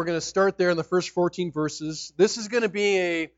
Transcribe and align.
We're 0.00 0.06
going 0.06 0.16
to 0.16 0.26
start 0.26 0.56
there 0.56 0.70
in 0.70 0.78
the 0.78 0.82
first 0.82 1.10
14 1.10 1.52
verses. 1.52 2.10
This 2.16 2.38
is 2.38 2.48
going 2.48 2.62
to 2.62 2.70
be 2.70 2.98
a 2.98 3.30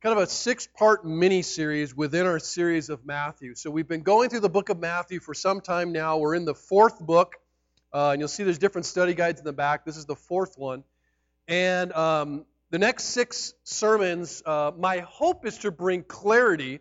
kind 0.00 0.16
of 0.16 0.22
a 0.22 0.28
six 0.28 0.68
part 0.68 1.04
mini 1.04 1.42
series 1.42 1.92
within 1.92 2.24
our 2.24 2.38
series 2.38 2.88
of 2.88 3.04
Matthew. 3.04 3.56
So 3.56 3.68
we've 3.68 3.88
been 3.88 4.04
going 4.04 4.30
through 4.30 4.42
the 4.42 4.48
book 4.48 4.68
of 4.68 4.78
Matthew 4.78 5.18
for 5.18 5.34
some 5.34 5.60
time 5.60 5.90
now. 5.90 6.18
We're 6.18 6.36
in 6.36 6.44
the 6.44 6.54
fourth 6.54 7.00
book, 7.00 7.34
uh, 7.92 8.10
and 8.10 8.20
you'll 8.20 8.28
see 8.28 8.44
there's 8.44 8.60
different 8.60 8.86
study 8.86 9.14
guides 9.14 9.40
in 9.40 9.44
the 9.44 9.52
back. 9.52 9.84
This 9.84 9.96
is 9.96 10.04
the 10.04 10.14
fourth 10.14 10.56
one. 10.56 10.84
And 11.48 11.92
um, 11.92 12.44
the 12.70 12.78
next 12.78 13.06
six 13.06 13.52
sermons, 13.64 14.40
uh, 14.46 14.70
my 14.78 14.98
hope 14.98 15.44
is 15.44 15.58
to 15.58 15.72
bring 15.72 16.04
clarity. 16.04 16.78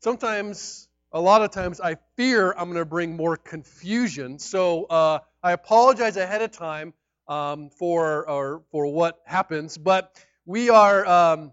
Sometimes, 0.00 0.90
a 1.10 1.20
lot 1.22 1.40
of 1.40 1.52
times, 1.52 1.80
I 1.80 1.96
fear 2.18 2.52
I'm 2.52 2.66
going 2.66 2.74
to 2.74 2.84
bring 2.84 3.16
more 3.16 3.38
confusion. 3.38 4.38
So 4.38 4.84
uh, 4.84 5.20
I 5.42 5.52
apologize 5.52 6.18
ahead 6.18 6.42
of 6.42 6.50
time 6.50 6.92
um, 7.28 7.70
for 7.70 8.28
or 8.28 8.62
for 8.70 8.86
what 8.86 9.20
happens. 9.24 9.78
But 9.78 10.12
we 10.46 10.70
are 10.70 11.06
um, 11.06 11.52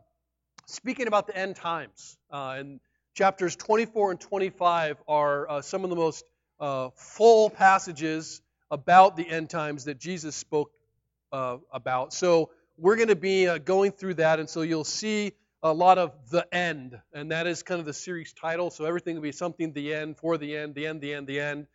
speaking 0.66 1.08
about 1.08 1.28
the 1.28 1.36
end 1.36 1.56
times, 1.56 2.18
uh, 2.32 2.56
and 2.58 2.80
chapters 3.14 3.56
24 3.56 4.12
and 4.12 4.20
25 4.20 4.98
are 5.08 5.50
uh, 5.50 5.62
some 5.62 5.84
of 5.84 5.90
the 5.90 5.96
most 5.96 6.24
uh, 6.60 6.90
full 6.96 7.50
passages 7.50 8.42
about 8.70 9.18
the 9.18 9.30
end 9.30 9.50
times 9.50 9.86
that 9.86 10.00
Jesus 10.00 10.36
spoke 10.36 10.72
uh, 11.32 11.58
about. 11.72 12.14
So 12.14 12.52
we're 12.78 12.96
going 12.96 13.10
to 13.10 13.16
be 13.16 13.48
uh, 13.48 13.58
going 13.58 13.92
through 13.92 14.16
that, 14.16 14.40
and 14.40 14.50
so 14.50 14.62
you'll 14.62 14.84
see 14.84 15.34
a 15.64 15.72
lot 15.72 15.98
of 15.98 16.14
the 16.30 16.48
end, 16.54 17.00
and 17.14 17.32
that 17.32 17.48
is 17.48 17.64
kind 17.64 17.80
of 17.80 17.86
the 17.86 17.94
series 17.94 18.34
title. 18.34 18.72
So 18.72 18.86
everything 18.86 19.16
will 19.16 19.22
be 19.22 19.32
something 19.32 19.74
the 19.74 19.94
end, 19.94 20.18
for 20.18 20.38
the 20.38 20.58
end, 20.58 20.74
the 20.74 20.88
end, 20.88 21.02
the 21.02 21.14
end, 21.14 21.28
the 21.28 21.40
end 21.40 21.68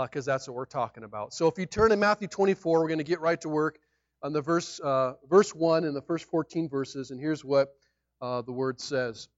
because 0.00 0.26
uh, 0.26 0.32
that's 0.32 0.48
what 0.48 0.56
we're 0.56 0.64
talking 0.64 1.04
about. 1.04 1.34
So 1.34 1.48
if 1.48 1.58
you 1.58 1.66
turn 1.66 1.90
to 1.90 1.96
Matthew 1.96 2.28
24, 2.28 2.80
we're 2.80 2.88
going 2.88 2.98
to 2.98 3.04
get 3.04 3.20
right 3.20 3.40
to 3.42 3.48
work 3.48 3.78
on 4.22 4.32
the 4.32 4.40
verse, 4.40 4.80
uh, 4.80 5.14
verse 5.28 5.54
1 5.54 5.84
and 5.84 5.94
the 5.94 6.02
first 6.02 6.30
14 6.30 6.68
verses, 6.68 7.10
and 7.10 7.20
here's 7.20 7.44
what 7.44 7.74
uh, 8.20 8.42
the 8.42 8.52
word 8.52 8.80
says. 8.80 9.28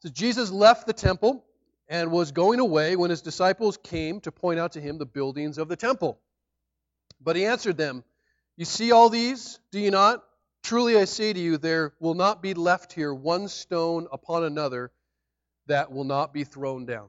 So 0.00 0.08
Jesus 0.08 0.50
left 0.50 0.86
the 0.86 0.92
temple 0.92 1.44
and 1.88 2.10
was 2.10 2.32
going 2.32 2.58
away 2.58 2.96
when 2.96 3.10
his 3.10 3.22
disciples 3.22 3.76
came 3.76 4.20
to 4.20 4.32
point 4.32 4.58
out 4.58 4.72
to 4.72 4.80
him 4.80 4.98
the 4.98 5.06
buildings 5.06 5.58
of 5.58 5.68
the 5.68 5.76
temple. 5.76 6.18
But 7.20 7.36
he 7.36 7.44
answered 7.44 7.76
them, 7.76 8.02
You 8.56 8.64
see 8.64 8.90
all 8.90 9.08
these, 9.08 9.60
do 9.70 9.78
you 9.78 9.90
not? 9.90 10.24
Truly 10.64 10.96
I 10.96 11.04
say 11.04 11.32
to 11.32 11.38
you, 11.38 11.58
there 11.58 11.92
will 12.00 12.14
not 12.14 12.42
be 12.42 12.54
left 12.54 12.92
here 12.92 13.12
one 13.12 13.48
stone 13.48 14.06
upon 14.10 14.44
another 14.44 14.90
that 15.66 15.92
will 15.92 16.04
not 16.04 16.32
be 16.32 16.44
thrown 16.44 16.86
down. 16.86 17.08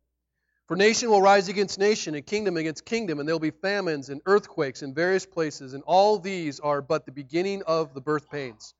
For 0.71 0.77
nation 0.77 1.09
will 1.09 1.21
rise 1.21 1.49
against 1.49 1.79
nation, 1.79 2.15
and 2.15 2.25
kingdom 2.25 2.55
against 2.55 2.85
kingdom, 2.85 3.19
and 3.19 3.27
there 3.27 3.35
will 3.35 3.41
be 3.41 3.51
famines 3.51 4.07
and 4.07 4.21
earthquakes 4.25 4.83
in 4.83 4.93
various 4.93 5.25
places, 5.25 5.73
and 5.73 5.83
all 5.85 6.17
these 6.17 6.61
are 6.61 6.81
but 6.81 7.05
the 7.05 7.11
beginning 7.11 7.61
of 7.63 7.93
the 7.93 7.99
birth 7.99 8.29
pains. 8.29 8.73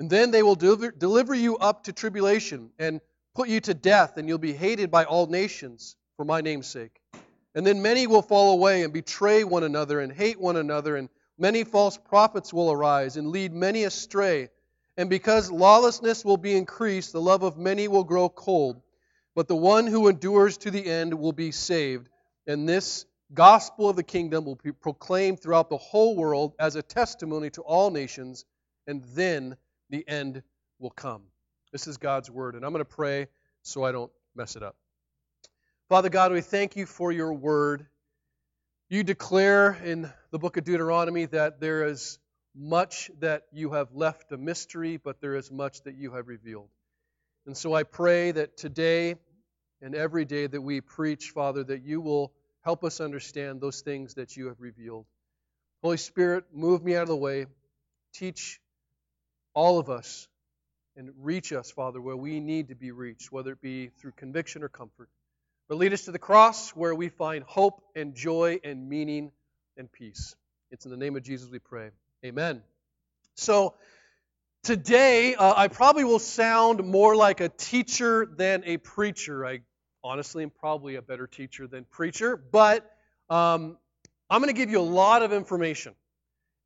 And 0.00 0.10
then 0.10 0.32
they 0.32 0.42
will 0.42 0.56
deliver, 0.56 0.90
deliver 0.90 1.32
you 1.32 1.56
up 1.56 1.84
to 1.84 1.92
tribulation, 1.92 2.70
and 2.80 3.00
put 3.32 3.48
you 3.48 3.60
to 3.60 3.74
death, 3.74 4.16
and 4.16 4.26
you'll 4.28 4.38
be 4.38 4.54
hated 4.54 4.90
by 4.90 5.04
all 5.04 5.28
nations 5.28 5.94
for 6.16 6.24
my 6.24 6.40
name's 6.40 6.66
sake. 6.66 7.00
And 7.54 7.64
then 7.64 7.80
many 7.80 8.08
will 8.08 8.20
fall 8.20 8.52
away 8.52 8.82
and 8.82 8.92
betray 8.92 9.44
one 9.44 9.62
another 9.62 10.00
and 10.00 10.12
hate 10.12 10.40
one 10.40 10.56
another, 10.56 10.96
and 10.96 11.08
many 11.38 11.62
false 11.62 11.96
prophets 11.96 12.52
will 12.52 12.72
arise 12.72 13.16
and 13.16 13.28
lead 13.28 13.52
many 13.52 13.84
astray. 13.84 14.48
And 14.96 15.08
because 15.08 15.48
lawlessness 15.48 16.24
will 16.24 16.38
be 16.38 16.56
increased, 16.56 17.12
the 17.12 17.20
love 17.20 17.44
of 17.44 17.56
many 17.56 17.86
will 17.86 18.02
grow 18.02 18.28
cold. 18.28 18.82
But 19.34 19.48
the 19.48 19.56
one 19.56 19.86
who 19.86 20.08
endures 20.08 20.58
to 20.58 20.70
the 20.70 20.84
end 20.84 21.14
will 21.14 21.32
be 21.32 21.50
saved. 21.50 22.08
And 22.46 22.68
this 22.68 23.06
gospel 23.32 23.88
of 23.88 23.96
the 23.96 24.02
kingdom 24.02 24.44
will 24.44 24.58
be 24.62 24.72
proclaimed 24.72 25.40
throughout 25.40 25.70
the 25.70 25.76
whole 25.76 26.16
world 26.16 26.54
as 26.58 26.76
a 26.76 26.82
testimony 26.82 27.50
to 27.50 27.62
all 27.62 27.90
nations, 27.90 28.44
and 28.86 29.02
then 29.14 29.56
the 29.90 30.06
end 30.06 30.42
will 30.78 30.90
come. 30.90 31.22
This 31.72 31.86
is 31.86 31.96
God's 31.96 32.30
word, 32.30 32.54
and 32.54 32.64
I'm 32.64 32.72
going 32.72 32.84
to 32.84 32.88
pray 32.88 33.26
so 33.62 33.82
I 33.82 33.92
don't 33.92 34.12
mess 34.36 34.56
it 34.56 34.62
up. 34.62 34.76
Father 35.88 36.08
God, 36.08 36.32
we 36.32 36.40
thank 36.40 36.76
you 36.76 36.86
for 36.86 37.10
your 37.10 37.32
word. 37.32 37.86
You 38.88 39.02
declare 39.02 39.72
in 39.84 40.10
the 40.30 40.38
book 40.38 40.56
of 40.56 40.64
Deuteronomy 40.64 41.26
that 41.26 41.60
there 41.60 41.86
is 41.86 42.18
much 42.54 43.10
that 43.18 43.42
you 43.52 43.72
have 43.72 43.88
left 43.92 44.30
a 44.30 44.36
mystery, 44.36 44.96
but 44.96 45.20
there 45.20 45.34
is 45.34 45.50
much 45.50 45.82
that 45.82 45.96
you 45.96 46.12
have 46.12 46.28
revealed. 46.28 46.68
And 47.46 47.56
so 47.56 47.74
I 47.74 47.82
pray 47.82 48.32
that 48.32 48.56
today 48.56 49.16
and 49.82 49.94
every 49.94 50.24
day 50.24 50.46
that 50.46 50.60
we 50.60 50.80
preach, 50.80 51.30
Father, 51.30 51.62
that 51.64 51.82
you 51.84 52.00
will 52.00 52.32
help 52.62 52.84
us 52.84 53.00
understand 53.00 53.60
those 53.60 53.82
things 53.82 54.14
that 54.14 54.36
you 54.36 54.46
have 54.46 54.60
revealed. 54.60 55.04
Holy 55.82 55.98
Spirit, 55.98 56.44
move 56.54 56.82
me 56.82 56.96
out 56.96 57.02
of 57.02 57.08
the 57.08 57.16
way. 57.16 57.46
Teach 58.14 58.60
all 59.52 59.78
of 59.78 59.90
us 59.90 60.26
and 60.96 61.10
reach 61.20 61.52
us, 61.52 61.70
Father, 61.70 62.00
where 62.00 62.16
we 62.16 62.40
need 62.40 62.68
to 62.68 62.74
be 62.74 62.90
reached, 62.90 63.30
whether 63.30 63.52
it 63.52 63.60
be 63.60 63.88
through 63.88 64.12
conviction 64.12 64.62
or 64.62 64.68
comfort. 64.68 65.10
But 65.68 65.76
lead 65.78 65.92
us 65.92 66.04
to 66.06 66.12
the 66.12 66.18
cross 66.18 66.70
where 66.70 66.94
we 66.94 67.08
find 67.08 67.44
hope 67.44 67.82
and 67.94 68.14
joy 68.14 68.60
and 68.64 68.88
meaning 68.88 69.32
and 69.76 69.90
peace. 69.90 70.36
It's 70.70 70.84
in 70.84 70.90
the 70.90 70.96
name 70.96 71.16
of 71.16 71.22
Jesus 71.22 71.50
we 71.50 71.58
pray. 71.58 71.90
Amen. 72.24 72.62
So, 73.34 73.74
Today, 74.64 75.34
uh, 75.34 75.52
I 75.54 75.68
probably 75.68 76.04
will 76.04 76.18
sound 76.18 76.82
more 76.82 77.14
like 77.14 77.42
a 77.42 77.50
teacher 77.50 78.24
than 78.24 78.62
a 78.64 78.78
preacher. 78.78 79.44
I 79.44 79.60
honestly 80.02 80.42
am 80.42 80.48
probably 80.48 80.94
a 80.94 81.02
better 81.02 81.26
teacher 81.26 81.66
than 81.66 81.84
preacher, 81.84 82.34
but 82.50 82.90
um, 83.28 83.76
I'm 84.30 84.40
going 84.40 84.54
to 84.54 84.58
give 84.58 84.70
you 84.70 84.80
a 84.80 84.80
lot 84.80 85.20
of 85.20 85.34
information. 85.34 85.94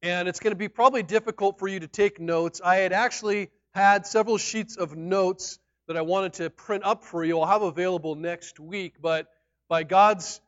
And 0.00 0.28
it's 0.28 0.38
going 0.38 0.52
to 0.52 0.56
be 0.56 0.68
probably 0.68 1.02
difficult 1.02 1.58
for 1.58 1.66
you 1.66 1.80
to 1.80 1.88
take 1.88 2.20
notes. 2.20 2.60
I 2.64 2.76
had 2.76 2.92
actually 2.92 3.50
had 3.74 4.06
several 4.06 4.38
sheets 4.38 4.76
of 4.76 4.96
notes 4.96 5.58
that 5.88 5.96
I 5.96 6.02
wanted 6.02 6.34
to 6.34 6.50
print 6.50 6.84
up 6.84 7.02
for 7.02 7.24
you. 7.24 7.40
I'll 7.40 7.48
have 7.48 7.62
available 7.62 8.14
next 8.14 8.60
week, 8.60 9.02
but 9.02 9.26
by 9.68 9.82
God's 9.82 10.40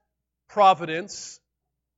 providence, 0.49 1.41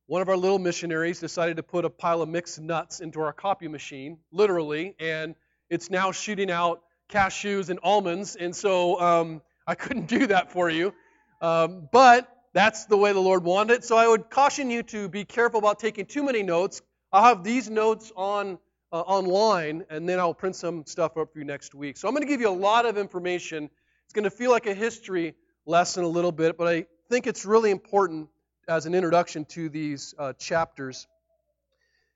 one 0.07 0.23
of 0.23 0.29
our 0.29 0.37
little 0.37 0.57
missionaries 0.57 1.19
decided 1.19 1.57
to 1.57 1.63
put 1.63 1.85
a 1.85 1.91
pile 1.91 2.23
of 2.23 2.29
mixed 2.29 2.59
nuts 2.59 3.01
into 3.01 3.21
our 3.21 3.33
copy 3.33 3.67
machine, 3.67 4.17
literally, 4.31 4.95
and 4.99 5.35
it's 5.73 5.89
now 5.89 6.11
shooting 6.11 6.51
out 6.51 6.83
cashews 7.09 7.69
and 7.69 7.79
almonds, 7.81 8.35
and 8.35 8.55
so 8.55 8.99
um, 9.01 9.41
I 9.65 9.73
couldn't 9.73 10.07
do 10.19 10.27
that 10.27 10.51
for 10.51 10.69
you. 10.69 10.93
Um, 11.41 11.89
but 11.91 12.29
that's 12.53 12.85
the 12.85 12.95
way 12.95 13.11
the 13.11 13.19
Lord 13.19 13.43
wanted 13.43 13.73
it. 13.73 13.83
So 13.83 13.97
I 13.97 14.07
would 14.07 14.29
caution 14.29 14.69
you 14.69 14.83
to 14.83 15.09
be 15.09 15.25
careful 15.25 15.59
about 15.59 15.79
taking 15.79 16.05
too 16.05 16.23
many 16.23 16.43
notes. 16.43 16.81
I'll 17.11 17.23
have 17.23 17.43
these 17.43 17.69
notes 17.69 18.11
on 18.15 18.59
uh, 18.91 18.99
online, 19.01 19.83
and 19.89 20.07
then 20.07 20.19
I'll 20.19 20.35
print 20.35 20.55
some 20.55 20.85
stuff 20.85 21.17
up 21.17 21.33
for 21.33 21.39
you 21.39 21.45
next 21.45 21.73
week. 21.73 21.97
So 21.97 22.07
I'm 22.07 22.13
going 22.13 22.25
to 22.25 22.31
give 22.31 22.39
you 22.39 22.49
a 22.49 22.51
lot 22.51 22.85
of 22.85 22.97
information. 22.97 23.69
It's 24.05 24.13
going 24.13 24.25
to 24.25 24.29
feel 24.29 24.51
like 24.51 24.67
a 24.67 24.75
history 24.75 25.33
lesson 25.65 26.03
a 26.03 26.07
little 26.07 26.31
bit, 26.31 26.55
but 26.55 26.67
I 26.67 26.85
think 27.09 27.25
it's 27.25 27.45
really 27.45 27.71
important 27.71 28.29
as 28.67 28.85
an 28.85 28.93
introduction 28.93 29.45
to 29.45 29.69
these 29.69 30.13
uh, 30.19 30.33
chapters. 30.33 31.07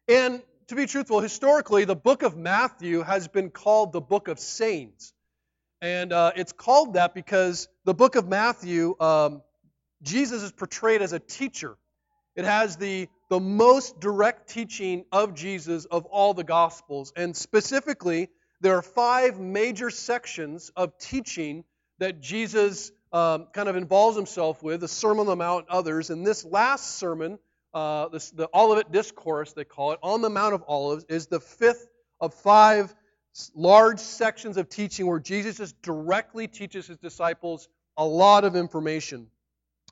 And 0.08 0.44
to 0.68 0.76
be 0.76 0.86
truthful, 0.86 1.22
historically, 1.22 1.86
the 1.86 1.96
book 1.96 2.24
of 2.24 2.36
Matthew 2.36 3.02
has 3.02 3.30
been 3.30 3.50
called 3.52 3.94
the 3.94 4.02
book 4.02 4.28
of 4.28 4.38
saints. 4.38 5.14
And 5.82 6.12
uh, 6.12 6.34
it's 6.36 6.52
called 6.52 6.96
that 6.96 7.14
because 7.14 7.70
the 7.86 7.94
book 7.94 8.16
of 8.16 8.28
Matthew, 8.28 8.96
um, 9.00 9.44
Jesus 10.02 10.44
is 10.44 10.52
portrayed 10.52 11.02
as 11.02 11.14
a 11.14 11.20
teacher. 11.20 11.78
It 12.36 12.44
has 12.44 12.76
the, 12.76 13.08
the 13.30 13.40
most 13.40 14.02
direct 14.02 14.50
teaching 14.50 15.06
of 15.12 15.36
Jesus 15.36 15.86
of 15.86 16.06
all 16.06 16.34
the 16.34 16.44
Gospels. 16.44 17.14
And 17.16 17.36
specifically, 17.36 18.30
there 18.60 18.76
are 18.76 18.82
five 18.82 19.40
major 19.40 19.90
sections 19.90 20.72
of 20.76 20.98
teaching 20.98 21.64
that 22.00 22.20
Jesus 22.20 22.92
um, 23.14 23.48
kind 23.54 23.70
of 23.70 23.78
involves 23.78 24.18
himself 24.18 24.62
with 24.62 24.82
the 24.82 24.88
Sermon 24.90 25.22
on 25.22 25.26
the 25.28 25.36
Mount, 25.38 25.68
others. 25.70 26.10
And 26.10 26.28
this 26.28 26.44
last 26.44 26.98
sermon 26.98 27.40
uh, 27.78 28.08
this, 28.08 28.32
the 28.32 28.50
Olivet 28.56 28.92
Discourse, 28.92 29.54
they 29.54 29.64
call 29.64 29.92
it, 29.92 30.00
on 30.02 30.22
the 30.22 30.32
Mount 30.32 30.56
of 30.56 30.64
Olives, 30.68 31.06
is 31.10 31.28
the 31.28 31.40
fifth 31.40 31.88
of 32.20 32.34
five 32.34 32.96
large 33.54 34.00
sections 34.00 34.58
of 34.58 34.68
teaching 34.68 35.06
where 35.06 35.20
Jesus 35.20 35.58
just 35.58 35.80
directly 35.84 36.48
teaches 36.48 36.88
his 36.88 36.98
disciples 36.98 37.70
a 37.96 38.04
lot 38.04 38.46
of 38.46 38.56
information. 38.56 39.28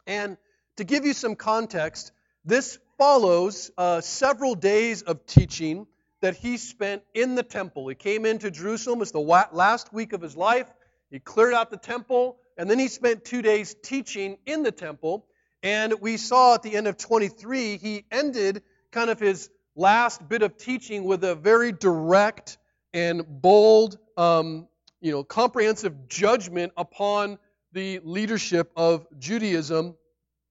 And 0.07 0.37
to 0.77 0.83
give 0.83 1.05
you 1.05 1.13
some 1.13 1.35
context, 1.35 2.11
this 2.43 2.79
follows 2.97 3.69
uh, 3.77 4.01
several 4.01 4.55
days 4.55 5.03
of 5.03 5.27
teaching 5.27 5.85
that 6.21 6.35
he 6.35 6.57
spent 6.57 7.03
in 7.13 7.35
the 7.35 7.43
temple. 7.43 7.87
He 7.87 7.93
came 7.93 8.25
into 8.25 8.49
Jerusalem. 8.49 9.03
It's 9.03 9.11
the 9.11 9.19
last 9.19 9.93
week 9.93 10.13
of 10.13 10.21
his 10.21 10.35
life. 10.35 10.73
He 11.11 11.19
cleared 11.19 11.53
out 11.53 11.69
the 11.69 11.77
temple, 11.77 12.37
and 12.57 12.67
then 12.67 12.79
he 12.79 12.87
spent 12.87 13.25
two 13.25 13.43
days 13.43 13.75
teaching 13.83 14.39
in 14.47 14.63
the 14.63 14.71
temple. 14.71 15.27
And 15.65 15.95
we 16.00 16.17
saw 16.17 16.53
at 16.53 16.62
the 16.62 16.75
end 16.75 16.85
of 16.85 16.95
23, 16.95 17.77
he 17.77 18.06
ended 18.12 18.62
kind 18.91 19.09
of 19.09 19.19
his 19.19 19.50
last 19.75 20.29
bit 20.29 20.44
of 20.44 20.57
teaching 20.57 21.06
with 21.06 21.23
a 21.23 21.33
very 21.33 21.71
direct 21.71 22.59
and 22.94 23.23
bold, 23.27 23.97
um, 24.15 24.67
you 25.01 25.12
know, 25.12 25.23
comprehensive 25.23 26.07
judgment 26.07 26.71
upon 26.77 27.39
the 27.73 28.00
leadership 28.03 28.71
of 28.75 29.07
Judaism, 29.17 29.95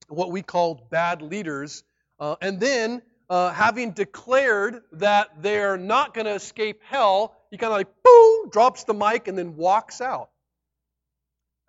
what 0.09 0.31
we 0.31 0.41
called 0.41 0.89
bad 0.89 1.21
leaders. 1.21 1.85
Uh, 2.19 2.35
and 2.41 2.59
then, 2.59 3.01
uh, 3.29 3.53
having 3.53 3.91
declared 3.91 4.81
that 4.91 5.41
they're 5.41 5.77
not 5.77 6.13
going 6.13 6.25
to 6.25 6.33
escape 6.33 6.81
hell, 6.83 7.37
he 7.51 7.57
kind 7.57 7.71
of 7.71 7.77
like, 7.77 7.87
boom, 8.03 8.49
drops 8.49 8.83
the 8.83 8.93
mic 8.93 9.29
and 9.29 9.37
then 9.37 9.55
walks 9.55 10.01
out. 10.01 10.29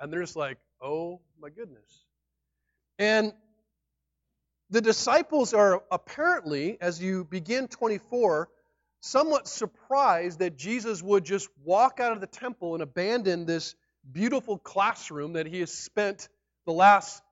And 0.01 0.13
they're 0.13 0.21
just 0.21 0.35
like, 0.35 0.59
oh 0.83 1.21
my 1.41 1.49
goodness. 1.49 2.06
And 2.99 3.33
the 4.71 4.81
disciples 4.81 5.55
are 5.55 5.83
apparently, 5.91 6.79
as 6.81 7.01
you 7.01 7.25
begin 7.25 7.69
24, 7.69 8.49
somewhat 9.01 9.47
surprised 9.47 10.41
that 10.41 10.57
Jesus 10.57 11.03
would 11.03 11.25
just 11.25 11.49
walk 11.65 12.01
out 12.01 12.13
of 12.13 12.21
the 12.21 12.27
temple 12.27 12.75
and 12.75 12.83
abandon 12.83 13.47
this 13.47 13.75
beautiful 14.11 14.59
classroom 14.59 15.35
that 15.35 15.47
he 15.47 15.61
has 15.61 15.73
spent 15.73 16.29
the 16.65 16.73
last 16.73 17.23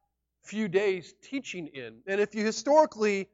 few 0.43 0.69
days 0.69 1.13
teaching 1.23 1.69
in. 1.69 2.01
And 2.07 2.21
if 2.21 2.35
you 2.35 2.45
historically 2.45 3.29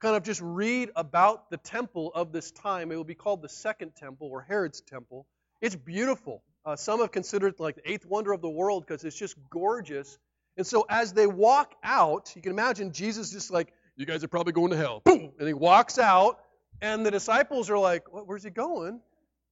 kind 0.00 0.16
of 0.16 0.22
just 0.22 0.40
read 0.42 0.90
about 0.94 1.50
the 1.50 1.56
temple 1.56 2.12
of 2.14 2.32
this 2.32 2.50
time, 2.50 2.92
it 2.92 2.96
will 2.96 3.04
be 3.04 3.14
called 3.14 3.40
the 3.40 3.48
Second 3.48 3.92
Temple 3.96 4.28
or 4.30 4.42
Herod's 4.42 4.80
Temple. 4.80 5.26
It's 5.60 5.76
beautiful. 5.76 6.42
Uh, 6.64 6.76
some 6.76 7.00
have 7.00 7.12
considered 7.12 7.54
it 7.54 7.60
like 7.60 7.76
the 7.76 7.90
eighth 7.90 8.04
wonder 8.04 8.32
of 8.32 8.42
the 8.42 8.50
world 8.50 8.84
because 8.86 9.04
it's 9.04 9.16
just 9.16 9.36
gorgeous. 9.50 10.18
And 10.56 10.66
so 10.66 10.86
as 10.88 11.12
they 11.12 11.26
walk 11.26 11.74
out, 11.82 12.32
you 12.34 12.42
can 12.42 12.52
imagine 12.52 12.92
Jesus 12.92 13.30
just 13.30 13.50
like, 13.50 13.72
you 13.96 14.06
guys 14.06 14.24
are 14.24 14.28
probably 14.28 14.52
going 14.52 14.70
to 14.70 14.76
hell. 14.76 15.00
Boom! 15.04 15.32
And 15.38 15.48
he 15.48 15.54
walks 15.54 15.98
out, 15.98 16.38
and 16.82 17.04
the 17.04 17.10
disciples 17.10 17.70
are 17.70 17.78
like, 17.78 18.04
where's 18.10 18.44
he 18.44 18.50
going? 18.50 19.00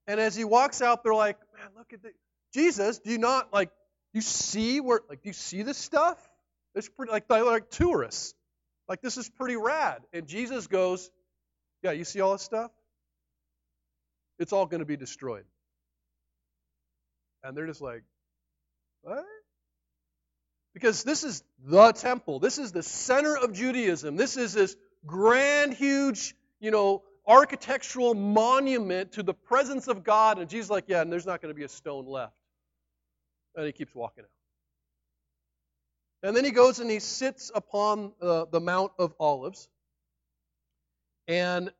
And 0.07 0.21
as 0.21 0.37
he 0.37 0.45
walks 0.45 0.83
out, 0.83 1.03
they're 1.03 1.15
like, 1.15 1.39
man, 1.59 1.71
look 1.77 1.93
at 1.93 2.03
the 2.03 2.11
Jesus, 2.55 3.01
do 3.01 3.11
you 3.11 3.19
not 3.19 3.53
like 3.53 3.71
you 4.13 4.21
see 4.21 4.81
where 4.81 5.01
like 5.09 5.23
do 5.23 5.29
you 5.29 5.33
see 5.33 5.63
this 5.63 5.77
stuff? 5.77 6.17
It's 6.77 6.89
pretty 6.89 7.11
like 7.11 7.27
they're 7.27 7.43
like 7.45 7.69
tourists. 7.71 8.35
Like 8.89 9.03
this 9.03 9.17
is 9.17 9.29
pretty 9.29 9.57
rad. 9.57 10.03
And 10.13 10.29
Jesus 10.29 10.69
goes, 10.69 11.11
Yeah, 11.83 11.91
you 11.93 12.05
see 12.05 12.21
all 12.21 12.33
this 12.33 12.43
stuff? 12.43 12.71
It's 14.39 14.53
all 14.53 14.67
going 14.67 14.81
to 14.81 14.87
be 14.87 14.97
destroyed. 14.97 15.45
And 17.43 17.57
they're 17.57 17.67
just 17.67 17.81
like, 17.81 18.05
What? 19.03 19.25
Because 20.75 21.05
this 21.05 21.23
is 21.23 21.43
the 21.65 21.93
temple. 21.93 22.41
This 22.41 22.59
is 22.59 22.73
the 22.73 22.83
center 22.83 23.37
of 23.37 23.53
Judaism. 23.53 24.17
This 24.17 24.37
is 24.37 24.53
this 24.53 24.77
grand, 25.07 25.73
huge, 25.73 26.35
you 26.61 26.73
know, 26.73 27.05
architectural 27.27 28.15
monument 28.15 29.13
to 29.13 29.23
the 29.23 29.35
presence 29.35 29.89
of 29.89 30.05
God. 30.05 30.39
And 30.39 30.51
Jesus 30.51 30.71
like, 30.71 30.85
yeah, 30.89 31.01
and 31.01 31.13
there's 31.13 31.27
not 31.27 31.41
going 31.41 31.55
to 31.55 31.59
be 31.59 31.65
a 31.65 31.69
stone 31.69 32.07
left. 32.07 32.35
And 33.55 33.67
he 33.67 33.73
keeps 33.73 33.95
walking 33.95 34.25
out. 34.25 34.31
And 36.25 36.37
then 36.37 36.45
he 36.45 36.51
goes 36.51 36.81
and 36.81 36.91
he 36.91 37.01
sits 37.01 37.53
upon 37.55 38.13
uh, 38.21 38.47
the 38.51 38.61
Mount 38.61 38.93
of 38.99 39.15
Olives. 39.21 39.69
And 41.29 41.71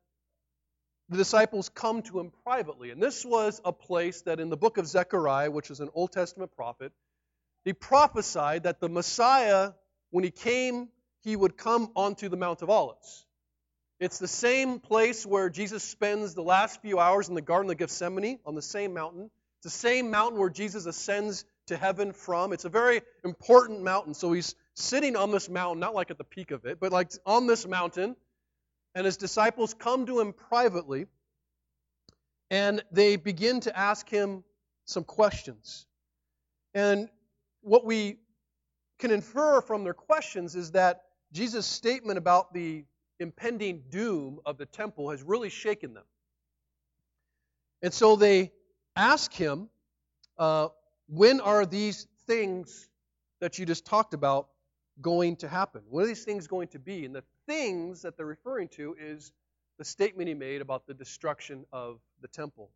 the 1.09 1.17
disciples 1.17 1.69
come 1.69 2.01
to 2.03 2.19
him 2.19 2.31
privately. 2.43 2.91
And 2.91 3.01
this 3.01 3.25
was 3.25 3.59
a 3.65 3.73
place 3.73 4.21
that 4.21 4.39
in 4.39 4.49
the 4.49 4.57
book 4.57 4.77
of 4.77 4.87
Zechariah, 4.87 5.51
which 5.51 5.69
is 5.69 5.79
an 5.79 5.89
Old 5.93 6.11
Testament 6.11 6.51
prophet, 6.55 6.93
he 7.65 7.73
prophesied 7.73 8.63
that 8.63 8.79
the 8.79 8.87
Messiah, 8.87 9.73
when 10.11 10.23
he 10.23 10.31
came, 10.31 10.87
he 11.23 11.35
would 11.35 11.57
come 11.57 11.91
onto 11.95 12.29
the 12.29 12.37
Mount 12.37 12.61
of 12.61 12.69
Olives. 12.69 13.25
It's 13.99 14.19
the 14.19 14.27
same 14.27 14.79
place 14.79 15.25
where 15.25 15.49
Jesus 15.49 15.83
spends 15.83 16.35
the 16.35 16.43
last 16.43 16.81
few 16.81 16.99
hours 16.99 17.27
in 17.27 17.35
the 17.35 17.41
Garden 17.41 17.71
of 17.71 17.77
Gethsemane 17.77 18.39
on 18.45 18.55
the 18.55 18.61
same 18.61 18.93
mountain. 18.93 19.31
It's 19.57 19.73
the 19.73 19.79
same 19.79 20.11
mountain 20.11 20.39
where 20.39 20.49
Jesus 20.49 20.85
ascends 20.85 21.45
to 21.67 21.77
heaven 21.77 22.13
from. 22.13 22.53
It's 22.53 22.65
a 22.65 22.69
very 22.69 23.01
important 23.23 23.81
mountain. 23.81 24.13
So 24.13 24.31
he's 24.31 24.53
sitting 24.75 25.15
on 25.15 25.31
this 25.31 25.49
mountain, 25.49 25.79
not 25.79 25.95
like 25.95 26.11
at 26.11 26.17
the 26.17 26.23
peak 26.23 26.51
of 26.51 26.65
it, 26.65 26.79
but 26.79 26.91
like 26.91 27.11
on 27.25 27.47
this 27.47 27.65
mountain. 27.67 28.15
And 28.93 29.05
his 29.05 29.17
disciples 29.17 29.73
come 29.73 30.05
to 30.05 30.19
him 30.19 30.33
privately 30.33 31.07
and 32.51 32.83
they 32.91 33.15
begin 33.15 33.61
to 33.61 33.77
ask 33.77 34.07
him 34.07 34.43
some 34.85 35.03
questions. 35.03 35.87
And 36.73 37.09
what 37.65 37.83
we 37.83 38.17
can 38.99 39.11
infer 39.11 39.59
from 39.59 39.83
their 39.83 39.93
questions 39.93 40.55
is 40.55 40.71
that 40.71 41.01
Jesus' 41.31 41.65
statement 41.65 42.17
about 42.17 42.53
the 42.53 42.85
impending 43.19 43.81
doom 43.89 44.39
of 44.45 44.57
the 44.57 44.67
temple 44.67 45.09
has 45.09 45.23
really 45.23 45.49
shaken 45.49 45.93
them. 45.93 46.03
And 47.81 47.93
so 47.93 48.15
they 48.15 48.51
ask 48.95 49.33
him, 49.33 49.69
uh, 50.37 50.67
when 51.07 51.41
are 51.41 51.65
these 51.65 52.07
things 52.27 52.87
that 53.41 53.57
you 53.57 53.65
just 53.65 53.85
talked 53.85 54.13
about 54.13 54.49
going 55.01 55.35
to 55.37 55.47
happen? 55.47 55.81
What 55.89 56.03
are 56.03 56.07
these 56.07 56.23
things 56.23 56.47
going 56.47 56.67
to 56.69 56.79
be? 56.79 57.05
And 57.05 57.15
the 57.15 57.23
things 57.47 58.03
that 58.03 58.15
they're 58.15 58.25
referring 58.25 58.67
to 58.69 58.95
is 58.99 59.31
the 59.79 59.85
statement 59.85 60.27
he 60.27 60.33
made 60.35 60.61
about 60.61 60.85
the 60.85 60.93
destruction 60.93 61.65
of 61.73 61.99
the 62.21 62.27
temple. 62.27 62.69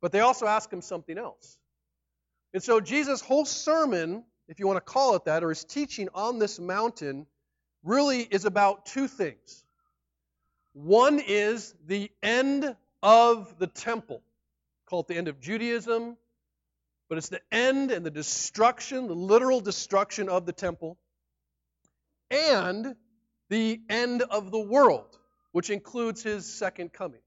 But 0.00 0.12
they 0.12 0.20
also 0.20 0.46
ask 0.46 0.70
him 0.70 0.82
something 0.82 1.16
else. 1.16 1.58
And 2.52 2.62
so 2.62 2.80
Jesus' 2.80 3.20
whole 3.20 3.44
sermon, 3.44 4.24
if 4.48 4.58
you 4.58 4.66
want 4.66 4.78
to 4.78 4.80
call 4.80 5.14
it 5.16 5.24
that, 5.26 5.44
or 5.44 5.50
his 5.50 5.64
teaching 5.64 6.08
on 6.14 6.38
this 6.38 6.58
mountain, 6.58 7.26
really 7.84 8.20
is 8.20 8.44
about 8.44 8.86
two 8.86 9.06
things. 9.08 9.64
One 10.72 11.20
is 11.20 11.74
the 11.86 12.10
end 12.22 12.76
of 13.02 13.58
the 13.58 13.66
temple, 13.66 14.22
called 14.86 15.08
the 15.08 15.16
end 15.16 15.28
of 15.28 15.40
Judaism, 15.40 16.16
but 17.08 17.18
it's 17.18 17.28
the 17.28 17.40
end 17.50 17.90
and 17.90 18.04
the 18.04 18.10
destruction, 18.10 19.08
the 19.08 19.14
literal 19.14 19.60
destruction 19.60 20.28
of 20.28 20.46
the 20.46 20.52
temple, 20.52 20.96
and 22.30 22.94
the 23.48 23.80
end 23.88 24.22
of 24.22 24.50
the 24.52 24.60
world, 24.60 25.18
which 25.52 25.70
includes 25.70 26.22
his 26.22 26.46
second 26.46 26.92
coming. 26.92 27.20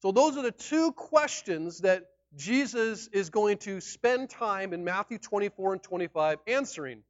So, 0.00 0.12
those 0.12 0.36
are 0.36 0.42
the 0.42 0.50
two 0.50 0.92
questions 0.92 1.80
that 1.80 2.04
Jesus 2.36 3.08
is 3.08 3.30
going 3.30 3.58
to 3.58 3.80
spend 3.80 4.30
time 4.30 4.72
in 4.72 4.84
Matthew 4.84 5.18
24 5.18 5.74
and 5.74 5.82
25 5.82 6.38
answering. 6.46 7.02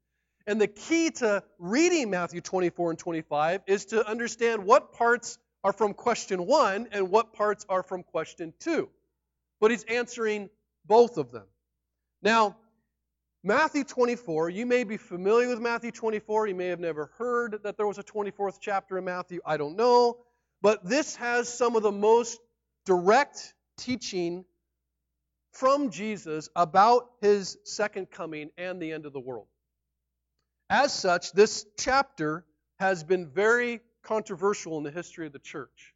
And 0.46 0.60
the 0.60 0.66
key 0.66 1.10
to 1.10 1.44
reading 1.58 2.10
Matthew 2.10 2.40
24 2.40 2.90
and 2.90 2.98
25 2.98 3.62
is 3.66 3.86
to 3.86 4.06
understand 4.06 4.64
what 4.64 4.92
parts 4.92 5.38
are 5.62 5.72
from 5.72 5.94
question 5.94 6.46
1 6.46 6.88
and 6.90 7.10
what 7.10 7.32
parts 7.32 7.64
are 7.68 7.84
from 7.84 8.02
question 8.02 8.52
2. 8.60 8.88
But 9.60 9.70
he's 9.70 9.84
answering 9.84 10.50
both 10.84 11.18
of 11.18 11.30
them. 11.30 11.46
Now, 12.22 12.56
Matthew 13.44 13.84
24, 13.84 14.50
you 14.50 14.66
may 14.66 14.84
be 14.84 14.96
familiar 14.96 15.48
with 15.48 15.60
Matthew 15.60 15.92
24. 15.92 16.48
You 16.48 16.54
may 16.54 16.68
have 16.68 16.80
never 16.80 17.10
heard 17.18 17.60
that 17.62 17.76
there 17.76 17.86
was 17.86 17.98
a 17.98 18.04
24th 18.04 18.58
chapter 18.60 18.98
in 18.98 19.04
Matthew. 19.04 19.40
I 19.44 19.56
don't 19.56 19.76
know. 19.76 20.18
But 20.60 20.84
this 20.84 21.16
has 21.16 21.48
some 21.48 21.76
of 21.76 21.82
the 21.82 21.92
most 21.92 22.40
direct 22.86 23.54
teaching 23.78 24.44
from 25.52 25.90
Jesus 25.90 26.48
about 26.56 27.10
his 27.20 27.58
second 27.64 28.10
coming 28.10 28.50
and 28.56 28.80
the 28.80 28.92
end 28.92 29.06
of 29.06 29.12
the 29.12 29.20
world. 29.20 29.46
As 30.68 30.92
such, 30.92 31.32
this 31.32 31.66
chapter 31.78 32.44
has 32.78 33.04
been 33.04 33.28
very 33.28 33.80
controversial 34.02 34.78
in 34.78 34.84
the 34.84 34.90
history 34.90 35.26
of 35.26 35.32
the 35.32 35.38
church. 35.38 35.94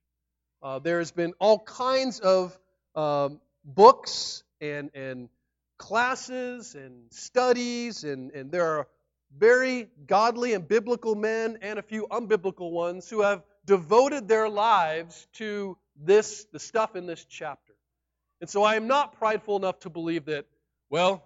Uh, 0.63 0.79
there 0.79 0.99
has 0.99 1.11
been 1.11 1.33
all 1.39 1.59
kinds 1.59 2.21
of 2.21 2.59
um, 2.95 3.41
books 3.65 4.43
and, 4.61 4.91
and 4.95 5.29
classes 5.79 6.75
and 6.75 7.11
studies, 7.11 8.05
and, 8.05 8.31
and 8.33 8.51
there 8.51 8.67
are 8.67 8.89
very 9.37 9.89
godly 10.07 10.55
and 10.55 10.67
biblical 10.69 11.15
men 11.15 11.59
and 11.63 11.79
a 11.79 11.83
few 11.83 12.07
unbiblical 12.09 12.71
ones 12.71 13.09
who 13.11 13.23
have 13.23 13.43
devoted 13.67 14.29
their 14.29 14.49
lives 14.49 15.27
to 15.35 15.77
this, 15.97 16.47
the 16.53 16.59
stuff 16.59 16.97
in 16.97 17.07
this 17.07 17.25
chapter. 17.25 17.66
And 18.41 18.51
so 18.51 18.63
I 18.63 18.77
am 18.77 18.87
not 18.87 19.19
prideful 19.19 19.57
enough 19.57 19.81
to 19.81 19.91
believe 19.91 20.27
that, 20.27 20.47
well, 20.91 21.25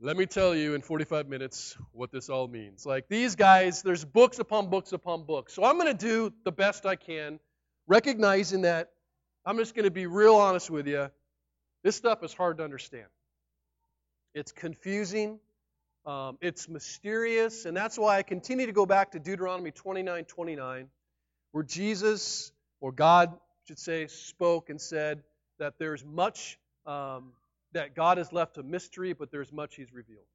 let 0.00 0.16
me 0.16 0.26
tell 0.26 0.54
you 0.54 0.74
in 0.74 0.82
45 0.82 1.28
minutes 1.28 1.76
what 1.92 2.10
this 2.12 2.28
all 2.28 2.48
means. 2.48 2.84
Like 2.84 3.08
these 3.08 3.36
guys, 3.36 3.82
there's 3.82 4.04
books 4.04 4.38
upon 4.38 4.68
books 4.70 4.92
upon 4.92 5.24
books. 5.24 5.54
So 5.54 5.64
I'm 5.64 5.78
going 5.78 5.96
to 5.96 6.06
do 6.06 6.32
the 6.44 6.52
best 6.52 6.86
I 6.86 6.96
can, 6.96 7.38
recognizing 7.86 8.62
that 8.62 8.90
I'm 9.46 9.58
just 9.58 9.74
going 9.74 9.84
to 9.84 9.90
be 9.90 10.06
real 10.06 10.36
honest 10.36 10.70
with 10.70 10.86
you. 10.88 11.10
This 11.84 11.96
stuff 11.96 12.22
is 12.24 12.34
hard 12.34 12.58
to 12.58 12.64
understand. 12.64 13.06
It's 14.34 14.52
confusing, 14.52 15.38
Um, 16.06 16.36
it's 16.42 16.68
mysterious, 16.68 17.64
and 17.64 17.76
that's 17.76 17.98
why 17.98 18.18
I 18.18 18.22
continue 18.22 18.66
to 18.66 18.72
go 18.72 18.86
back 18.86 19.12
to 19.12 19.18
Deuteronomy 19.18 19.70
29 19.70 20.24
29, 20.24 20.88
where 21.52 21.64
Jesus, 21.64 22.52
or 22.80 22.92
God, 22.92 23.32
should 23.68 23.78
say, 23.78 24.06
spoke 24.08 24.68
and 24.68 24.80
said 24.80 25.22
that 25.58 25.74
there's 25.78 26.04
much 26.04 26.58
um, 26.86 27.32
that 27.72 27.94
God 27.94 28.18
has 28.18 28.32
left 28.32 28.58
a 28.58 28.62
mystery, 28.62 29.12
but 29.12 29.30
there's 29.30 29.52
much 29.52 29.76
He's 29.76 29.92
revealed. 29.92 30.26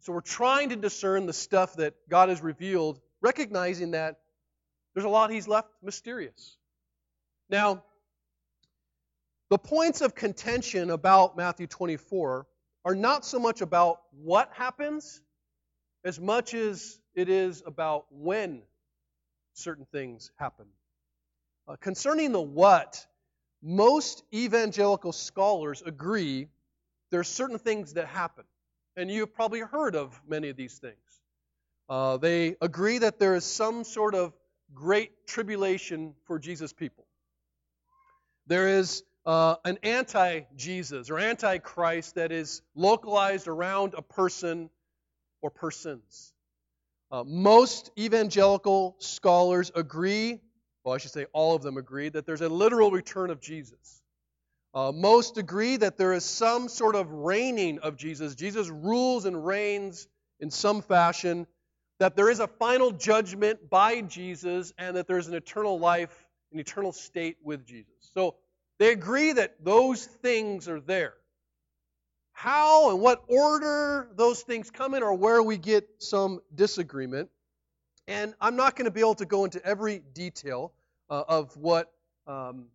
So 0.00 0.12
we're 0.12 0.20
trying 0.20 0.70
to 0.70 0.76
discern 0.76 1.26
the 1.26 1.32
stuff 1.32 1.76
that 1.76 1.94
God 2.08 2.28
has 2.28 2.42
revealed, 2.42 3.00
recognizing 3.20 3.92
that 3.92 4.20
there's 4.94 5.04
a 5.04 5.08
lot 5.10 5.30
He's 5.30 5.48
left 5.48 5.68
mysterious. 5.82 6.56
Now, 7.48 7.82
the 9.48 9.58
points 9.58 10.00
of 10.00 10.14
contention 10.14 10.90
about 10.90 11.36
Matthew 11.36 11.66
24 11.66 12.46
are 12.84 12.94
not 12.94 13.24
so 13.24 13.38
much 13.38 13.60
about 13.60 14.00
what 14.12 14.50
happens 14.52 15.20
as 16.04 16.20
much 16.20 16.54
as 16.54 16.98
it 17.14 17.28
is 17.28 17.62
about 17.66 18.06
when 18.10 18.62
certain 19.54 19.86
things 19.90 20.30
happen. 20.36 20.66
Uh, 21.68 21.76
concerning 21.76 22.32
the 22.32 22.40
what, 22.40 23.04
most 23.66 24.22
evangelical 24.32 25.10
scholars 25.10 25.82
agree 25.84 26.46
there 27.10 27.18
are 27.18 27.24
certain 27.24 27.58
things 27.58 27.94
that 27.94 28.06
happen. 28.06 28.44
And 28.96 29.10
you've 29.10 29.34
probably 29.34 29.58
heard 29.58 29.96
of 29.96 30.18
many 30.26 30.50
of 30.50 30.56
these 30.56 30.78
things. 30.78 30.94
Uh, 31.88 32.16
they 32.16 32.56
agree 32.60 32.98
that 32.98 33.18
there 33.18 33.34
is 33.34 33.44
some 33.44 33.82
sort 33.82 34.14
of 34.14 34.32
great 34.72 35.26
tribulation 35.26 36.14
for 36.26 36.38
Jesus' 36.38 36.72
people. 36.72 37.06
There 38.46 38.68
is 38.68 39.02
uh, 39.26 39.56
an 39.64 39.78
anti 39.82 40.42
Jesus 40.54 41.10
or 41.10 41.18
anti 41.18 41.58
Christ 41.58 42.14
that 42.14 42.30
is 42.30 42.62
localized 42.76 43.48
around 43.48 43.94
a 43.96 44.02
person 44.02 44.70
or 45.42 45.50
persons. 45.50 46.32
Uh, 47.10 47.24
most 47.24 47.90
evangelical 47.98 48.94
scholars 49.00 49.72
agree, 49.74 50.40
well, 50.86 50.94
I 50.94 50.98
should 50.98 51.10
say 51.10 51.26
all 51.32 51.56
of 51.56 51.62
them 51.62 51.78
agree, 51.78 52.08
that 52.10 52.26
there's 52.26 52.42
a 52.42 52.48
literal 52.48 52.92
return 52.92 53.30
of 53.30 53.40
Jesus. 53.40 54.02
Uh, 54.72 54.92
most 54.92 55.36
agree 55.36 55.76
that 55.78 55.98
there 55.98 56.12
is 56.12 56.24
some 56.24 56.68
sort 56.68 56.94
of 56.94 57.10
reigning 57.10 57.80
of 57.80 57.96
Jesus. 57.96 58.36
Jesus 58.36 58.68
rules 58.68 59.24
and 59.24 59.44
reigns 59.44 60.06
in 60.38 60.48
some 60.48 60.82
fashion, 60.82 61.48
that 61.98 62.14
there 62.14 62.30
is 62.30 62.38
a 62.38 62.46
final 62.46 62.92
judgment 62.92 63.68
by 63.68 64.00
Jesus, 64.02 64.72
and 64.78 64.96
that 64.96 65.08
there's 65.08 65.26
an 65.26 65.34
eternal 65.34 65.76
life, 65.80 66.24
an 66.52 66.60
eternal 66.60 66.92
state 66.92 67.38
with 67.42 67.66
Jesus. 67.66 67.92
So 68.14 68.36
they 68.78 68.92
agree 68.92 69.32
that 69.32 69.64
those 69.64 70.06
things 70.06 70.68
are 70.68 70.78
there. 70.78 71.14
How 72.32 72.92
and 72.92 73.00
what 73.00 73.24
order 73.26 74.08
those 74.14 74.40
things 74.42 74.70
come 74.70 74.94
in, 74.94 75.02
or 75.02 75.14
where 75.14 75.42
we 75.42 75.56
get 75.56 75.88
some 75.98 76.42
disagreement. 76.54 77.28
And 78.06 78.34
I'm 78.40 78.54
not 78.54 78.76
going 78.76 78.84
to 78.84 78.92
be 78.92 79.00
able 79.00 79.16
to 79.16 79.26
go 79.26 79.44
into 79.44 79.60
every 79.66 80.00
detail 80.14 80.72
uh, 81.10 81.24
of 81.28 81.56
what 81.56 81.92
um, 82.26 82.66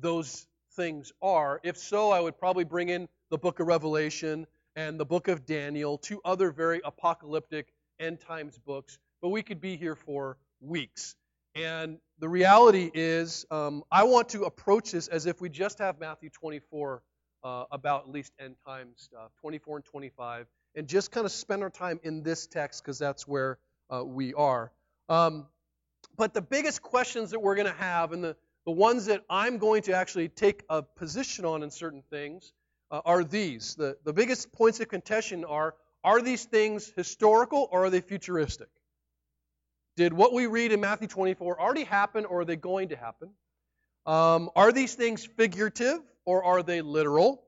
those 0.00 0.46
things 0.74 1.12
are. 1.22 1.60
If 1.62 1.76
so, 1.76 2.10
I 2.10 2.20
would 2.20 2.38
probably 2.38 2.64
bring 2.64 2.88
in 2.88 3.08
the 3.30 3.38
book 3.38 3.60
of 3.60 3.66
Revelation 3.66 4.46
and 4.76 4.98
the 4.98 5.04
book 5.04 5.28
of 5.28 5.44
Daniel, 5.44 5.98
two 5.98 6.20
other 6.24 6.50
very 6.50 6.80
apocalyptic 6.84 7.72
end 8.00 8.20
times 8.20 8.58
books. 8.58 8.98
But 9.20 9.28
we 9.28 9.42
could 9.42 9.60
be 9.60 9.76
here 9.76 9.94
for 9.94 10.38
weeks. 10.60 11.14
And 11.54 11.98
the 12.18 12.28
reality 12.28 12.90
is, 12.94 13.44
um, 13.50 13.84
I 13.90 14.04
want 14.04 14.30
to 14.30 14.44
approach 14.44 14.92
this 14.92 15.08
as 15.08 15.26
if 15.26 15.40
we 15.40 15.48
just 15.50 15.78
have 15.78 16.00
Matthew 16.00 16.30
24 16.30 17.02
uh, 17.44 17.64
about 17.70 18.04
at 18.04 18.10
least 18.10 18.32
end 18.38 18.56
time 18.66 18.88
stuff, 18.96 19.32
24 19.40 19.76
and 19.76 19.84
25, 19.84 20.46
and 20.74 20.86
just 20.86 21.10
kind 21.10 21.26
of 21.26 21.32
spend 21.32 21.62
our 21.62 21.70
time 21.70 22.00
in 22.02 22.22
this 22.22 22.46
text 22.46 22.82
because 22.82 22.98
that's 22.98 23.28
where 23.28 23.58
uh, 23.90 24.02
we 24.02 24.32
are. 24.34 24.72
Um, 25.08 25.46
but 26.16 26.34
the 26.34 26.42
biggest 26.42 26.82
questions 26.82 27.30
that 27.30 27.40
we're 27.40 27.54
going 27.54 27.66
to 27.66 27.72
have, 27.72 28.12
and 28.12 28.22
the, 28.22 28.36
the 28.64 28.72
ones 28.72 29.06
that 29.06 29.22
I'm 29.28 29.58
going 29.58 29.82
to 29.82 29.92
actually 29.94 30.28
take 30.28 30.62
a 30.68 30.82
position 30.82 31.44
on 31.44 31.62
in 31.62 31.70
certain 31.70 32.02
things, 32.10 32.52
uh, 32.90 33.00
are 33.04 33.24
these. 33.24 33.74
The, 33.74 33.96
the 34.04 34.12
biggest 34.12 34.52
points 34.52 34.80
of 34.80 34.88
contention 34.88 35.44
are 35.44 35.74
are 36.04 36.20
these 36.20 36.44
things 36.44 36.92
historical 36.96 37.68
or 37.70 37.84
are 37.84 37.90
they 37.90 38.00
futuristic? 38.00 38.68
Did 39.96 40.12
what 40.12 40.32
we 40.32 40.46
read 40.46 40.72
in 40.72 40.80
Matthew 40.80 41.06
24 41.06 41.60
already 41.60 41.84
happen 41.84 42.24
or 42.24 42.40
are 42.40 42.44
they 42.44 42.56
going 42.56 42.88
to 42.88 42.96
happen? 42.96 43.30
Um, 44.04 44.50
are 44.56 44.72
these 44.72 44.94
things 44.94 45.24
figurative 45.24 46.00
or 46.24 46.42
are 46.44 46.62
they 46.62 46.80
literal? 46.80 47.44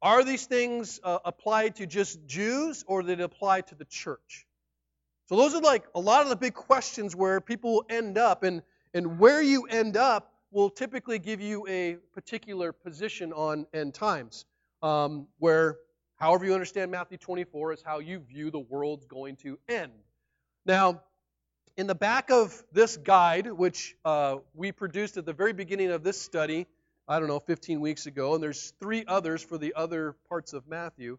Are 0.00 0.24
these 0.24 0.46
things 0.46 1.00
uh, 1.02 1.18
applied 1.24 1.76
to 1.76 1.86
just 1.86 2.26
Jews 2.26 2.84
or 2.86 3.02
did 3.02 3.20
it 3.20 3.22
apply 3.22 3.62
to 3.62 3.74
the 3.74 3.84
church? 3.84 4.46
So 5.26 5.36
those 5.36 5.54
are 5.54 5.60
like 5.60 5.84
a 5.94 6.00
lot 6.00 6.22
of 6.22 6.28
the 6.28 6.36
big 6.36 6.54
questions 6.54 7.16
where 7.16 7.40
people 7.40 7.84
end 7.88 8.18
up, 8.18 8.42
and, 8.42 8.62
and 8.92 9.18
where 9.18 9.40
you 9.40 9.64
end 9.64 9.96
up 9.96 10.32
will 10.50 10.70
typically 10.70 11.18
give 11.18 11.40
you 11.40 11.66
a 11.66 11.96
particular 12.12 12.72
position 12.72 13.32
on 13.32 13.66
end 13.72 13.94
times. 13.94 14.44
Um, 14.82 15.26
where, 15.38 15.78
however 16.16 16.44
you 16.44 16.52
understand 16.52 16.90
Matthew 16.90 17.16
24, 17.16 17.72
is 17.72 17.82
how 17.82 18.00
you 18.00 18.18
view 18.18 18.50
the 18.50 18.58
world's 18.58 19.06
going 19.06 19.36
to 19.36 19.58
end. 19.68 19.92
Now, 20.66 21.00
in 21.76 21.86
the 21.86 21.94
back 21.94 22.30
of 22.30 22.62
this 22.72 22.96
guide, 22.96 23.50
which 23.50 23.96
uh, 24.04 24.36
we 24.54 24.72
produced 24.72 25.16
at 25.16 25.24
the 25.24 25.32
very 25.32 25.52
beginning 25.52 25.90
of 25.90 26.04
this 26.04 26.20
study, 26.20 26.66
I 27.08 27.18
don't 27.18 27.28
know, 27.28 27.40
15 27.40 27.80
weeks 27.80 28.06
ago, 28.06 28.34
and 28.34 28.42
there's 28.42 28.72
three 28.78 29.04
others 29.08 29.42
for 29.42 29.58
the 29.58 29.74
other 29.74 30.14
parts 30.28 30.52
of 30.52 30.68
Matthew. 30.68 31.18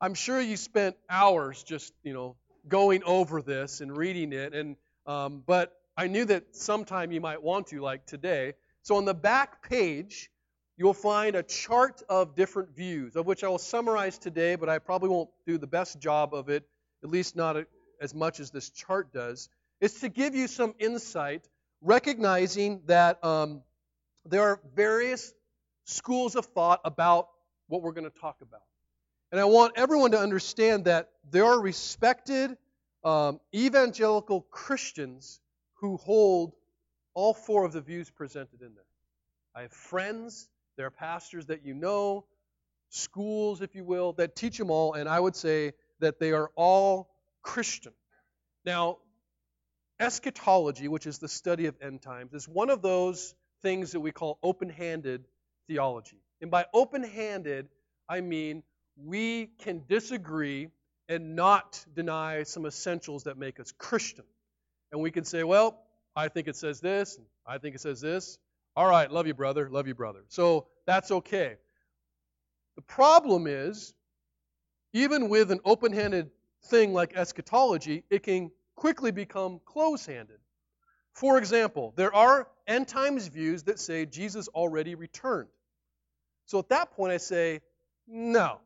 I'm 0.00 0.14
sure 0.14 0.40
you 0.40 0.56
spent 0.56 0.96
hours 1.08 1.62
just, 1.62 1.94
you 2.02 2.12
know, 2.12 2.36
going 2.68 3.02
over 3.04 3.42
this 3.42 3.80
and 3.80 3.96
reading 3.96 4.32
it, 4.32 4.54
and 4.54 4.76
um, 5.06 5.42
but 5.46 5.76
I 5.96 6.06
knew 6.08 6.24
that 6.26 6.56
sometime 6.56 7.12
you 7.12 7.20
might 7.20 7.42
want 7.42 7.68
to, 7.68 7.80
like 7.80 8.06
today. 8.06 8.54
So 8.82 8.96
on 8.96 9.04
the 9.04 9.14
back 9.14 9.68
page, 9.68 10.30
you'll 10.76 10.94
find 10.94 11.36
a 11.36 11.42
chart 11.42 12.02
of 12.08 12.34
different 12.34 12.74
views, 12.74 13.16
of 13.16 13.26
which 13.26 13.44
I 13.44 13.48
will 13.48 13.58
summarize 13.58 14.18
today, 14.18 14.56
but 14.56 14.68
I 14.68 14.78
probably 14.78 15.08
won't 15.08 15.30
do 15.46 15.58
the 15.58 15.66
best 15.66 16.00
job 16.00 16.34
of 16.34 16.48
it, 16.48 16.66
at 17.02 17.10
least 17.10 17.36
not 17.36 17.56
as 18.00 18.14
much 18.14 18.40
as 18.40 18.50
this 18.50 18.70
chart 18.70 19.12
does 19.12 19.48
is 19.80 20.00
to 20.00 20.08
give 20.08 20.34
you 20.34 20.46
some 20.46 20.74
insight, 20.78 21.48
recognizing 21.82 22.80
that 22.86 23.22
um, 23.24 23.62
there 24.24 24.42
are 24.42 24.60
various 24.74 25.32
schools 25.84 26.36
of 26.36 26.46
thought 26.46 26.80
about 26.84 27.28
what 27.68 27.82
we're 27.82 27.92
going 27.92 28.10
to 28.10 28.18
talk 28.18 28.36
about. 28.40 28.62
And 29.32 29.40
I 29.40 29.44
want 29.44 29.72
everyone 29.76 30.12
to 30.12 30.18
understand 30.18 30.84
that 30.84 31.10
there 31.30 31.44
are 31.44 31.60
respected 31.60 32.56
um, 33.04 33.40
evangelical 33.54 34.42
Christians 34.50 35.40
who 35.74 35.96
hold 35.96 36.54
all 37.14 37.34
four 37.34 37.64
of 37.64 37.72
the 37.72 37.80
views 37.80 38.10
presented 38.10 38.62
in 38.62 38.74
there. 38.74 38.84
I 39.54 39.62
have 39.62 39.72
friends, 39.72 40.48
there 40.76 40.86
are 40.86 40.90
pastors 40.90 41.46
that 41.46 41.64
you 41.64 41.74
know, 41.74 42.24
schools, 42.88 43.60
if 43.60 43.74
you 43.74 43.84
will, 43.84 44.12
that 44.14 44.34
teach 44.34 44.58
them 44.58 44.70
all, 44.70 44.94
and 44.94 45.08
I 45.08 45.20
would 45.20 45.36
say 45.36 45.72
that 46.00 46.18
they 46.18 46.32
are 46.32 46.50
all 46.56 47.10
Christian. 47.42 47.92
Now, 48.64 48.98
eschatology, 50.00 50.88
which 50.88 51.06
is 51.06 51.18
the 51.18 51.28
study 51.28 51.66
of 51.66 51.76
end 51.80 52.02
times, 52.02 52.32
is 52.32 52.48
one 52.48 52.70
of 52.70 52.82
those 52.82 53.34
things 53.62 53.92
that 53.92 54.00
we 54.00 54.12
call 54.12 54.38
open 54.42 54.68
handed 54.68 55.24
theology. 55.66 56.18
And 56.40 56.50
by 56.50 56.66
open 56.74 57.02
handed, 57.02 57.68
I 58.08 58.20
mean 58.20 58.62
we 58.96 59.50
can 59.58 59.82
disagree 59.88 60.68
and 61.08 61.36
not 61.36 61.84
deny 61.94 62.42
some 62.44 62.66
essentials 62.66 63.24
that 63.24 63.36
make 63.36 63.60
us 63.60 63.72
Christian. 63.72 64.24
And 64.92 65.00
we 65.02 65.10
can 65.10 65.24
say, 65.24 65.42
well, 65.44 65.80
I 66.16 66.28
think 66.28 66.48
it 66.48 66.56
says 66.56 66.80
this, 66.80 67.18
I 67.46 67.58
think 67.58 67.74
it 67.74 67.80
says 67.80 68.00
this. 68.00 68.38
All 68.76 68.88
right, 68.88 69.10
love 69.10 69.26
you, 69.26 69.34
brother, 69.34 69.68
love 69.70 69.86
you, 69.86 69.94
brother. 69.94 70.20
So 70.28 70.66
that's 70.86 71.10
okay. 71.10 71.56
The 72.76 72.82
problem 72.82 73.46
is, 73.46 73.94
even 74.92 75.28
with 75.28 75.50
an 75.50 75.60
open 75.64 75.92
handed 75.92 76.30
thing 76.64 76.92
like 76.92 77.16
eschatology, 77.16 78.04
it 78.10 78.22
can 78.22 78.50
quickly 78.74 79.10
become 79.10 79.60
close 79.64 80.06
handed. 80.06 80.38
For 81.12 81.38
example, 81.38 81.92
there 81.96 82.14
are 82.14 82.48
end 82.66 82.88
times 82.88 83.28
views 83.28 83.64
that 83.64 83.78
say 83.78 84.06
Jesus 84.06 84.48
already 84.48 84.94
returned. 84.94 85.48
So 86.46 86.58
at 86.58 86.68
that 86.70 86.92
point, 86.92 87.12
I 87.12 87.18
say, 87.18 87.60
no. 88.06 88.58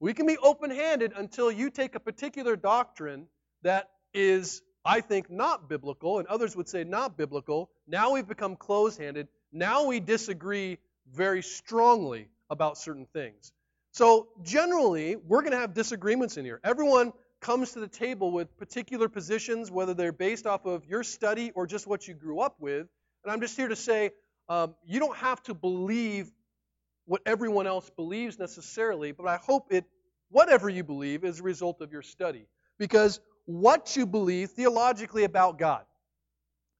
We 0.00 0.14
can 0.14 0.26
be 0.26 0.38
open 0.38 0.70
handed 0.70 1.12
until 1.14 1.52
you 1.52 1.68
take 1.68 1.94
a 1.94 2.00
particular 2.00 2.56
doctrine 2.56 3.26
that 3.62 3.90
is, 4.14 4.62
I 4.82 5.02
think, 5.02 5.30
not 5.30 5.68
biblical, 5.68 6.18
and 6.18 6.26
others 6.26 6.56
would 6.56 6.68
say 6.68 6.84
not 6.84 7.18
biblical. 7.18 7.70
Now 7.86 8.12
we've 8.12 8.26
become 8.26 8.56
close 8.56 8.96
handed. 8.96 9.28
Now 9.52 9.84
we 9.86 10.00
disagree 10.00 10.78
very 11.12 11.42
strongly 11.42 12.28
about 12.48 12.78
certain 12.78 13.06
things. 13.12 13.52
So 13.92 14.28
generally, 14.42 15.16
we're 15.16 15.42
going 15.42 15.52
to 15.52 15.58
have 15.58 15.74
disagreements 15.74 16.38
in 16.38 16.46
here. 16.46 16.60
Everyone 16.64 17.12
comes 17.40 17.72
to 17.72 17.80
the 17.80 17.88
table 17.88 18.30
with 18.30 18.56
particular 18.56 19.08
positions, 19.08 19.70
whether 19.70 19.92
they're 19.92 20.12
based 20.12 20.46
off 20.46 20.64
of 20.64 20.86
your 20.86 21.02
study 21.02 21.50
or 21.54 21.66
just 21.66 21.86
what 21.86 22.08
you 22.08 22.14
grew 22.14 22.40
up 22.40 22.56
with. 22.58 22.86
And 23.24 23.32
I'm 23.32 23.40
just 23.40 23.56
here 23.56 23.68
to 23.68 23.76
say 23.76 24.12
um, 24.48 24.74
you 24.86 24.98
don't 24.98 25.16
have 25.16 25.42
to 25.44 25.54
believe 25.54 26.30
what 27.06 27.22
everyone 27.26 27.66
else 27.66 27.90
believes 27.90 28.38
necessarily, 28.38 29.12
but 29.12 29.26
I 29.26 29.36
hope 29.36 29.72
it 29.72 29.84
whatever 30.30 30.68
you 30.68 30.84
believe 30.84 31.24
is 31.24 31.40
a 31.40 31.42
result 31.42 31.80
of 31.80 31.92
your 31.92 32.02
study. 32.02 32.46
Because 32.78 33.20
what 33.46 33.96
you 33.96 34.06
believe 34.06 34.50
theologically 34.50 35.24
about 35.24 35.58
God, 35.58 35.84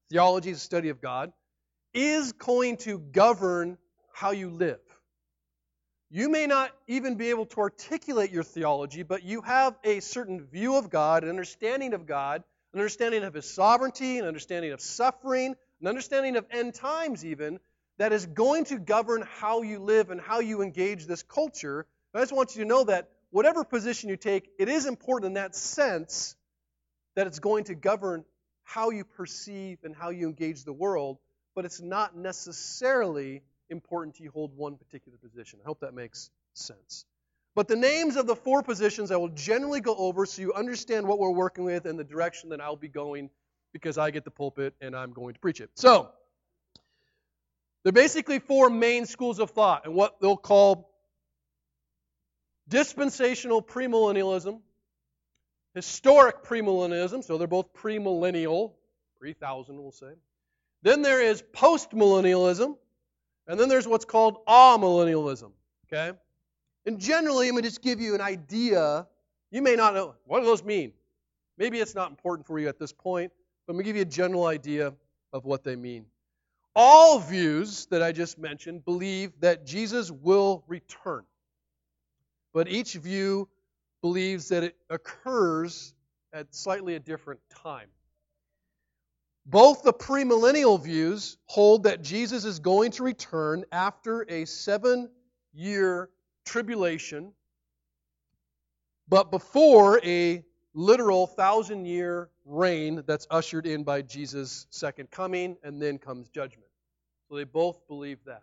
theology 0.08 0.50
is 0.50 0.58
a 0.58 0.60
study 0.60 0.88
of 0.88 1.00
God, 1.00 1.32
is 1.92 2.32
going 2.32 2.76
to 2.78 2.98
govern 2.98 3.76
how 4.12 4.30
you 4.30 4.50
live. 4.50 4.80
You 6.10 6.28
may 6.28 6.46
not 6.46 6.72
even 6.88 7.14
be 7.14 7.30
able 7.30 7.46
to 7.46 7.60
articulate 7.60 8.30
your 8.30 8.42
theology, 8.42 9.02
but 9.02 9.22
you 9.22 9.42
have 9.42 9.78
a 9.84 10.00
certain 10.00 10.44
view 10.46 10.76
of 10.76 10.90
God, 10.90 11.22
an 11.22 11.30
understanding 11.30 11.94
of 11.94 12.06
God, 12.06 12.42
an 12.72 12.80
understanding 12.80 13.22
of 13.22 13.34
His 13.34 13.48
sovereignty, 13.48 14.18
an 14.18 14.26
understanding 14.26 14.72
of 14.72 14.80
suffering, 14.80 15.54
an 15.80 15.86
understanding 15.86 16.36
of 16.36 16.46
end 16.50 16.74
times, 16.74 17.24
even, 17.24 17.60
that 18.00 18.14
is 18.14 18.25
going 18.25 18.64
to 18.64 18.78
govern 18.78 19.23
how 19.40 19.61
you 19.61 19.78
live 19.78 20.09
and 20.09 20.19
how 20.19 20.40
you 20.40 20.62
engage 20.62 21.04
this 21.04 21.23
culture. 21.23 21.85
I 22.14 22.21
just 22.21 22.33
want 22.33 22.57
you 22.57 22.62
to 22.62 22.66
know 22.66 22.85
that 22.85 23.11
whatever 23.28 23.62
position 23.62 24.09
you 24.09 24.16
take, 24.16 24.49
it 24.59 24.71
is 24.71 24.87
important 24.87 25.26
in 25.26 25.35
that 25.35 25.54
sense 25.54 26.35
that 27.14 27.26
it's 27.26 27.40
going 27.40 27.64
to 27.64 27.75
govern 27.75 28.25
how 28.62 28.88
you 28.88 29.04
perceive 29.04 29.80
and 29.85 29.95
how 29.95 30.09
you 30.09 30.26
engage 30.26 30.64
the 30.64 30.73
world, 30.73 31.19
but 31.54 31.66
it's 31.66 31.83
not 31.83 32.16
necessarily 32.16 33.42
important 33.69 34.19
you 34.19 34.30
hold 34.30 34.57
one 34.57 34.76
particular 34.78 35.19
position. 35.19 35.59
I 35.62 35.66
hope 35.66 35.80
that 35.80 35.92
makes 35.92 36.30
sense. 36.54 37.04
But 37.54 37.69
the 37.69 37.76
names 37.76 38.16
of 38.16 38.26
the 38.26 38.35
four 38.35 38.62
positions 38.62 39.11
I 39.11 39.16
will 39.16 39.28
generally 39.28 39.83
go 39.83 39.95
over 39.95 40.25
so 40.25 40.40
you 40.40 40.54
understand 40.54 41.07
what 41.07 41.19
we're 41.19 41.28
working 41.28 41.64
with 41.64 41.85
and 41.85 41.99
the 41.99 42.04
direction 42.04 42.49
that 42.49 42.62
I'll 42.62 42.76
be 42.76 42.88
going 42.88 43.28
because 43.75 43.99
I 43.99 44.11
get 44.11 44.25
the 44.25 44.30
pulpit 44.30 44.73
and 44.80 44.97
I'm 44.97 45.12
going 45.12 45.35
to 45.35 45.40
preach 45.40 45.61
it. 45.61 45.69
So, 45.75 46.12
they're 47.82 47.92
basically 47.92 48.38
four 48.38 48.70
main 48.70 49.06
schools 49.06 49.38
of 49.38 49.50
thought 49.50 49.87
and 49.87 49.94
what 49.94 50.20
they'll 50.20 50.37
call 50.37 50.90
dispensational 52.68 53.62
premillennialism, 53.62 54.60
historic 55.75 56.44
premillennialism, 56.44 57.25
so 57.25 57.38
they're 57.38 57.49
both 57.49 57.72
premillennial, 57.75 58.72
3000 59.18 59.80
we'll 59.80 59.92
say. 59.92 60.12
Then 60.82 61.02
there 61.02 61.20
is 61.22 61.42
postmillennialism, 61.52 62.76
and 63.46 63.60
then 63.60 63.68
there's 63.68 63.87
what's 63.87 64.04
called 64.04 64.44
amillennialism. 64.46 65.52
Okay? 65.87 66.16
And 66.87 66.99
generally, 66.99 67.49
I'm 67.49 67.54
going 67.54 67.62
to 67.62 67.68
just 67.68 67.82
give 67.82 68.00
you 68.00 68.14
an 68.14 68.20
idea. 68.20 69.06
You 69.50 69.62
may 69.62 69.75
not 69.75 69.94
know 69.94 70.14
what 70.25 70.40
do 70.40 70.46
those 70.46 70.64
mean. 70.64 70.92
Maybe 71.58 71.78
it's 71.78 71.94
not 71.94 72.10
important 72.10 72.46
for 72.46 72.58
you 72.58 72.68
at 72.68 72.78
this 72.78 72.92
point, 72.92 73.32
but 73.66 73.72
I'm 73.72 73.76
going 73.76 73.84
to 73.84 73.88
give 73.88 73.96
you 73.96 74.02
a 74.02 74.06
general 74.06 74.46
idea 74.46 74.94
of 75.32 75.44
what 75.44 75.62
they 75.62 75.76
mean. 75.76 76.06
All 76.76 77.18
views 77.18 77.86
that 77.86 78.02
I 78.02 78.12
just 78.12 78.38
mentioned 78.38 78.84
believe 78.84 79.32
that 79.40 79.66
Jesus 79.66 80.10
will 80.10 80.64
return. 80.68 81.24
But 82.52 82.68
each 82.68 82.94
view 82.94 83.48
believes 84.02 84.48
that 84.48 84.62
it 84.62 84.76
occurs 84.88 85.94
at 86.32 86.54
slightly 86.54 86.94
a 86.94 87.00
different 87.00 87.40
time. 87.50 87.88
Both 89.46 89.82
the 89.82 89.92
premillennial 89.92 90.80
views 90.80 91.36
hold 91.46 91.84
that 91.84 92.02
Jesus 92.02 92.44
is 92.44 92.60
going 92.60 92.92
to 92.92 93.02
return 93.02 93.64
after 93.72 94.24
a 94.28 94.44
seven 94.44 95.10
year 95.52 96.08
tribulation, 96.44 97.32
but 99.08 99.30
before 99.30 100.00
a 100.04 100.44
literal 100.74 101.26
thousand 101.26 101.86
year 101.86 102.28
reign 102.44 103.02
that's 103.06 103.26
ushered 103.30 103.66
in 103.66 103.84
by 103.84 104.02
Jesus' 104.02 104.66
second 104.70 105.10
coming, 105.10 105.56
and 105.62 105.80
then 105.80 105.98
comes 105.98 106.28
judgment. 106.28 106.68
So 107.28 107.36
they 107.36 107.44
both 107.44 107.86
believe 107.88 108.18
that. 108.26 108.42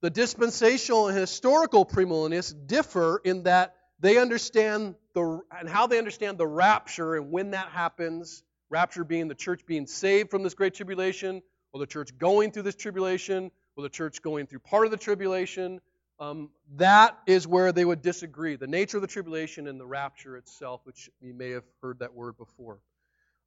The 0.00 0.10
dispensational 0.10 1.08
and 1.08 1.16
historical 1.16 1.86
premillennialists 1.86 2.66
differ 2.66 3.20
in 3.24 3.44
that 3.44 3.74
they 4.00 4.18
understand 4.18 4.96
the 5.14 5.40
and 5.58 5.68
how 5.68 5.86
they 5.86 5.98
understand 5.98 6.38
the 6.38 6.46
rapture 6.46 7.16
and 7.16 7.30
when 7.30 7.52
that 7.52 7.68
happens 7.68 8.42
Rapture 8.74 9.04
being 9.04 9.28
the 9.28 9.36
church 9.36 9.64
being 9.66 9.86
saved 9.86 10.30
from 10.30 10.42
this 10.42 10.54
great 10.54 10.74
tribulation, 10.74 11.42
or 11.72 11.78
the 11.78 11.86
church 11.86 12.16
going 12.18 12.50
through 12.50 12.64
this 12.64 12.74
tribulation, 12.74 13.50
or 13.76 13.82
the 13.82 13.88
church 13.88 14.22
going 14.22 14.48
through 14.48 14.60
part 14.60 14.84
of 14.84 14.90
the 14.90 14.96
tribulation. 14.96 15.80
Um, 16.24 16.50
that 16.76 17.18
is 17.26 17.46
where 17.46 17.72
they 17.72 17.84
would 17.84 18.00
disagree 18.00 18.56
the 18.56 18.66
nature 18.66 18.96
of 18.96 19.02
the 19.02 19.08
tribulation 19.08 19.66
and 19.68 19.78
the 19.78 19.86
rapture 19.86 20.36
itself, 20.36 20.80
which 20.84 21.10
you 21.20 21.34
may 21.34 21.50
have 21.50 21.64
heard 21.82 21.98
that 21.98 22.14
word 22.14 22.38
before. 22.38 22.78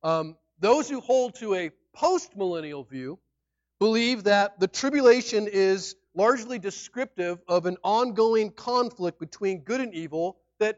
Um, 0.03 0.37
those 0.59 0.87
who 0.89 0.99
hold 0.99 1.35
to 1.35 1.55
a 1.55 1.71
postmillennial 1.95 2.87
view 2.87 3.19
believe 3.79 4.25
that 4.25 4.59
the 4.59 4.67
tribulation 4.67 5.47
is 5.51 5.95
largely 6.13 6.59
descriptive 6.59 7.39
of 7.47 7.65
an 7.65 7.77
ongoing 7.83 8.51
conflict 8.51 9.19
between 9.19 9.61
good 9.61 9.81
and 9.81 9.93
evil 9.93 10.37
that 10.59 10.77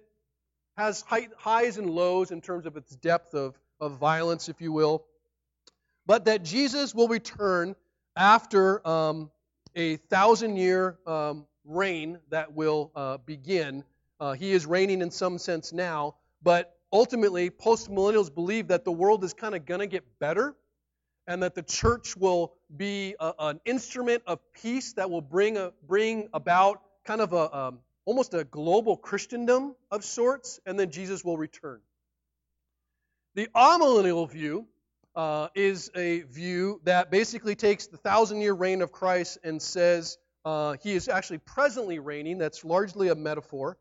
has 0.78 1.04
highs 1.38 1.78
and 1.78 1.90
lows 1.90 2.32
in 2.32 2.40
terms 2.40 2.66
of 2.66 2.78
its 2.78 2.96
depth 2.96 3.34
of 3.34 3.60
of 3.82 3.98
violence, 3.98 4.50
if 4.50 4.62
you 4.62 4.72
will, 4.72 5.06
but 6.06 6.26
that 6.26 6.44
Jesus 6.44 6.94
will 6.94 7.08
return 7.08 7.76
after 8.16 8.86
um, 8.88 9.32
a 9.76 9.98
thousand 9.98 10.58
year 10.58 10.98
um, 11.06 11.46
reign 11.66 12.20
that 12.30 12.54
will 12.54 12.92
uh, 12.96 13.18
begin. 13.18 13.84
Uh, 14.20 14.34
he 14.34 14.52
is 14.52 14.66
reigning 14.66 15.02
in 15.02 15.12
some 15.12 15.38
sense 15.38 15.72
now, 15.74 16.16
but 16.42 16.78
ultimately, 16.92 17.50
postmillennials 17.50 18.34
believe 18.34 18.68
that 18.68 18.86
the 18.86 18.92
world 18.92 19.24
is 19.24 19.34
kind 19.34 19.56
of 19.56 19.66
going 19.66 19.80
to 19.80 19.88
get 19.88 20.04
better 20.20 20.56
and 21.28 21.44
that 21.44 21.54
the 21.54 21.62
church 21.62 22.18
will 22.18 22.54
be 22.76 23.16
a, 23.20 23.34
an 23.40 23.62
instrument 23.66 24.24
of 24.26 24.40
peace 24.54 24.94
that 24.94 25.10
will 25.10 25.22
bring, 25.22 25.58
a, 25.58 25.72
bring 25.88 26.28
about 26.34 26.82
kind 27.06 27.22
of 27.22 27.34
a 27.34 27.56
um, 27.56 27.80
almost 28.06 28.34
a 28.34 28.44
global 28.44 28.98
Christendom 28.98 29.76
of 29.92 30.04
sorts, 30.04 30.60
and 30.66 30.80
then 30.80 30.90
Jesus 30.90 31.24
will 31.24 31.38
return. 31.38 31.80
The 33.36 33.48
amillennial 33.56 34.28
view 34.28 34.66
uh, 35.16 35.50
is 35.54 35.92
a 35.96 36.22
view 36.22 36.82
that 36.86 37.12
basically 37.12 37.54
takes 37.54 37.86
the 37.86 37.98
thousand 37.98 38.42
year 38.42 38.54
reign 38.54 38.82
of 38.82 38.92
Christ 38.92 39.38
and 39.44 39.62
says 39.62 40.18
uh, 40.46 40.76
he 40.82 40.94
is 40.94 41.08
actually 41.08 41.40
presently 41.40 42.00
reigning. 42.00 42.38
That's 42.38 42.64
largely 42.64 43.10
a 43.10 43.16
metaphor. 43.16 43.78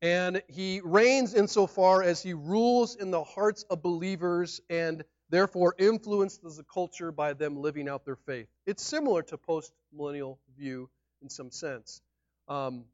And 0.00 0.42
he 0.48 0.80
reigns 0.82 1.34
insofar 1.34 2.02
as 2.02 2.22
he 2.22 2.34
rules 2.34 2.96
in 2.96 3.10
the 3.12 3.22
hearts 3.22 3.62
of 3.70 3.82
believers 3.82 4.60
and 4.68 5.04
therefore 5.30 5.74
influences 5.78 6.56
the 6.56 6.64
culture 6.64 7.12
by 7.12 7.34
them 7.34 7.56
living 7.56 7.88
out 7.88 8.04
their 8.04 8.16
faith. 8.16 8.48
It's 8.66 8.82
similar 8.82 9.22
to 9.22 9.38
post 9.38 9.72
millennial 9.92 10.40
view 10.56 10.90
in 11.22 11.28
some 11.28 11.52
sense. 11.52 12.02
Um, 12.48 12.84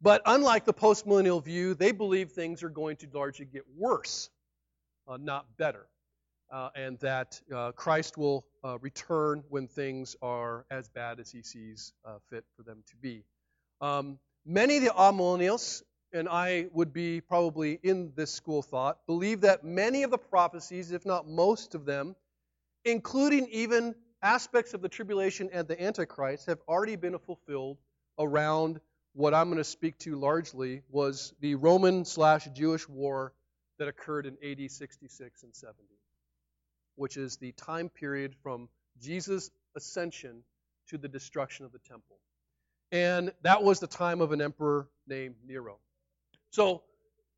but 0.00 0.22
unlike 0.26 0.64
the 0.64 0.72
post 0.72 1.06
millennial 1.06 1.40
view, 1.40 1.74
they 1.74 1.92
believe 1.92 2.32
things 2.32 2.64
are 2.64 2.68
going 2.68 2.96
to 2.96 3.06
largely 3.12 3.46
get 3.46 3.62
worse 3.76 4.28
uh, 5.06 5.16
not 5.16 5.56
better. 5.56 5.86
Uh, 6.52 6.68
and 6.74 6.98
that 6.98 7.40
uh, 7.54 7.72
Christ 7.72 8.18
will 8.18 8.44
uh, 8.62 8.78
return 8.80 9.42
when 9.48 9.66
things 9.66 10.16
are 10.20 10.66
as 10.70 10.86
bad 10.86 11.18
as 11.18 11.30
he 11.30 11.42
sees 11.42 11.94
uh, 12.04 12.18
fit 12.28 12.44
for 12.54 12.62
them 12.62 12.84
to 12.90 12.96
be. 12.96 13.24
Um, 13.80 14.18
many 14.44 14.76
of 14.76 14.84
the 14.84 14.90
amillennials, 14.90 15.82
and 16.12 16.28
I 16.28 16.66
would 16.72 16.92
be 16.92 17.22
probably 17.22 17.80
in 17.82 18.12
this 18.16 18.30
school 18.30 18.58
of 18.58 18.66
thought, 18.66 18.98
believe 19.06 19.40
that 19.40 19.64
many 19.64 20.02
of 20.02 20.10
the 20.10 20.18
prophecies, 20.18 20.92
if 20.92 21.06
not 21.06 21.26
most 21.26 21.74
of 21.74 21.86
them, 21.86 22.14
including 22.84 23.48
even 23.50 23.94
aspects 24.22 24.74
of 24.74 24.82
the 24.82 24.88
tribulation 24.90 25.48
and 25.54 25.66
the 25.66 25.82
Antichrist, 25.82 26.46
have 26.46 26.58
already 26.68 26.96
been 26.96 27.18
fulfilled 27.18 27.78
around 28.18 28.78
what 29.14 29.34
I'm 29.34 29.46
going 29.46 29.58
to 29.58 29.64
speak 29.64 29.98
to 30.00 30.16
largely 30.16 30.82
was 30.90 31.34
the 31.40 31.54
Roman 31.54 32.04
slash 32.04 32.46
Jewish 32.54 32.88
war 32.88 33.32
that 33.78 33.88
occurred 33.88 34.26
in 34.26 34.36
AD 34.42 34.70
66 34.70 35.42
and 35.42 35.54
70, 35.54 35.78
which 36.96 37.16
is 37.16 37.36
the 37.36 37.52
time 37.52 37.88
period 37.88 38.34
from 38.42 38.68
Jesus' 39.00 39.50
ascension 39.76 40.42
to 40.88 40.98
the 40.98 41.08
destruction 41.08 41.64
of 41.64 41.72
the 41.72 41.78
temple. 41.78 42.18
And 42.90 43.32
that 43.42 43.62
was 43.62 43.80
the 43.80 43.86
time 43.86 44.20
of 44.20 44.32
an 44.32 44.42
emperor 44.42 44.88
named 45.06 45.36
Nero. 45.46 45.78
So, 46.50 46.82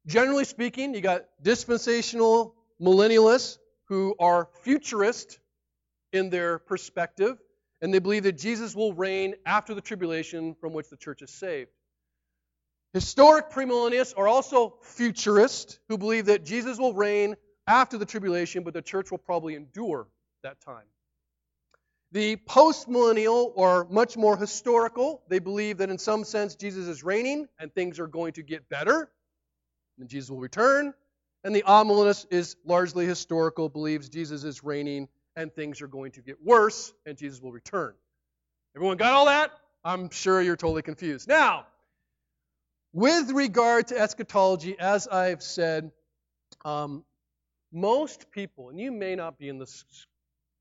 generally 0.06 0.44
speaking, 0.44 0.94
you 0.94 1.00
got 1.00 1.26
dispensational 1.42 2.56
millennialists 2.80 3.58
who 3.84 4.16
are 4.18 4.48
futurist 4.62 5.38
in 6.12 6.30
their 6.30 6.58
perspective, 6.58 7.38
and 7.80 7.94
they 7.94 7.98
believe 8.00 8.24
that 8.24 8.38
Jesus 8.38 8.74
will 8.74 8.92
reign 8.94 9.34
after 9.46 9.74
the 9.74 9.80
tribulation 9.80 10.54
from 10.60 10.72
which 10.72 10.88
the 10.88 10.96
church 10.96 11.22
is 11.22 11.30
saved. 11.30 11.70
Historic 12.92 13.50
premillennialists 13.50 14.14
are 14.16 14.28
also 14.28 14.76
futurists 14.82 15.78
who 15.88 15.98
believe 15.98 16.26
that 16.26 16.44
Jesus 16.44 16.78
will 16.78 16.94
reign 16.94 17.36
after 17.66 17.98
the 17.98 18.06
tribulation, 18.06 18.62
but 18.62 18.74
the 18.74 18.82
church 18.82 19.10
will 19.10 19.18
probably 19.18 19.54
endure 19.54 20.06
that 20.42 20.60
time. 20.60 20.84
The 22.12 22.36
postmillennial 22.36 23.58
are 23.58 23.86
much 23.90 24.16
more 24.16 24.36
historical. 24.36 25.22
They 25.28 25.40
believe 25.40 25.78
that 25.78 25.90
in 25.90 25.98
some 25.98 26.22
sense 26.24 26.54
Jesus 26.54 26.86
is 26.86 27.02
reigning 27.02 27.48
and 27.58 27.74
things 27.74 27.98
are 27.98 28.06
going 28.06 28.34
to 28.34 28.42
get 28.42 28.68
better, 28.68 29.10
and 29.98 30.08
Jesus 30.08 30.30
will 30.30 30.40
return. 30.40 30.94
And 31.42 31.54
the 31.54 31.62
amillennialist 31.66 32.26
is 32.30 32.56
largely 32.64 33.04
historical, 33.04 33.68
believes 33.68 34.08
Jesus 34.08 34.44
is 34.44 34.62
reigning 34.62 35.08
and 35.36 35.52
things 35.52 35.82
are 35.82 35.88
going 35.88 36.12
to 36.12 36.22
get 36.22 36.42
worse 36.42 36.92
and 37.04 37.18
Jesus 37.18 37.40
will 37.40 37.52
return. 37.52 37.94
Everyone 38.76 38.96
got 38.96 39.12
all 39.12 39.26
that? 39.26 39.50
I'm 39.84 40.08
sure 40.10 40.40
you're 40.40 40.56
totally 40.56 40.82
confused. 40.82 41.28
Now, 41.28 41.66
with 42.92 43.30
regard 43.32 43.88
to 43.88 43.98
eschatology, 43.98 44.76
as 44.78 45.06
I've 45.08 45.42
said, 45.42 45.90
um, 46.64 47.04
most 47.74 48.30
people, 48.30 48.70
and 48.70 48.78
you 48.78 48.92
may 48.92 49.16
not 49.16 49.36
be 49.36 49.48
in 49.48 49.58
this 49.58 49.84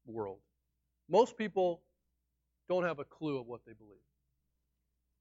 world, 0.06 0.40
most 1.08 1.38
people 1.38 1.82
don't 2.68 2.84
have 2.84 2.98
a 3.00 3.06
clue 3.06 3.38
of 3.38 3.46
what 3.48 3.62
they 3.66 3.74
believe. 3.74 4.00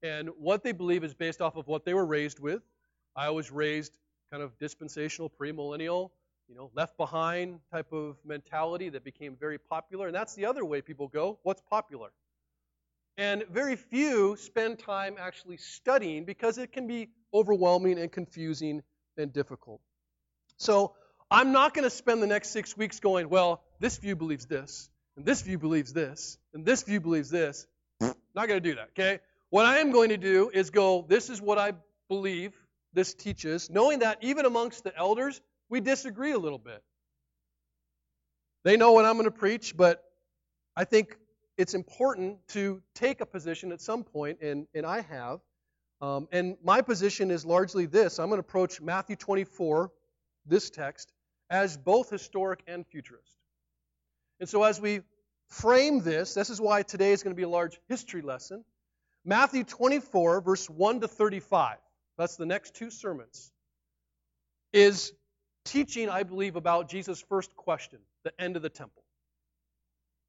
And 0.01 0.29
what 0.37 0.63
they 0.63 0.71
believe 0.71 1.03
is 1.03 1.13
based 1.13 1.39
off 1.39 1.55
of 1.55 1.67
what 1.67 1.85
they 1.85 1.93
were 1.93 2.05
raised 2.05 2.39
with. 2.39 2.63
I 3.15 3.29
was 3.29 3.51
raised 3.51 3.99
kind 4.31 4.41
of 4.41 4.57
dispensational, 4.57 5.29
premillennial, 5.29 6.09
you 6.49 6.55
know, 6.55 6.71
left 6.75 6.97
behind 6.97 7.59
type 7.71 7.93
of 7.93 8.17
mentality 8.25 8.89
that 8.89 9.03
became 9.03 9.37
very 9.39 9.59
popular. 9.59 10.07
And 10.07 10.15
that's 10.15 10.33
the 10.33 10.45
other 10.45 10.65
way 10.65 10.81
people 10.81 11.07
go. 11.07 11.37
What's 11.43 11.61
popular? 11.61 12.09
And 13.17 13.43
very 13.51 13.75
few 13.75 14.35
spend 14.35 14.79
time 14.79 15.15
actually 15.19 15.57
studying 15.57 16.25
because 16.25 16.57
it 16.57 16.71
can 16.71 16.87
be 16.87 17.09
overwhelming 17.33 17.99
and 17.99 18.11
confusing 18.11 18.81
and 19.17 19.31
difficult. 19.31 19.79
So 20.57 20.95
I'm 21.31 21.51
not 21.51 21.73
going 21.73 21.83
to 21.83 21.89
spend 21.89 22.21
the 22.21 22.27
next 22.27 22.49
six 22.49 22.77
weeks 22.77 22.99
going, 22.99 23.29
well, 23.29 23.63
this 23.79 23.97
view 23.97 24.15
believes 24.15 24.45
this, 24.45 24.89
and 25.17 25.25
this 25.25 25.41
view 25.41 25.57
believes 25.57 25.93
this, 25.93 26.37
and 26.53 26.65
this 26.65 26.83
view 26.83 26.99
believes 26.99 27.29
this. 27.29 27.67
Not 28.01 28.47
going 28.47 28.61
to 28.61 28.69
do 28.69 28.75
that, 28.75 28.89
okay? 28.89 29.19
What 29.49 29.65
I 29.65 29.77
am 29.77 29.91
going 29.91 30.09
to 30.09 30.17
do 30.17 30.49
is 30.53 30.69
go, 30.71 31.05
this 31.07 31.29
is 31.29 31.41
what 31.41 31.59
I 31.59 31.73
believe 32.09 32.53
this 32.93 33.13
teaches, 33.13 33.69
knowing 33.69 33.99
that 33.99 34.17
even 34.21 34.45
amongst 34.45 34.83
the 34.83 34.95
elders, 34.97 35.41
we 35.69 35.79
disagree 35.79 36.31
a 36.31 36.39
little 36.39 36.57
bit. 36.57 36.81
They 38.63 38.77
know 38.77 38.93
what 38.93 39.05
I'm 39.05 39.13
going 39.13 39.25
to 39.25 39.31
preach, 39.31 39.75
but 39.75 40.03
I 40.75 40.85
think 40.85 41.17
it's 41.57 41.73
important 41.73 42.37
to 42.49 42.81
take 42.95 43.21
a 43.21 43.25
position 43.25 43.71
at 43.71 43.81
some 43.81 44.03
point, 44.03 44.39
and, 44.41 44.67
and 44.73 44.85
I 44.85 45.01
have. 45.01 45.39
Um, 46.01 46.27
and 46.31 46.57
my 46.63 46.81
position 46.81 47.31
is 47.31 47.45
largely 47.45 47.85
this 47.85 48.19
I'm 48.19 48.29
going 48.29 48.41
to 48.41 48.47
approach 48.47 48.81
Matthew 48.81 49.15
24, 49.15 49.91
this 50.45 50.69
text, 50.69 51.11
as 51.49 51.77
both 51.77 52.09
historic 52.09 52.61
and 52.67 52.85
futurist. 52.87 53.37
And 54.39 54.49
so 54.49 54.63
as 54.63 54.81
we 54.81 55.01
frame 55.47 56.01
this, 56.01 56.33
this 56.33 56.49
is 56.49 56.59
why 56.59 56.81
today 56.81 57.11
is 57.11 57.23
going 57.23 57.33
to 57.33 57.37
be 57.37 57.43
a 57.43 57.49
large 57.49 57.79
history 57.87 58.21
lesson. 58.21 58.63
Matthew 59.25 59.63
24, 59.63 60.41
verse 60.41 60.69
1 60.69 61.01
to 61.01 61.07
35, 61.07 61.77
that's 62.17 62.35
the 62.35 62.45
next 62.45 62.75
two 62.75 62.89
sermons, 62.89 63.51
is 64.73 65.13
teaching, 65.63 66.09
I 66.09 66.23
believe, 66.23 66.55
about 66.55 66.89
Jesus' 66.89 67.21
first 67.21 67.55
question, 67.55 67.99
the 68.23 68.33
end 68.41 68.55
of 68.55 68.61
the 68.61 68.69
temple. 68.69 69.03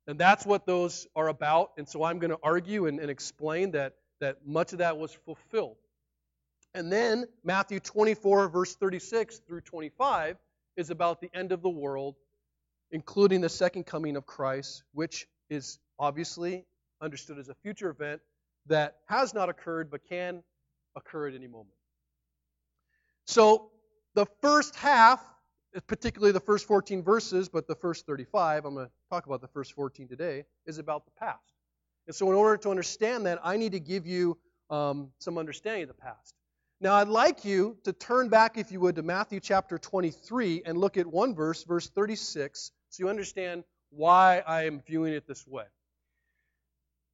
And 0.06 0.18
that's 0.18 0.44
what 0.44 0.66
those 0.66 1.06
are 1.16 1.28
about. 1.28 1.72
And 1.78 1.88
so 1.88 2.04
I'm 2.04 2.18
going 2.18 2.30
to 2.30 2.38
argue 2.42 2.86
and, 2.86 3.00
and 3.00 3.10
explain 3.10 3.72
that, 3.72 3.94
that 4.20 4.46
much 4.46 4.72
of 4.72 4.78
that 4.78 4.98
was 4.98 5.12
fulfilled. 5.24 5.76
And 6.74 6.92
then 6.92 7.26
Matthew 7.44 7.80
24, 7.80 8.48
verse 8.48 8.74
36 8.74 9.38
through 9.46 9.60
25, 9.60 10.36
is 10.76 10.90
about 10.90 11.20
the 11.20 11.30
end 11.32 11.52
of 11.52 11.62
the 11.62 11.70
world, 11.70 12.16
including 12.90 13.40
the 13.40 13.48
second 13.48 13.84
coming 13.86 14.16
of 14.16 14.26
Christ, 14.26 14.82
which 14.92 15.28
is 15.48 15.78
obviously 15.98 16.64
understood 17.00 17.38
as 17.38 17.48
a 17.48 17.54
future 17.54 17.90
event 17.90 18.20
that 18.66 18.96
has 19.06 19.34
not 19.34 19.48
occurred 19.48 19.90
but 19.90 20.00
can 20.08 20.42
occur 20.96 21.28
at 21.28 21.34
any 21.34 21.46
moment. 21.46 21.76
So 23.26 23.70
the 24.14 24.26
first 24.42 24.74
half 24.74 25.22
particularly 25.86 26.32
the 26.32 26.40
first 26.40 26.66
14 26.66 27.02
verses, 27.02 27.48
but 27.48 27.66
the 27.66 27.74
first 27.74 28.06
35, 28.06 28.64
I'm 28.64 28.74
going 28.74 28.86
to 28.86 28.92
talk 29.10 29.26
about 29.26 29.40
the 29.40 29.48
first 29.48 29.72
14 29.72 30.08
today, 30.08 30.44
is 30.66 30.78
about 30.78 31.04
the 31.04 31.10
past. 31.18 31.52
And 32.06 32.14
so, 32.14 32.30
in 32.30 32.36
order 32.36 32.56
to 32.58 32.70
understand 32.70 33.26
that, 33.26 33.38
I 33.42 33.56
need 33.56 33.72
to 33.72 33.80
give 33.80 34.06
you 34.06 34.36
um, 34.70 35.10
some 35.18 35.38
understanding 35.38 35.82
of 35.82 35.88
the 35.88 35.94
past. 35.94 36.34
Now, 36.80 36.94
I'd 36.94 37.08
like 37.08 37.44
you 37.44 37.76
to 37.84 37.92
turn 37.92 38.28
back, 38.28 38.58
if 38.58 38.72
you 38.72 38.80
would, 38.80 38.96
to 38.96 39.02
Matthew 39.02 39.40
chapter 39.40 39.78
23 39.78 40.62
and 40.66 40.76
look 40.76 40.96
at 40.96 41.06
one 41.06 41.34
verse, 41.34 41.62
verse 41.64 41.88
36, 41.88 42.72
so 42.90 43.02
you 43.02 43.08
understand 43.08 43.64
why 43.90 44.42
I 44.46 44.64
am 44.64 44.82
viewing 44.86 45.14
it 45.14 45.26
this 45.26 45.46
way. 45.46 45.64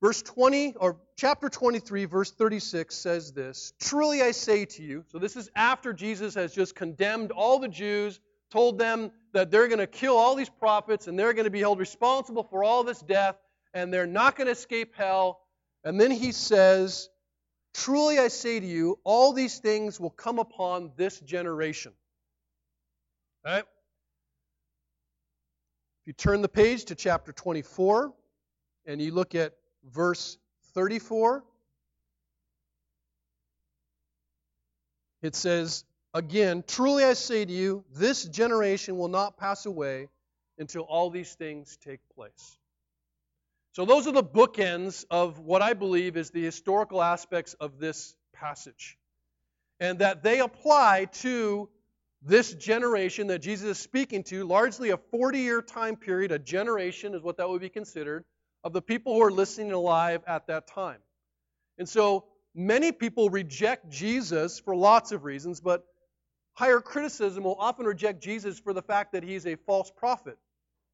Verse 0.02 0.22
20, 0.22 0.76
or 0.76 0.96
chapter 1.16 1.50
23, 1.50 2.06
verse 2.06 2.30
36 2.30 2.94
says 2.94 3.32
this 3.32 3.74
Truly 3.78 4.22
I 4.22 4.30
say 4.30 4.64
to 4.64 4.82
you, 4.82 5.04
so 5.08 5.18
this 5.18 5.36
is 5.36 5.50
after 5.54 5.92
Jesus 5.92 6.34
has 6.34 6.54
just 6.54 6.74
condemned 6.74 7.30
all 7.30 7.58
the 7.58 7.68
Jews 7.68 8.18
told 8.50 8.78
them 8.78 9.12
that 9.32 9.50
they're 9.50 9.68
going 9.68 9.78
to 9.78 9.86
kill 9.86 10.16
all 10.16 10.34
these 10.34 10.48
prophets 10.48 11.06
and 11.06 11.18
they're 11.18 11.34
going 11.34 11.44
to 11.44 11.50
be 11.50 11.60
held 11.60 11.78
responsible 11.78 12.42
for 12.42 12.64
all 12.64 12.82
this 12.82 13.00
death 13.00 13.36
and 13.74 13.92
they're 13.92 14.06
not 14.06 14.36
going 14.36 14.46
to 14.46 14.52
escape 14.52 14.94
hell. 14.96 15.40
And 15.84 16.00
then 16.00 16.10
he 16.10 16.32
says, 16.32 17.08
Truly 17.74 18.18
I 18.18 18.28
say 18.28 18.60
to 18.60 18.66
you, 18.66 18.98
all 19.04 19.32
these 19.32 19.58
things 19.58 19.98
will 20.00 20.10
come 20.10 20.38
upon 20.38 20.92
this 20.96 21.20
generation. 21.20 21.92
Right? 23.44 23.64
If 26.02 26.06
you 26.06 26.12
turn 26.12 26.42
the 26.42 26.48
page 26.48 26.86
to 26.86 26.94
chapter 26.94 27.32
24 27.32 28.12
and 28.86 29.00
you 29.00 29.12
look 29.12 29.34
at 29.34 29.54
verse 29.84 30.36
34, 30.74 31.44
it 35.22 35.34
says, 35.34 35.84
Again, 36.12 36.64
truly 36.66 37.04
I 37.04 37.12
say 37.12 37.44
to 37.44 37.52
you, 37.52 37.84
this 37.94 38.24
generation 38.24 38.98
will 38.98 39.08
not 39.08 39.36
pass 39.36 39.64
away 39.64 40.08
until 40.58 40.82
all 40.82 41.10
these 41.10 41.34
things 41.34 41.78
take 41.84 42.00
place. 42.14 42.58
So, 43.80 43.86
those 43.86 44.06
are 44.06 44.12
the 44.12 44.22
bookends 44.22 45.06
of 45.10 45.38
what 45.38 45.62
I 45.62 45.72
believe 45.72 46.18
is 46.18 46.28
the 46.28 46.44
historical 46.44 47.02
aspects 47.02 47.54
of 47.54 47.78
this 47.78 48.14
passage. 48.34 48.98
And 49.80 50.00
that 50.00 50.22
they 50.22 50.40
apply 50.40 51.06
to 51.22 51.70
this 52.20 52.52
generation 52.52 53.28
that 53.28 53.38
Jesus 53.38 53.70
is 53.70 53.78
speaking 53.78 54.22
to, 54.24 54.44
largely 54.44 54.90
a 54.90 54.98
40 54.98 55.38
year 55.38 55.62
time 55.62 55.96
period, 55.96 56.30
a 56.30 56.38
generation 56.38 57.14
is 57.14 57.22
what 57.22 57.38
that 57.38 57.48
would 57.48 57.62
be 57.62 57.70
considered, 57.70 58.26
of 58.64 58.74
the 58.74 58.82
people 58.82 59.14
who 59.14 59.22
are 59.22 59.30
listening 59.32 59.72
alive 59.72 60.20
at 60.26 60.48
that 60.48 60.66
time. 60.66 60.98
And 61.78 61.88
so, 61.88 62.26
many 62.54 62.92
people 62.92 63.30
reject 63.30 63.88
Jesus 63.88 64.60
for 64.60 64.76
lots 64.76 65.10
of 65.10 65.24
reasons, 65.24 65.58
but 65.58 65.86
Higher 66.52 66.82
criticism 66.82 67.44
will 67.44 67.56
often 67.58 67.86
reject 67.86 68.22
Jesus 68.22 68.60
for 68.60 68.74
the 68.74 68.82
fact 68.82 69.12
that 69.12 69.22
he's 69.22 69.46
a 69.46 69.56
false 69.56 69.90
prophet. 69.90 70.36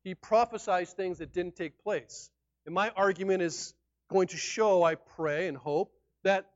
He 0.04 0.14
prophesies 0.14 0.92
things 0.92 1.18
that 1.18 1.32
didn't 1.32 1.56
take 1.56 1.82
place. 1.82 2.30
And 2.66 2.74
my 2.74 2.90
argument 2.90 3.42
is 3.42 3.74
going 4.10 4.28
to 4.28 4.36
show, 4.36 4.82
I 4.82 4.96
pray 4.96 5.48
and 5.48 5.56
hope, 5.56 5.92
that 6.24 6.50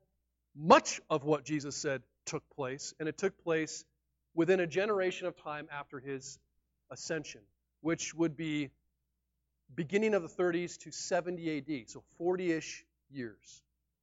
much 0.55 0.99
of 1.09 1.23
what 1.23 1.45
Jesus 1.45 1.75
said 1.75 2.03
took 2.25 2.43
place, 2.49 2.93
and 2.99 3.07
it 3.07 3.17
took 3.17 3.41
place 3.43 3.85
within 4.35 4.59
a 4.59 4.67
generation 4.67 5.27
of 5.27 5.35
time 5.37 5.67
after 5.71 5.99
his 5.99 6.37
ascension, 6.91 7.41
which 7.81 8.13
would 8.13 8.35
be 8.35 8.69
beginning 9.73 10.13
of 10.13 10.21
the 10.21 10.27
30s 10.27 10.77
to 10.79 10.91
70 10.91 11.57
AD, 11.57 11.89
so 11.89 12.03
40 12.17 12.51
ish 12.51 12.85
years. 13.09 13.61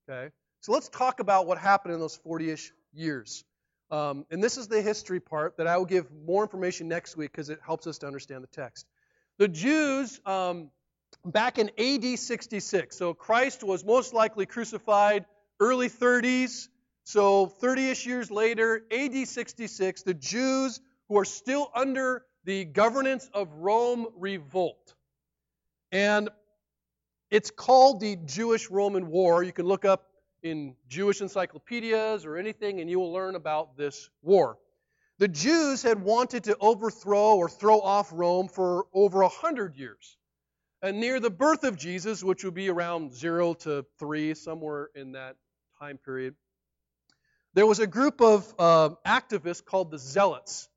Okay? 0.09 0.33
So 0.61 0.73
let's 0.73 0.88
talk 0.88 1.21
about 1.21 1.47
what 1.47 1.59
happened 1.59 1.94
in 1.94 2.01
those 2.01 2.16
40 2.16 2.51
ish 2.51 2.73
years. 2.92 3.44
Um, 3.90 4.27
and 4.31 4.42
this 4.42 4.57
is 4.57 4.68
the 4.68 4.83
history 4.83 5.21
part 5.21 5.57
that 5.59 5.66
I 5.66 5.77
will 5.77 5.87
give 5.87 6.11
more 6.27 6.42
information 6.42 6.88
next 6.88 7.16
week 7.16 7.33
because 7.33 7.51
it 7.51 7.61
helps 7.64 7.87
us 7.87 7.99
to 7.99 8.07
understand 8.07 8.42
the 8.42 8.49
text. 8.49 8.87
The 9.38 9.49
Jews, 9.49 10.21
um, 10.27 10.71
back 11.25 11.59
in 11.59 11.71
AD 11.79 12.18
66, 12.18 12.97
so 12.97 13.14
Christ 13.14 13.62
was 13.62 13.85
most 13.85 14.12
likely 14.14 14.47
crucified 14.47 15.27
early 15.61 15.88
30s, 15.88 16.68
so 17.05 17.47
30 17.47 17.90
ish 17.90 18.07
years 18.07 18.31
later, 18.31 18.83
AD 18.90 19.27
66, 19.27 20.03
the 20.03 20.14
Jews 20.14 20.81
who 21.09 21.18
are 21.18 21.25
still 21.25 21.71
under 21.75 22.25
the 22.44 22.64
governance 22.66 23.31
of 23.33 23.53
Rome 23.55 24.07
revolt. 24.16 24.94
And 25.90 26.29
it's 27.31 27.51
called 27.51 28.01
the 28.01 28.16
Jewish 28.27 28.71
Roman 28.71 29.09
War. 29.09 29.42
You 29.42 29.53
can 29.53 29.66
look 29.66 29.85
up 29.85 30.07
in 30.42 30.75
Jewish 30.88 31.21
encyclopedias 31.21 32.25
or 32.25 32.37
anything, 32.37 32.81
and 32.81 32.90
you 32.90 33.01
will 33.01 33.12
learn 33.12 33.35
about 33.35 33.77
this 33.77 34.11
war. 34.23 34.59
The 35.18 35.29
Jews 35.29 35.83
had 35.83 36.01
wanted 36.01 36.44
to 36.44 36.57
overthrow 36.61 37.37
or 37.37 37.49
throw 37.49 37.81
off 37.81 38.11
Rome 38.12 38.49
for 38.49 38.87
over 38.92 39.23
a 39.23 39.29
hundred 39.29 39.75
years. 39.77 40.17
And 40.81 41.01
near 41.01 41.19
the 41.19 41.31
birth 41.31 41.64
of 41.64 41.77
Jesus, 41.77 42.23
which 42.23 42.45
would 42.45 42.55
be 42.55 42.69
around 42.69 43.12
zero 43.12 43.55
to 43.55 43.85
three, 43.99 44.35
somewhere 44.35 44.91
in 44.95 45.12
that 45.12 45.35
time 45.81 45.99
period, 45.99 46.37
there 47.55 47.67
was 47.67 47.81
a 47.81 47.87
group 47.87 48.21
of 48.21 48.55
uh, 48.59 48.91
activists 49.05 49.64
called 49.64 49.91
the 49.91 49.99
Zealots. 49.99 50.69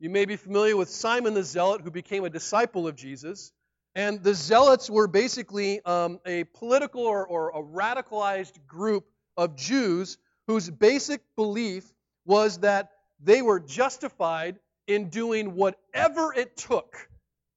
You 0.00 0.10
may 0.10 0.26
be 0.26 0.36
familiar 0.36 0.76
with 0.76 0.90
Simon 0.90 1.32
the 1.32 1.42
Zealot, 1.42 1.80
who 1.80 1.90
became 1.90 2.24
a 2.24 2.30
disciple 2.30 2.86
of 2.86 2.94
Jesus. 2.94 3.52
And 3.94 4.22
the 4.22 4.34
Zealots 4.34 4.90
were 4.90 5.08
basically 5.08 5.82
um, 5.86 6.20
a 6.26 6.44
political 6.44 7.02
or, 7.02 7.26
or 7.26 7.48
a 7.50 7.62
radicalized 7.62 8.66
group 8.66 9.06
of 9.36 9.56
Jews 9.56 10.18
whose 10.46 10.68
basic 10.68 11.22
belief 11.36 11.90
was 12.26 12.58
that 12.58 12.90
they 13.18 13.40
were 13.40 13.60
justified 13.60 14.58
in 14.86 15.08
doing 15.08 15.54
whatever 15.54 16.34
it 16.34 16.56
took 16.56 17.08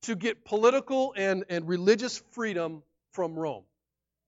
to 0.04 0.16
get 0.16 0.46
political 0.46 1.14
and, 1.16 1.46
and 1.50 1.68
religious 1.68 2.18
freedom 2.32 2.84
from 3.12 3.38
Rome. 3.38 3.64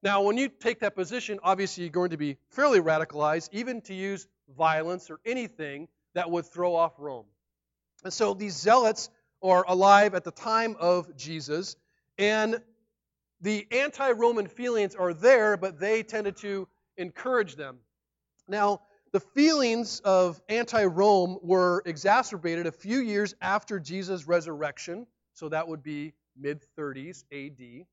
Now, 0.03 0.21
when 0.23 0.37
you 0.37 0.49
take 0.49 0.79
that 0.81 0.95
position, 0.95 1.39
obviously 1.43 1.85
you're 1.85 1.91
going 1.91 2.09
to 2.09 2.17
be 2.17 2.37
fairly 2.49 2.79
radicalized, 2.79 3.49
even 3.53 3.81
to 3.81 3.93
use 3.93 4.27
violence 4.57 5.09
or 5.09 5.19
anything 5.25 5.87
that 6.13 6.29
would 6.29 6.45
throw 6.45 6.75
off 6.75 6.93
Rome. 6.99 7.25
And 8.03 8.11
so 8.11 8.33
these 8.33 8.55
zealots 8.55 9.09
are 9.41 9.63
alive 9.67 10.13
at 10.13 10.23
the 10.23 10.31
time 10.31 10.75
of 10.79 11.15
Jesus, 11.15 11.75
and 12.17 12.61
the 13.41 13.67
anti 13.71 14.11
Roman 14.11 14.47
feelings 14.47 14.95
are 14.95 15.13
there, 15.13 15.57
but 15.57 15.79
they 15.79 16.03
tended 16.03 16.37
to 16.37 16.67
encourage 16.97 17.55
them. 17.55 17.77
Now, 18.47 18.81
the 19.11 19.19
feelings 19.19 20.01
of 20.01 20.41
anti 20.49 20.85
Rome 20.85 21.37
were 21.41 21.81
exacerbated 21.85 22.67
a 22.67 22.71
few 22.71 22.99
years 22.99 23.35
after 23.41 23.79
Jesus' 23.79 24.27
resurrection, 24.27 25.07
so 25.33 25.49
that 25.49 25.67
would 25.67 25.83
be 25.83 26.13
mid 26.37 26.65
30s 26.77 27.23
AD, 27.31 27.85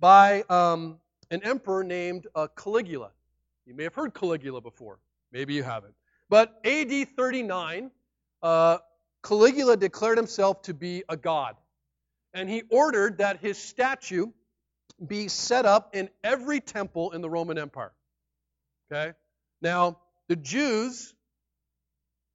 by 0.00 0.42
um, 0.48 0.98
an 1.30 1.42
emperor 1.42 1.84
named 1.84 2.26
uh, 2.34 2.48
Caligula. 2.56 3.10
You 3.66 3.74
may 3.74 3.84
have 3.84 3.94
heard 3.94 4.14
Caligula 4.14 4.60
before, 4.60 4.98
maybe 5.32 5.54
you 5.54 5.62
haven't. 5.62 5.94
But 6.28 6.60
AD 6.64 7.08
39, 7.16 7.90
uh, 8.42 8.78
Caligula 9.22 9.76
declared 9.76 10.18
himself 10.18 10.62
to 10.62 10.74
be 10.74 11.04
a 11.08 11.16
god, 11.16 11.56
and 12.34 12.48
he 12.48 12.62
ordered 12.70 13.18
that 13.18 13.40
his 13.40 13.58
statue 13.58 14.26
be 15.06 15.28
set 15.28 15.64
up 15.64 15.94
in 15.94 16.08
every 16.24 16.60
temple 16.60 17.12
in 17.12 17.20
the 17.20 17.30
Roman 17.30 17.58
Empire. 17.58 17.92
Okay? 18.90 19.12
Now, 19.60 19.98
the 20.28 20.36
Jews 20.36 21.14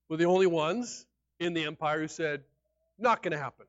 were 0.10 0.18
the 0.18 0.26
only 0.26 0.48
ones 0.48 1.06
in 1.40 1.54
the 1.54 1.66
empire 1.66 2.00
who 2.00 2.08
said, 2.08 2.44
not 3.00 3.24
going 3.24 3.32
to 3.32 3.38
happen. 3.38 3.66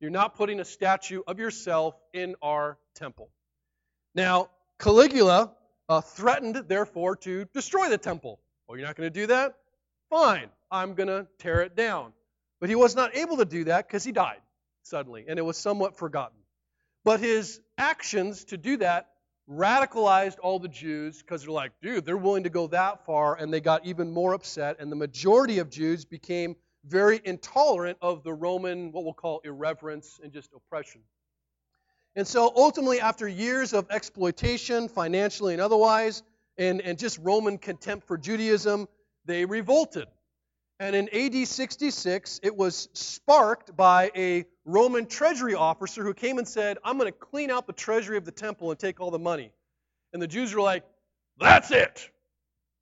You're 0.00 0.10
not 0.10 0.36
putting 0.36 0.60
a 0.60 0.64
statue 0.64 1.22
of 1.26 1.38
yourself 1.38 1.94
in 2.12 2.36
our 2.40 2.78
temple. 2.94 3.30
Now, 4.14 4.50
Caligula 4.78 5.52
uh, 5.88 6.00
threatened, 6.00 6.64
therefore, 6.68 7.16
to 7.16 7.46
destroy 7.46 7.88
the 7.88 7.98
temple. 7.98 8.40
Oh, 8.68 8.74
you're 8.74 8.86
not 8.86 8.96
going 8.96 9.12
to 9.12 9.20
do 9.20 9.26
that? 9.28 9.54
Fine, 10.10 10.50
I'm 10.70 10.94
going 10.94 11.08
to 11.08 11.26
tear 11.38 11.62
it 11.62 11.74
down. 11.74 12.12
But 12.60 12.68
he 12.68 12.74
was 12.74 12.94
not 12.94 13.16
able 13.16 13.38
to 13.38 13.44
do 13.44 13.64
that 13.64 13.86
because 13.86 14.04
he 14.04 14.12
died 14.12 14.40
suddenly, 14.82 15.24
and 15.28 15.38
it 15.38 15.42
was 15.42 15.56
somewhat 15.56 15.96
forgotten. 15.96 16.38
But 17.04 17.20
his 17.20 17.60
actions 17.76 18.44
to 18.46 18.56
do 18.56 18.78
that 18.78 19.08
radicalized 19.50 20.36
all 20.42 20.58
the 20.58 20.68
Jews 20.68 21.22
because 21.22 21.42
they're 21.42 21.52
like, 21.52 21.72
dude, 21.80 22.04
they're 22.04 22.16
willing 22.16 22.44
to 22.44 22.50
go 22.50 22.66
that 22.68 23.04
far, 23.06 23.34
and 23.34 23.52
they 23.52 23.60
got 23.60 23.86
even 23.86 24.10
more 24.10 24.34
upset. 24.34 24.76
And 24.78 24.92
the 24.92 24.96
majority 24.96 25.58
of 25.58 25.70
Jews 25.70 26.04
became 26.04 26.56
very 26.88 27.20
intolerant 27.24 27.98
of 28.00 28.22
the 28.22 28.32
Roman, 28.32 28.92
what 28.92 29.04
we'll 29.04 29.12
call 29.12 29.40
irreverence 29.44 30.18
and 30.22 30.32
just 30.32 30.50
oppression. 30.54 31.02
And 32.16 32.26
so 32.26 32.52
ultimately, 32.56 33.00
after 33.00 33.28
years 33.28 33.72
of 33.72 33.86
exploitation, 33.90 34.88
financially 34.88 35.52
and 35.52 35.62
otherwise, 35.62 36.22
and, 36.56 36.80
and 36.80 36.98
just 36.98 37.18
Roman 37.18 37.58
contempt 37.58 38.06
for 38.06 38.18
Judaism, 38.18 38.88
they 39.24 39.44
revolted. 39.44 40.08
And 40.80 40.94
in 40.94 41.08
AD 41.12 41.46
66, 41.46 42.40
it 42.42 42.56
was 42.56 42.88
sparked 42.92 43.76
by 43.76 44.10
a 44.16 44.44
Roman 44.64 45.06
treasury 45.06 45.54
officer 45.54 46.04
who 46.04 46.14
came 46.14 46.38
and 46.38 46.46
said, 46.46 46.78
I'm 46.84 46.98
going 46.98 47.12
to 47.12 47.18
clean 47.18 47.50
out 47.50 47.66
the 47.66 47.72
treasury 47.72 48.16
of 48.16 48.24
the 48.24 48.32
temple 48.32 48.70
and 48.70 48.78
take 48.78 49.00
all 49.00 49.10
the 49.10 49.18
money. 49.18 49.52
And 50.12 50.22
the 50.22 50.28
Jews 50.28 50.54
were 50.54 50.62
like, 50.62 50.84
That's 51.38 51.70
it. 51.70 52.10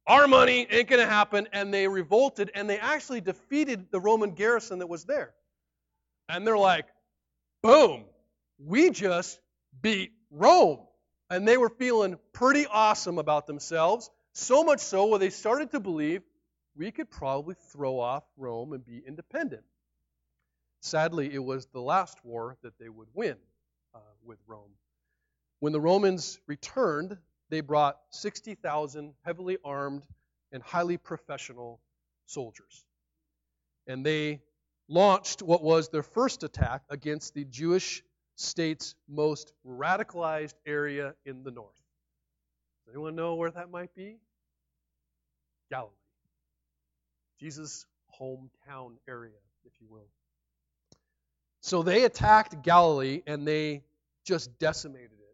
Our 0.06 0.28
money 0.28 0.66
ain't 0.70 0.88
going 0.88 1.00
to 1.00 1.08
happen. 1.08 1.48
And 1.52 1.72
they 1.72 1.88
revolted 1.88 2.50
and 2.54 2.68
they 2.68 2.78
actually 2.78 3.20
defeated 3.20 3.90
the 3.90 4.00
Roman 4.00 4.32
garrison 4.32 4.78
that 4.78 4.88
was 4.88 5.04
there. 5.04 5.34
And 6.28 6.46
they're 6.46 6.58
like, 6.58 6.86
Boom, 7.62 8.04
we 8.58 8.90
just 8.90 9.40
beat 9.82 10.12
Rome. 10.30 10.80
And 11.30 11.46
they 11.48 11.56
were 11.56 11.70
feeling 11.70 12.16
pretty 12.32 12.66
awesome 12.66 13.18
about 13.18 13.46
themselves. 13.46 14.10
So 14.34 14.62
much 14.62 14.80
so 14.80 15.06
where 15.06 15.18
they 15.18 15.30
started 15.30 15.72
to 15.72 15.80
believe 15.80 16.22
we 16.76 16.90
could 16.90 17.10
probably 17.10 17.56
throw 17.72 17.98
off 17.98 18.22
Rome 18.36 18.72
and 18.72 18.84
be 18.84 19.02
independent. 19.04 19.64
Sadly, 20.80 21.32
it 21.32 21.42
was 21.42 21.66
the 21.66 21.80
last 21.80 22.24
war 22.24 22.56
that 22.62 22.78
they 22.78 22.88
would 22.88 23.08
win 23.14 23.36
uh, 23.94 23.98
with 24.24 24.38
Rome. 24.46 24.70
When 25.58 25.72
the 25.72 25.80
Romans 25.80 26.38
returned, 26.46 27.16
they 27.50 27.60
brought 27.60 27.96
60,000 28.10 29.14
heavily 29.24 29.58
armed 29.64 30.02
and 30.52 30.62
highly 30.62 30.96
professional 30.96 31.80
soldiers. 32.26 32.84
And 33.86 34.04
they 34.04 34.42
launched 34.88 35.42
what 35.42 35.62
was 35.62 35.88
their 35.88 36.02
first 36.02 36.42
attack 36.42 36.82
against 36.90 37.34
the 37.34 37.44
Jewish 37.44 38.02
state's 38.36 38.94
most 39.08 39.52
radicalized 39.66 40.54
area 40.66 41.14
in 41.24 41.42
the 41.42 41.50
north. 41.50 41.74
Does 42.84 42.94
anyone 42.94 43.16
know 43.16 43.34
where 43.34 43.50
that 43.50 43.70
might 43.70 43.94
be? 43.94 44.18
Galilee. 45.70 45.92
Jesus' 47.40 47.86
hometown 48.20 48.92
area, 49.08 49.38
if 49.64 49.72
you 49.80 49.86
will. 49.90 50.08
So 51.60 51.82
they 51.82 52.04
attacked 52.04 52.62
Galilee 52.62 53.22
and 53.26 53.46
they 53.46 53.82
just 54.24 54.58
decimated 54.58 55.10
it. 55.18 55.25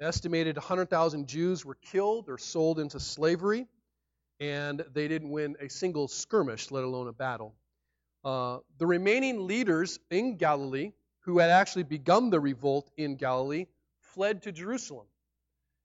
An 0.00 0.06
estimated 0.06 0.56
100,000 0.56 1.26
Jews 1.26 1.64
were 1.64 1.74
killed 1.74 2.28
or 2.28 2.38
sold 2.38 2.78
into 2.78 3.00
slavery, 3.00 3.66
and 4.38 4.84
they 4.92 5.08
didn't 5.08 5.30
win 5.30 5.56
a 5.60 5.68
single 5.68 6.06
skirmish, 6.06 6.70
let 6.70 6.84
alone 6.84 7.08
a 7.08 7.12
battle. 7.12 7.54
Uh, 8.24 8.58
the 8.78 8.86
remaining 8.86 9.46
leaders 9.46 9.98
in 10.10 10.36
Galilee, 10.36 10.92
who 11.20 11.38
had 11.38 11.50
actually 11.50 11.82
begun 11.82 12.30
the 12.30 12.38
revolt 12.38 12.90
in 12.96 13.16
Galilee, 13.16 13.66
fled 14.00 14.42
to 14.42 14.52
Jerusalem. 14.52 15.06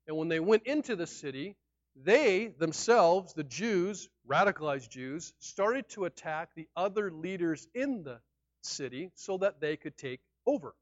And 0.08 0.16
when 0.16 0.28
they 0.28 0.40
went 0.40 0.64
into 0.68 0.96
the 0.96 1.08
city, 1.08 1.56
they 1.96 2.54
themselves, 2.60 3.34
the 3.34 3.44
Jews, 3.44 4.10
radicalized 4.30 4.90
Jews, 4.90 5.34
started 5.40 5.90
to 5.90 6.06
attack 6.06 6.50
the 6.56 6.68
other 6.76 7.12
leaders 7.12 7.68
in 7.74 8.04
the 8.04 8.20
city 8.62 9.12
so 9.16 9.38
that 9.38 9.60
they 9.60 9.76
could 9.76 9.98
take 9.98 10.22
over 10.46 10.76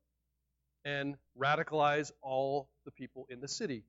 and 0.83 1.15
radicalize 1.39 2.11
all 2.21 2.69
the 2.85 2.91
people 2.91 3.25
in 3.29 3.39
the 3.41 3.47
city. 3.47 3.83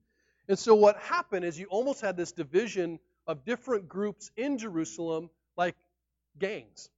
And 0.47 0.59
so 0.59 0.75
what 0.75 0.97
happened 0.97 1.45
is 1.45 1.59
you 1.59 1.67
almost 1.67 2.01
had 2.01 2.17
this 2.17 2.31
division 2.31 2.99
of 3.27 3.45
different 3.45 3.87
groups 3.87 4.31
in 4.35 4.57
Jerusalem, 4.57 5.29
like 5.55 5.75
gangs. 6.37 6.89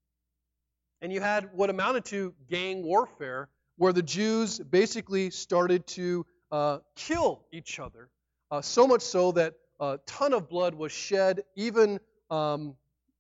And 1.02 1.14
you 1.14 1.22
had 1.22 1.50
what 1.54 1.70
amounted 1.70 2.06
to 2.06 2.34
gang 2.50 2.84
warfare, 2.84 3.50
where 3.78 3.94
the 3.94 4.02
Jews 4.02 4.60
basically 4.60 5.30
started 5.30 5.86
to 5.88 6.26
uh, 6.52 6.80
kill 6.96 7.46
each 7.52 7.80
other, 7.80 8.10
uh, 8.50 8.62
so 8.62 8.88
much 8.88 9.02
so 9.02 9.32
that 9.34 9.54
a 9.80 10.00
ton 10.06 10.34
of 10.34 10.50
blood 10.50 10.74
was 10.74 10.92
shed, 10.92 11.44
even 11.56 12.00
um, 12.32 12.76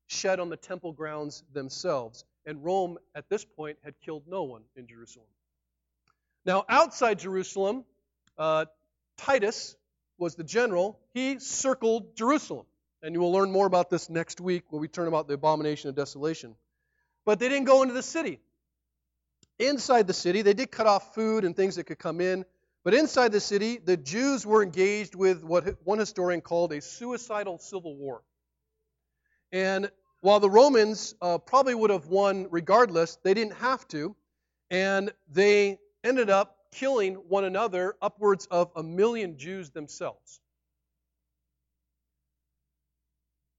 shed 0.07 0.39
on 0.39 0.49
the 0.49 0.57
temple 0.57 0.93
grounds 0.93 1.43
themselves. 1.53 2.23
And 2.45 2.63
Rome, 2.63 2.97
at 3.13 3.29
this 3.29 3.43
point, 3.43 3.77
had 3.83 3.95
killed 4.03 4.23
no 4.27 4.43
one 4.43 4.61
in 4.75 4.87
Jerusalem. 4.87 5.27
Now, 6.45 6.63
outside 6.69 7.19
Jerusalem, 7.19 7.85
uh, 8.37 8.65
Titus 9.17 9.75
was 10.17 10.35
the 10.35 10.43
general. 10.43 10.99
He 11.13 11.39
circled 11.39 12.15
Jerusalem. 12.15 12.65
And 13.01 13.13
you 13.13 13.21
will 13.21 13.31
learn 13.31 13.51
more 13.51 13.67
about 13.67 13.89
this 13.89 14.09
next 14.09 14.41
week 14.41 14.63
when 14.69 14.81
we 14.81 14.87
turn 14.87 15.07
about 15.07 15.27
the 15.27 15.35
abomination 15.35 15.89
of 15.89 15.95
desolation. 15.95 16.55
But 17.23 17.39
they 17.39 17.49
didn't 17.49 17.65
go 17.65 17.83
into 17.83 17.93
the 17.93 18.01
city. 18.01 18.39
Inside 19.59 20.07
the 20.07 20.13
city, 20.13 20.41
they 20.41 20.53
did 20.53 20.71
cut 20.71 20.87
off 20.87 21.13
food 21.13 21.45
and 21.45 21.55
things 21.55 21.75
that 21.75 21.85
could 21.85 21.99
come 21.99 22.19
in. 22.19 22.45
But 22.83 22.93
inside 22.93 23.31
the 23.31 23.39
city, 23.39 23.77
the 23.77 23.97
Jews 23.97 24.45
were 24.45 24.63
engaged 24.63 25.15
with 25.15 25.43
what 25.43 25.75
one 25.83 25.99
historian 25.99 26.41
called 26.41 26.71
a 26.71 26.81
suicidal 26.81 27.57
civil 27.59 27.95
war. 27.95 28.21
And 29.51 29.91
while 30.21 30.39
the 30.39 30.49
Romans 30.49 31.15
uh, 31.21 31.37
probably 31.37 31.75
would 31.75 31.89
have 31.89 32.07
won 32.07 32.47
regardless, 32.49 33.17
they 33.23 33.33
didn't 33.33 33.55
have 33.57 33.87
to. 33.89 34.15
And 34.71 35.13
they 35.31 35.79
ended 36.03 36.29
up 36.29 36.54
killing 36.75 37.15
one 37.15 37.45
another, 37.45 37.95
upwards 38.01 38.47
of 38.47 38.71
a 38.75 38.83
million 38.83 39.37
Jews 39.37 39.69
themselves. 39.69 40.41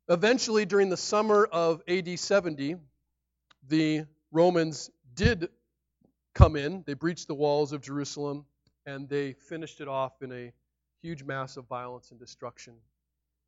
Eventually, 0.08 0.66
during 0.66 0.88
the 0.88 0.96
summer 0.96 1.44
of 1.44 1.82
AD 1.88 2.18
70, 2.18 2.76
the 3.68 4.04
Romans 4.30 4.90
did 5.14 5.48
come 6.34 6.56
in. 6.56 6.84
They 6.86 6.94
breached 6.94 7.26
the 7.26 7.34
walls 7.34 7.72
of 7.72 7.80
Jerusalem 7.80 8.44
and 8.84 9.08
they 9.08 9.32
finished 9.32 9.80
it 9.80 9.88
off 9.88 10.22
in 10.22 10.30
a 10.30 10.52
huge 11.02 11.24
mass 11.24 11.56
of 11.56 11.66
violence 11.66 12.10
and 12.10 12.20
destruction. 12.20 12.74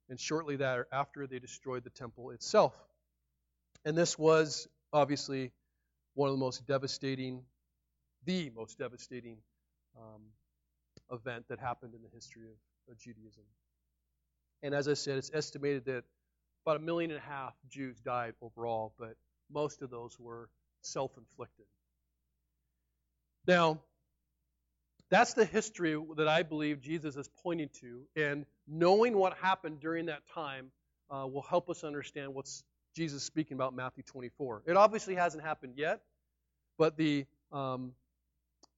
And 0.08 0.18
shortly 0.18 0.56
thereafter, 0.56 1.26
they 1.26 1.38
destroyed 1.38 1.84
the 1.84 1.90
temple 1.90 2.30
itself. 2.30 2.74
And 3.84 3.96
this 3.96 4.18
was 4.18 4.66
obviously 4.92 5.52
one 6.14 6.28
of 6.28 6.34
the 6.34 6.40
most 6.40 6.66
devastating, 6.66 7.42
the 8.24 8.50
most 8.50 8.78
devastating 8.78 9.36
um, 9.98 10.22
event 11.12 11.44
that 11.48 11.58
happened 11.58 11.94
in 11.94 12.02
the 12.02 12.08
history 12.14 12.44
of, 12.44 12.92
of 12.92 12.98
Judaism. 12.98 13.44
And 14.62 14.74
as 14.74 14.88
I 14.88 14.94
said, 14.94 15.18
it's 15.18 15.30
estimated 15.32 15.84
that 15.86 16.04
about 16.64 16.76
a 16.76 16.80
million 16.80 17.10
and 17.10 17.18
a 17.18 17.22
half 17.22 17.54
Jews 17.68 18.00
died 18.00 18.34
overall, 18.42 18.94
but 18.98 19.16
most 19.50 19.82
of 19.82 19.90
those 19.90 20.18
were 20.18 20.50
self 20.82 21.16
inflicted. 21.16 21.66
Now, 23.46 23.80
that's 25.10 25.32
the 25.32 25.44
history 25.44 25.98
that 26.16 26.28
I 26.28 26.42
believe 26.42 26.80
Jesus 26.80 27.16
is 27.16 27.28
pointing 27.42 27.70
to. 27.80 28.02
And 28.14 28.44
knowing 28.66 29.16
what 29.16 29.34
happened 29.38 29.80
during 29.80 30.06
that 30.06 30.22
time 30.34 30.70
uh, 31.10 31.26
will 31.26 31.42
help 31.42 31.70
us 31.70 31.82
understand 31.82 32.34
what's 32.34 32.62
Jesus 32.94 33.22
speaking 33.22 33.54
about 33.54 33.74
Matthew 33.74 34.02
24. 34.02 34.64
It 34.66 34.76
obviously 34.76 35.14
hasn't 35.14 35.42
happened 35.42 35.74
yet, 35.76 36.02
but 36.76 36.96
the 36.98 37.24
um, 37.52 37.92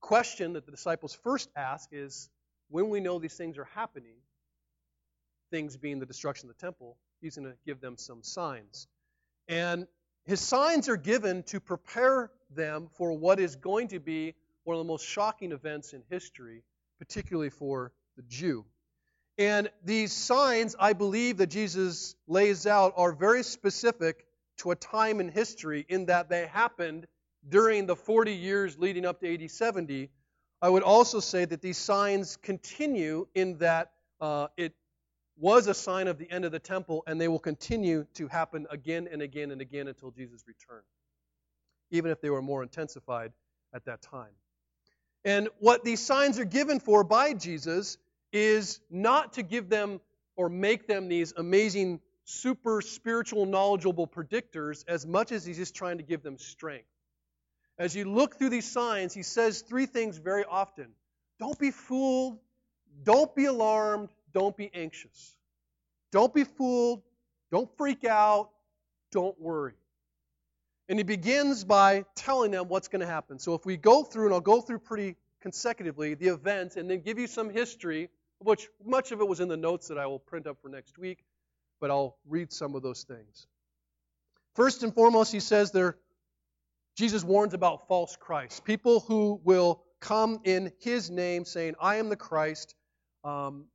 question 0.01 0.55
that 0.55 0.67
the 0.67 0.73
disciples 0.73 1.15
first 1.23 1.51
ask 1.57 1.89
is 1.93 2.29
when 2.69 2.89
we 2.89 3.01
know 3.01 3.19
these 3.19 3.35
things 3.35 3.59
are 3.59 3.69
happening, 3.75 4.17
things 5.51 5.77
being 5.77 5.99
the 5.99 6.07
destruction 6.07 6.49
of 6.49 6.57
the 6.57 6.61
temple, 6.61 6.97
he's 7.21 7.37
going 7.37 7.51
to 7.51 7.57
give 7.67 7.81
them 7.81 7.97
some 7.97 8.23
signs. 8.23 8.87
And 9.49 9.87
his 10.25 10.41
signs 10.41 10.89
are 10.89 10.97
given 10.97 11.43
to 11.45 11.61
prepare 11.61 12.31
them 12.55 12.89
for 12.97 13.13
what 13.13 13.41
is 13.41 13.57
going 13.57 13.89
to 13.89 13.99
be 13.99 14.35
one 14.65 14.77
of 14.77 14.79
the 14.79 14.89
most 14.89 15.07
shocking 15.07 15.53
events 15.53 15.93
in 15.93 16.03
history, 16.11 16.63
particularly 16.99 17.51
for 17.51 17.93
the 18.17 18.23
Jew. 18.23 18.65
And 19.39 19.71
these 19.85 20.13
signs, 20.13 20.77
I 20.79 20.93
believe, 20.93 21.39
that 21.39 21.47
Jesus 21.47 22.15
lays 22.29 22.67
out 22.67 22.93
are 22.97 23.13
very 23.13 23.43
specific 23.43 24.27
to 24.59 24.71
a 24.71 24.77
time 24.77 25.21
in 25.21 25.29
history 25.31 25.87
in 25.89 26.07
that 26.07 26.29
they 26.29 26.47
happened 26.47 27.07
during 27.49 27.87
the 27.87 27.97
40 27.97 28.33
years 28.33 28.79
leading 28.79 29.07
up 29.07 29.21
to 29.21 29.33
AD 29.33 29.51
70. 29.51 30.11
I 30.63 30.69
would 30.69 30.83
also 30.83 31.21
say 31.21 31.45
that 31.47 31.63
these 31.63 31.79
signs 31.79 32.37
continue 32.37 33.27
in 33.35 33.59
that 33.59 33.93
uh, 34.21 34.49
it 34.57 34.75
was 35.39 35.67
a 35.67 35.75
sign 35.75 36.07
of 36.07 36.19
the 36.19 36.31
end 36.31 36.45
of 36.45 36.53
the 36.53 36.59
temple, 36.59 37.03
and 37.07 37.19
they 37.19 37.29
will 37.29 37.39
continue 37.39 38.05
to 38.15 38.29
happen 38.29 38.67
again 38.71 39.09
and 39.11 39.23
again 39.23 39.51
and 39.51 39.63
again 39.63 39.89
until 39.89 40.11
Jesus' 40.11 40.45
return, 40.47 40.83
even 41.91 42.11
if 42.11 42.21
they 42.21 42.29
were 42.29 42.43
more 42.43 42.63
intensified 42.63 43.33
at 43.73 43.87
that 43.87 44.03
time. 44.03 44.33
And 45.25 45.49
what 45.59 45.83
these 45.83 46.01
signs 46.01 46.39
are 46.39 46.45
given 46.45 46.79
for 46.79 47.05
by 47.05 47.33
Jesus 47.33 47.97
is 48.33 48.81
not 48.91 49.35
to 49.35 49.43
give 49.43 49.71
them 49.71 50.01
or 50.37 50.49
make 50.49 50.87
them 50.87 51.09
these 51.09 51.33
amazing, 51.37 52.01
super 52.25 52.81
spiritual, 52.83 53.47
knowledgeable 53.47 54.07
predictors 54.07 54.85
as 54.89 55.07
much 55.07 55.33
as 55.33 55.45
he's 55.45 55.57
just 55.57 55.75
trying 55.75 55.99
to 55.99 56.05
give 56.05 56.23
them 56.23 56.39
strength. 56.39 56.87
As 57.81 57.97
you 57.97 58.05
look 58.05 58.37
through 58.37 58.51
these 58.51 58.71
signs, 58.71 59.15
he 59.15 59.23
says 59.23 59.63
three 59.63 59.87
things 59.87 60.19
very 60.19 60.45
often 60.45 60.89
Don't 61.39 61.59
be 61.59 61.71
fooled, 61.71 62.39
don't 63.03 63.35
be 63.35 63.47
alarmed, 63.47 64.11
don't 64.35 64.55
be 64.55 64.71
anxious. 64.75 65.35
Don't 66.13 66.35
be 66.35 66.45
fooled, 66.45 67.03
don't 67.51 67.71
freak 67.79 68.05
out, 68.05 68.51
don't 69.11 69.41
worry. 69.41 69.73
And 70.91 70.99
he 70.99 71.05
begins 71.05 71.65
by 71.65 72.05
telling 72.15 72.51
them 72.51 72.69
what's 72.69 72.89
going 72.89 73.01
to 73.01 73.07
happen. 73.07 73.39
So 73.39 73.55
if 73.55 73.65
we 73.65 73.79
go 73.79 74.03
through, 74.05 74.27
and 74.27 74.35
I'll 74.35 74.41
go 74.41 74.61
through 74.61 74.81
pretty 74.81 75.17
consecutively, 75.41 76.13
the 76.13 76.29
events, 76.29 76.77
and 76.77 76.91
then 76.91 77.01
give 77.01 77.19
you 77.19 77.27
some 77.27 77.49
history, 77.49 78.11
which 78.41 78.69
much 78.85 79.11
of 79.11 79.21
it 79.21 79.29
was 79.29 79.41
in 79.41 79.49
the 79.49 79.57
notes 79.57 79.89
that 79.89 79.97
I 79.97 80.07
will 80.07 80.19
print 80.19 80.47
up 80.47 80.59
for 80.61 80.69
next 80.69 80.99
week, 80.99 81.25
but 81.81 81.91
I'll 81.91 82.19
read 82.29 82.53
some 82.53 82.75
of 82.75 82.83
those 82.83 83.05
things. 83.05 83.47
First 84.55 84.83
and 84.83 84.93
foremost, 84.93 85.33
he 85.33 85.41
says 85.41 85.71
there, 85.71 85.97
Jesus 86.97 87.25
warns 87.25 87.55
about 87.55 87.89
false 87.89 88.17
Christ, 88.17 88.65
people 88.65 89.01
who 89.01 89.41
will 89.45 89.83
come 90.01 90.41
in 90.45 90.73
his 90.81 91.11
name 91.11 91.45
saying, 91.45 91.75
I 91.81 91.97
am 91.97 92.09
the 92.09 92.17
Christ. 92.17 92.75
Um, 93.25 93.67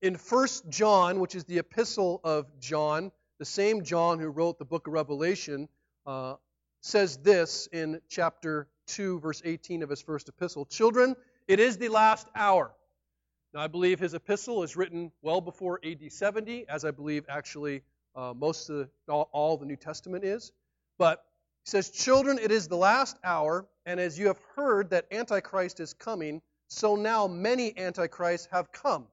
in 0.00 0.16
First 0.16 0.68
John, 0.68 1.20
which 1.20 1.34
is 1.34 1.44
the 1.44 1.58
epistle 1.58 2.20
of 2.24 2.46
John, 2.58 3.12
the 3.38 3.44
same 3.44 3.84
John 3.84 4.18
who 4.18 4.28
wrote 4.28 4.58
the 4.58 4.64
book 4.64 4.86
of 4.86 4.92
Revelation, 4.92 5.68
uh, 6.06 6.34
says 6.80 7.18
this 7.18 7.68
in 7.72 8.00
chapter 8.08 8.68
2, 8.88 9.20
verse 9.20 9.40
18 9.44 9.82
of 9.82 9.90
his 9.90 10.02
first 10.02 10.28
epistle 10.28 10.66
Children, 10.66 11.14
it 11.46 11.60
is 11.60 11.78
the 11.78 11.88
last 11.88 12.26
hour. 12.34 12.72
Now, 13.54 13.60
I 13.60 13.68
believe 13.68 14.00
his 14.00 14.14
epistle 14.14 14.62
is 14.62 14.76
written 14.76 15.12
well 15.20 15.40
before 15.40 15.78
AD 15.84 16.10
70, 16.10 16.66
as 16.68 16.84
I 16.84 16.90
believe 16.90 17.24
actually 17.28 17.82
uh, 18.16 18.32
most 18.34 18.70
of 18.70 18.76
the, 18.76 19.12
all, 19.12 19.28
all 19.32 19.56
the 19.56 19.66
New 19.66 19.76
Testament 19.76 20.24
is. 20.24 20.52
But 20.98 21.24
he 21.64 21.70
says, 21.70 21.90
Children, 21.90 22.38
it 22.38 22.50
is 22.50 22.68
the 22.68 22.76
last 22.76 23.16
hour, 23.22 23.66
and 23.86 24.00
as 24.00 24.18
you 24.18 24.26
have 24.28 24.40
heard 24.56 24.90
that 24.90 25.06
Antichrist 25.12 25.80
is 25.80 25.94
coming, 25.94 26.42
so 26.68 26.96
now 26.96 27.26
many 27.26 27.76
Antichrists 27.78 28.48
have 28.50 28.72
come. 28.72 29.06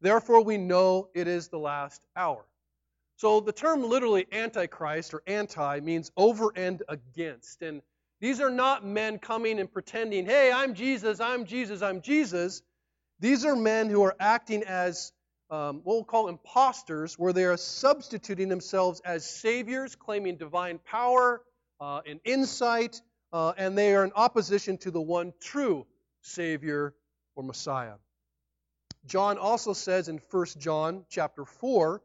Therefore, 0.00 0.42
we 0.42 0.58
know 0.58 1.08
it 1.14 1.28
is 1.28 1.48
the 1.48 1.58
last 1.58 2.04
hour. 2.16 2.44
So 3.16 3.38
the 3.38 3.52
term 3.52 3.84
literally 3.84 4.26
antichrist 4.32 5.14
or 5.14 5.22
anti 5.28 5.78
means 5.78 6.10
over 6.16 6.50
and 6.56 6.82
against. 6.88 7.62
And 7.62 7.80
these 8.20 8.40
are 8.40 8.50
not 8.50 8.84
men 8.84 9.20
coming 9.20 9.60
and 9.60 9.72
pretending, 9.72 10.26
hey, 10.26 10.50
I'm 10.52 10.74
Jesus, 10.74 11.20
I'm 11.20 11.44
Jesus, 11.44 11.82
I'm 11.82 12.00
Jesus. 12.00 12.62
These 13.20 13.44
are 13.44 13.54
men 13.54 13.88
who 13.88 14.02
are 14.02 14.16
acting 14.18 14.64
as 14.64 15.12
um, 15.50 15.82
what 15.84 15.94
we'll 15.94 16.04
call 16.04 16.28
imposters, 16.28 17.16
where 17.16 17.32
they 17.32 17.44
are 17.44 17.56
substituting 17.56 18.48
themselves 18.48 19.00
as 19.04 19.24
saviors, 19.24 19.94
claiming 19.94 20.36
divine 20.36 20.78
power 20.78 21.42
uh, 21.80 22.00
insight, 22.24 23.00
uh, 23.32 23.52
and 23.56 23.76
they 23.76 23.94
are 23.94 24.04
in 24.04 24.12
opposition 24.14 24.78
to 24.78 24.90
the 24.90 25.00
one 25.00 25.32
true 25.40 25.86
Savior 26.20 26.94
or 27.34 27.42
Messiah. 27.42 27.94
John 29.06 29.38
also 29.38 29.72
says 29.72 30.08
in 30.08 30.20
1 30.30 30.46
John 30.58 31.04
chapter 31.08 31.44
4 31.44 32.02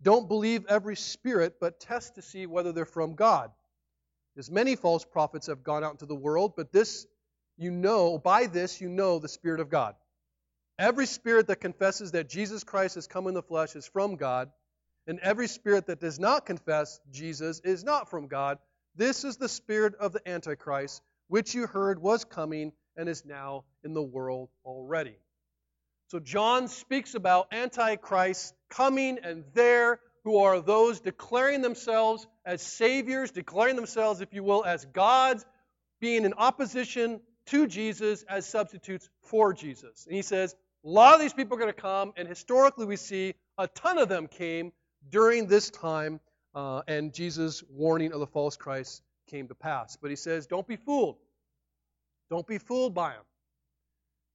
don't 0.00 0.28
believe 0.28 0.64
every 0.66 0.96
spirit, 0.96 1.56
but 1.60 1.80
test 1.80 2.14
to 2.14 2.22
see 2.22 2.46
whether 2.46 2.72
they're 2.72 2.84
from 2.84 3.14
God. 3.14 3.50
As 4.36 4.50
many 4.50 4.76
false 4.76 5.04
prophets 5.04 5.48
have 5.48 5.64
gone 5.64 5.82
out 5.82 5.92
into 5.92 6.06
the 6.06 6.14
world, 6.14 6.52
but 6.56 6.70
this 6.70 7.06
you 7.56 7.72
know, 7.72 8.18
by 8.18 8.46
this 8.46 8.80
you 8.80 8.88
know 8.88 9.18
the 9.18 9.28
Spirit 9.28 9.58
of 9.58 9.68
God. 9.68 9.96
Every 10.78 11.06
spirit 11.06 11.48
that 11.48 11.56
confesses 11.56 12.12
that 12.12 12.28
Jesus 12.28 12.62
Christ 12.62 12.94
has 12.94 13.08
come 13.08 13.26
in 13.26 13.34
the 13.34 13.42
flesh 13.42 13.74
is 13.74 13.88
from 13.88 14.14
God, 14.14 14.52
and 15.08 15.18
every 15.18 15.48
spirit 15.48 15.86
that 15.86 15.98
does 15.98 16.20
not 16.20 16.46
confess 16.46 17.00
Jesus 17.10 17.58
is 17.60 17.82
not 17.82 18.08
from 18.08 18.28
God. 18.28 18.58
This 18.98 19.22
is 19.22 19.36
the 19.36 19.48
spirit 19.48 19.94
of 19.94 20.12
the 20.12 20.28
Antichrist, 20.28 21.02
which 21.28 21.54
you 21.54 21.68
heard 21.68 22.02
was 22.02 22.24
coming 22.24 22.72
and 22.96 23.08
is 23.08 23.24
now 23.24 23.62
in 23.84 23.94
the 23.94 24.02
world 24.02 24.48
already. 24.64 25.14
So 26.08 26.18
John 26.18 26.66
speaks 26.66 27.14
about 27.14 27.46
Antichrist 27.52 28.54
coming 28.68 29.20
and 29.22 29.44
there 29.54 30.00
who 30.24 30.38
are 30.38 30.60
those 30.60 30.98
declaring 30.98 31.62
themselves 31.62 32.26
as 32.44 32.60
saviors, 32.60 33.30
declaring 33.30 33.76
themselves, 33.76 34.20
if 34.20 34.34
you 34.34 34.42
will, 34.42 34.64
as 34.64 34.84
gods, 34.86 35.46
being 36.00 36.24
in 36.24 36.34
opposition 36.34 37.20
to 37.46 37.68
Jesus 37.68 38.24
as 38.28 38.46
substitutes 38.46 39.08
for 39.22 39.54
Jesus. 39.54 40.06
And 40.06 40.16
he 40.16 40.22
says, 40.22 40.56
a 40.84 40.88
lot 40.88 41.14
of 41.14 41.20
these 41.20 41.32
people 41.32 41.56
are 41.56 41.60
going 41.60 41.72
to 41.72 41.80
come, 41.80 42.14
and 42.16 42.26
historically 42.26 42.84
we 42.84 42.96
see 42.96 43.34
a 43.58 43.68
ton 43.68 43.98
of 43.98 44.08
them 44.08 44.26
came 44.26 44.72
during 45.08 45.46
this 45.46 45.70
time, 45.70 46.18
uh, 46.58 46.82
and 46.88 47.14
Jesus' 47.14 47.62
warning 47.70 48.12
of 48.12 48.18
the 48.18 48.26
false 48.26 48.56
Christ 48.56 49.00
came 49.30 49.46
to 49.46 49.54
pass. 49.54 49.96
But 49.96 50.10
he 50.10 50.16
says, 50.16 50.48
don't 50.48 50.66
be 50.66 50.74
fooled. 50.74 51.14
Don't 52.30 52.48
be 52.48 52.58
fooled 52.58 52.94
by 52.94 53.10
them. 53.10 53.22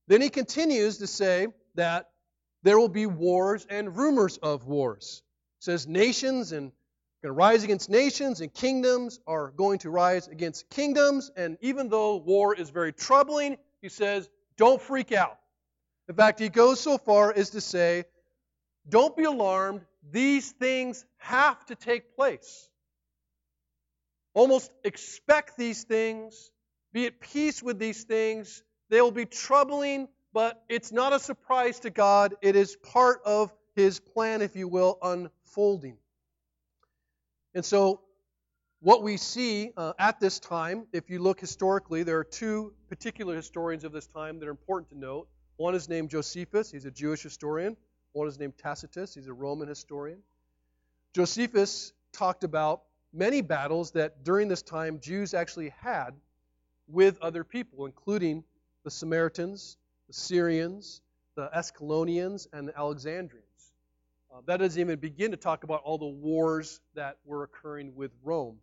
Then 0.07 0.21
he 0.21 0.29
continues 0.29 0.99
to 0.99 1.07
say 1.07 1.47
that 1.75 2.11
there 2.63 2.79
will 2.79 2.87
be 2.87 3.07
wars 3.07 3.67
and 3.69 3.97
rumors 3.97 4.37
of 4.37 4.67
wars. 4.67 5.21
Says 5.59 5.85
nations 5.85 6.53
and 6.53 6.71
going 7.21 7.29
to 7.29 7.33
rise 7.33 7.65
against 7.65 7.89
nations 7.89 8.39
and 8.39 8.53
kingdoms 8.53 9.19
are 9.27 9.51
going 9.51 9.79
to 9.79 9.89
rise 9.89 10.29
against 10.29 10.69
kingdoms. 10.69 11.29
And 11.35 11.57
even 11.59 11.89
though 11.89 12.15
war 12.15 12.55
is 12.55 12.69
very 12.69 12.93
troubling, 12.93 13.57
he 13.81 13.89
says, 13.89 14.29
don't 14.55 14.81
freak 14.81 15.11
out. 15.11 15.37
In 16.07 16.15
fact, 16.15 16.39
he 16.39 16.47
goes 16.47 16.79
so 16.79 16.97
far 16.97 17.33
as 17.33 17.49
to 17.49 17.59
say, 17.59 18.05
don't 18.87 19.17
be 19.17 19.25
alarmed. 19.25 19.81
These 20.11 20.51
things 20.51 21.05
have 21.17 21.65
to 21.67 21.75
take 21.75 22.15
place. 22.15 22.69
Almost 24.33 24.71
expect 24.83 25.57
these 25.57 25.83
things. 25.83 26.51
Be 26.91 27.05
at 27.05 27.19
peace 27.19 27.63
with 27.63 27.79
these 27.79 28.03
things. 28.03 28.63
They 28.89 29.01
will 29.01 29.11
be 29.11 29.25
troubling 29.25 30.07
but 30.33 30.63
it's 30.67 30.91
not 30.91 31.13
a 31.13 31.19
surprise 31.19 31.79
to 31.81 31.91
God. 31.91 32.35
It 32.41 32.55
is 32.55 32.75
part 32.75 33.21
of 33.23 33.53
His 33.75 33.99
plan, 33.99 34.41
if 34.41 34.55
you 34.55 34.67
will, 34.67 34.97
unfolding. 35.01 35.97
And 37.53 37.63
so, 37.63 38.01
what 38.81 39.03
we 39.03 39.15
see 39.15 39.71
uh, 39.77 39.93
at 39.97 40.19
this 40.19 40.39
time, 40.39 40.87
if 40.91 41.09
you 41.09 41.19
look 41.19 41.39
historically, 41.39 42.03
there 42.03 42.17
are 42.17 42.23
two 42.23 42.73
particular 42.89 43.35
historians 43.35 43.83
of 43.83 43.93
this 43.93 44.07
time 44.07 44.39
that 44.39 44.47
are 44.47 44.51
important 44.51 44.89
to 44.89 44.97
note. 44.97 45.27
One 45.55 45.75
is 45.75 45.87
named 45.87 46.09
Josephus, 46.09 46.71
he's 46.71 46.85
a 46.85 46.91
Jewish 46.91 47.21
historian. 47.21 47.77
One 48.13 48.27
is 48.27 48.39
named 48.39 48.57
Tacitus, 48.57 49.15
he's 49.15 49.27
a 49.27 49.33
Roman 49.33 49.67
historian. 49.67 50.19
Josephus 51.13 51.93
talked 52.11 52.43
about 52.43 52.83
many 53.11 53.41
battles 53.41 53.91
that 53.91 54.23
during 54.23 54.47
this 54.47 54.61
time 54.61 54.99
Jews 54.99 55.33
actually 55.33 55.69
had 55.69 56.11
with 56.87 57.19
other 57.21 57.43
people, 57.43 57.85
including 57.85 58.43
the 58.83 58.91
Samaritans, 58.91 59.77
the 60.07 60.13
Syrians, 60.13 61.01
the 61.35 61.49
Ascalonians, 61.55 62.47
and 62.53 62.67
the 62.67 62.77
Alexandrians. 62.77 63.47
Uh, 64.31 64.41
that 64.45 64.57
doesn't 64.57 64.79
even 64.79 64.99
begin 64.99 65.31
to 65.31 65.37
talk 65.37 65.63
about 65.63 65.81
all 65.83 65.97
the 65.97 66.05
wars 66.05 66.81
that 66.95 67.17
were 67.25 67.43
occurring 67.43 67.95
with 67.95 68.11
Rome. 68.23 68.57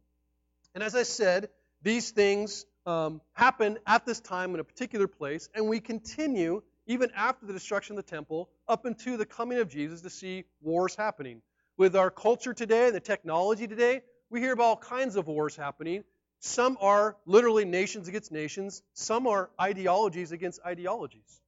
And 0.75 0.83
as 0.83 0.95
I 0.95 1.05
said, 1.05 1.49
these 1.83 2.11
things, 2.11 2.67
um, 2.87 3.21
happen 3.33 3.79
at 3.87 4.07
this 4.07 4.21
time 4.21 4.55
in 4.55 4.61
a 4.61 4.65
particular 4.65 5.07
place, 5.07 5.49
and 5.55 5.69
we 5.69 5.81
continue 5.81 6.63
even 6.87 7.11
after 7.15 7.47
the 7.47 7.53
destruction 7.53 7.97
of 7.97 8.05
the 8.05 8.11
temple 8.11 8.49
up 8.71 8.87
into 8.87 9.17
the 9.17 9.27
coming 9.27 9.59
of 9.59 9.69
Jesus 9.69 10.03
to 10.03 10.11
see 10.11 10.45
wars 10.63 10.95
happening. 10.95 11.43
With 11.77 11.97
our 11.97 12.09
culture 12.09 12.55
today 12.55 12.87
and 12.87 12.95
the 12.95 13.01
technology 13.01 13.67
today, 13.67 14.03
we 14.31 14.41
hear 14.41 14.53
about 14.53 14.65
all 14.65 14.77
kinds 14.77 15.17
of 15.17 15.27
wars 15.27 15.57
happening. 15.57 16.05
Some 16.39 16.79
are 16.81 17.17
literally 17.27 17.65
nations 17.65 18.07
against 18.07 18.31
nations, 18.31 18.83
some 18.95 19.27
are 19.27 19.51
ideologies 19.61 20.31
against 20.31 20.61
ideologies. 20.65 21.41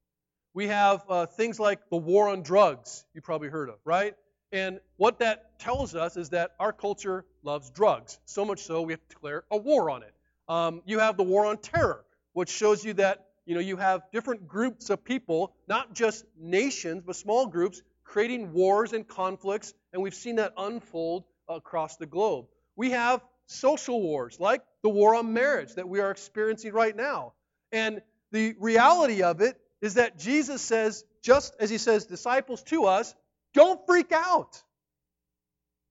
We 0.53 0.66
have 0.66 1.05
uh, 1.09 1.27
things 1.27 1.61
like 1.61 1.89
the 1.91 1.97
war 1.97 2.29
on 2.29 2.43
drugs, 2.43 3.05
you 3.14 3.20
probably 3.20 3.49
heard 3.49 3.68
of, 3.68 3.77
right? 3.85 4.14
And 4.51 4.81
what 4.97 5.20
that 5.20 5.61
tells 5.61 5.95
us 5.95 6.16
is 6.16 6.31
that 6.31 6.51
our 6.59 6.73
culture 6.73 7.25
loves 7.45 7.70
drugs. 7.70 8.18
So 8.27 8.45
much 8.45 8.59
so, 8.59 8.83
we 8.83 8.95
have 8.95 9.01
to 9.01 9.14
declare 9.14 9.45
a 9.51 9.57
war 9.57 9.91
on 9.91 10.03
it. 10.03 10.12
Um, 10.49 10.83
you 10.87 10.99
have 10.99 11.16
the 11.16 11.23
war 11.23 11.47
on 11.47 11.59
terror, 11.59 12.05
which 12.33 12.51
shows 12.51 12.85
you 12.85 12.95
that 12.95 13.29
you 13.53 13.59
know 13.59 13.61
you 13.61 13.76
have 13.76 14.11
different 14.12 14.48
groups 14.48 14.88
of 14.88 15.05
people, 15.05 15.53
not 15.68 15.92
just 15.92 16.24
nations, 16.40 17.03
but 17.05 17.16
small 17.16 17.46
groups, 17.46 17.82
creating 18.03 18.55
wars 18.55 18.94
and 18.94 19.07
conflicts, 19.07 19.74
and 19.92 20.03
we've 20.03 20.14
seen 20.14 20.36
that 20.36 20.55
unfold 20.57 21.24
across 21.46 21.98
the 21.98 22.07
globe. 22.07 22.46
We 22.76 22.92
have 22.92 23.20
social 23.44 24.00
wars, 24.00 24.40
like 24.40 24.62
the 24.80 24.88
war 24.88 25.14
on 25.14 25.34
marriage 25.34 25.74
that 25.74 25.86
we 25.86 26.00
are 26.00 26.11
experiencing 26.11 26.72
right 26.72 26.96
now. 26.96 27.34
And 27.72 28.00
the 28.30 28.55
reality 28.59 29.22
of 29.22 29.42
it 29.42 29.61
is 29.82 29.94
that 29.94 30.18
Jesus 30.18 30.62
says, 30.62 31.05
just 31.22 31.55
as 31.61 31.68
he 31.68 31.76
says 31.76 32.07
disciples 32.07 32.62
to 32.62 32.86
us, 32.86 33.14
don't 33.53 33.84
freak 33.86 34.12
out. 34.12 34.62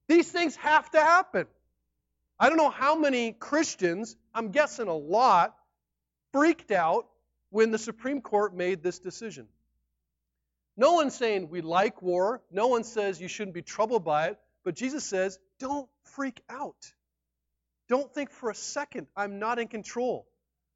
These 0.08 0.32
things 0.32 0.56
have 0.56 0.90
to 0.90 1.00
happen. 1.00 1.46
I 2.40 2.50
don't 2.50 2.58
know 2.58 2.72
how 2.72 2.96
many 2.96 3.34
Christians, 3.34 4.16
I'm 4.34 4.50
guessing 4.50 4.88
a 4.88 4.98
lot, 4.98 5.56
freaked 6.34 6.72
out 6.72 7.06
when 7.52 7.70
the 7.70 7.78
Supreme 7.78 8.22
Court 8.22 8.56
made 8.56 8.82
this 8.82 8.98
decision. 8.98 9.48
No 10.76 10.94
one's 10.94 11.16
saying 11.16 11.50
we 11.50 11.62
like 11.62 12.02
war. 12.02 12.42
No 12.50 12.68
one 12.68 12.84
says 12.84 13.22
you 13.22 13.28
shouldn't 13.28 13.54
be 13.54 13.62
troubled 13.62 14.04
by 14.04 14.28
it. 14.28 14.40
But 14.64 14.76
Jesus 14.76 15.04
says, 15.04 15.38
don't 15.60 15.88
freak 16.16 16.42
out. 16.50 16.94
Don't 17.88 18.12
think 18.12 18.32
for 18.32 18.50
a 18.50 18.56
second 18.56 19.08
I'm 19.16 19.38
not 19.38 19.60
in 19.60 19.68
control. 19.68 20.28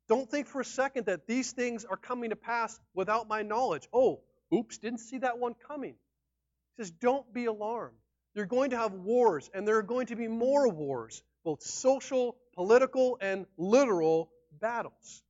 Don't 0.07 0.29
think 0.29 0.47
for 0.47 0.61
a 0.61 0.65
second 0.65 1.07
that 1.07 1.25
these 1.25 1.51
things 1.53 1.85
are 1.85 1.97
coming 1.97 2.29
to 2.29 2.35
pass 2.35 2.79
without 2.93 3.27
my 3.27 3.41
knowledge. 3.41 3.87
Oh, 3.91 4.19
oops, 4.53 4.77
didn't 4.77 4.99
see 4.99 5.19
that 5.19 5.39
one 5.39 5.55
coming. 5.67 5.95
He 6.77 6.83
says, 6.83 6.91
don't 6.91 7.33
be 7.33 7.45
alarmed. 7.45 7.97
You're 8.35 8.45
going 8.45 8.71
to 8.71 8.77
have 8.77 8.93
wars, 8.93 9.49
and 9.53 9.65
there 9.65 9.77
are 9.77 9.81
going 9.83 10.07
to 10.07 10.15
be 10.15 10.27
more 10.27 10.67
wars 10.69 11.23
both 11.45 11.61
social, 11.61 12.35
political, 12.55 13.17
and 13.21 13.45
literal 13.55 14.29
battles. 14.59 15.23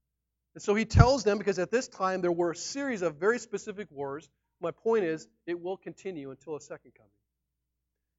And 0.56 0.64
so 0.64 0.74
he 0.74 0.86
tells 0.86 1.24
them, 1.24 1.38
because 1.38 1.60
at 1.60 1.70
this 1.70 1.88
time 1.88 2.22
there 2.22 2.32
were 2.32 2.52
a 2.52 2.56
series 2.56 3.02
of 3.02 3.18
very 3.18 3.40
specific 3.40 3.90
wars. 3.92 4.30
My 4.62 4.72
point 4.72 5.04
is, 5.04 5.28
it 5.46 5.62
will 5.62 5.78
continue 5.78 6.32
until 6.32 6.56
a 6.56 6.62
second 6.62 6.94
coming. 6.96 7.12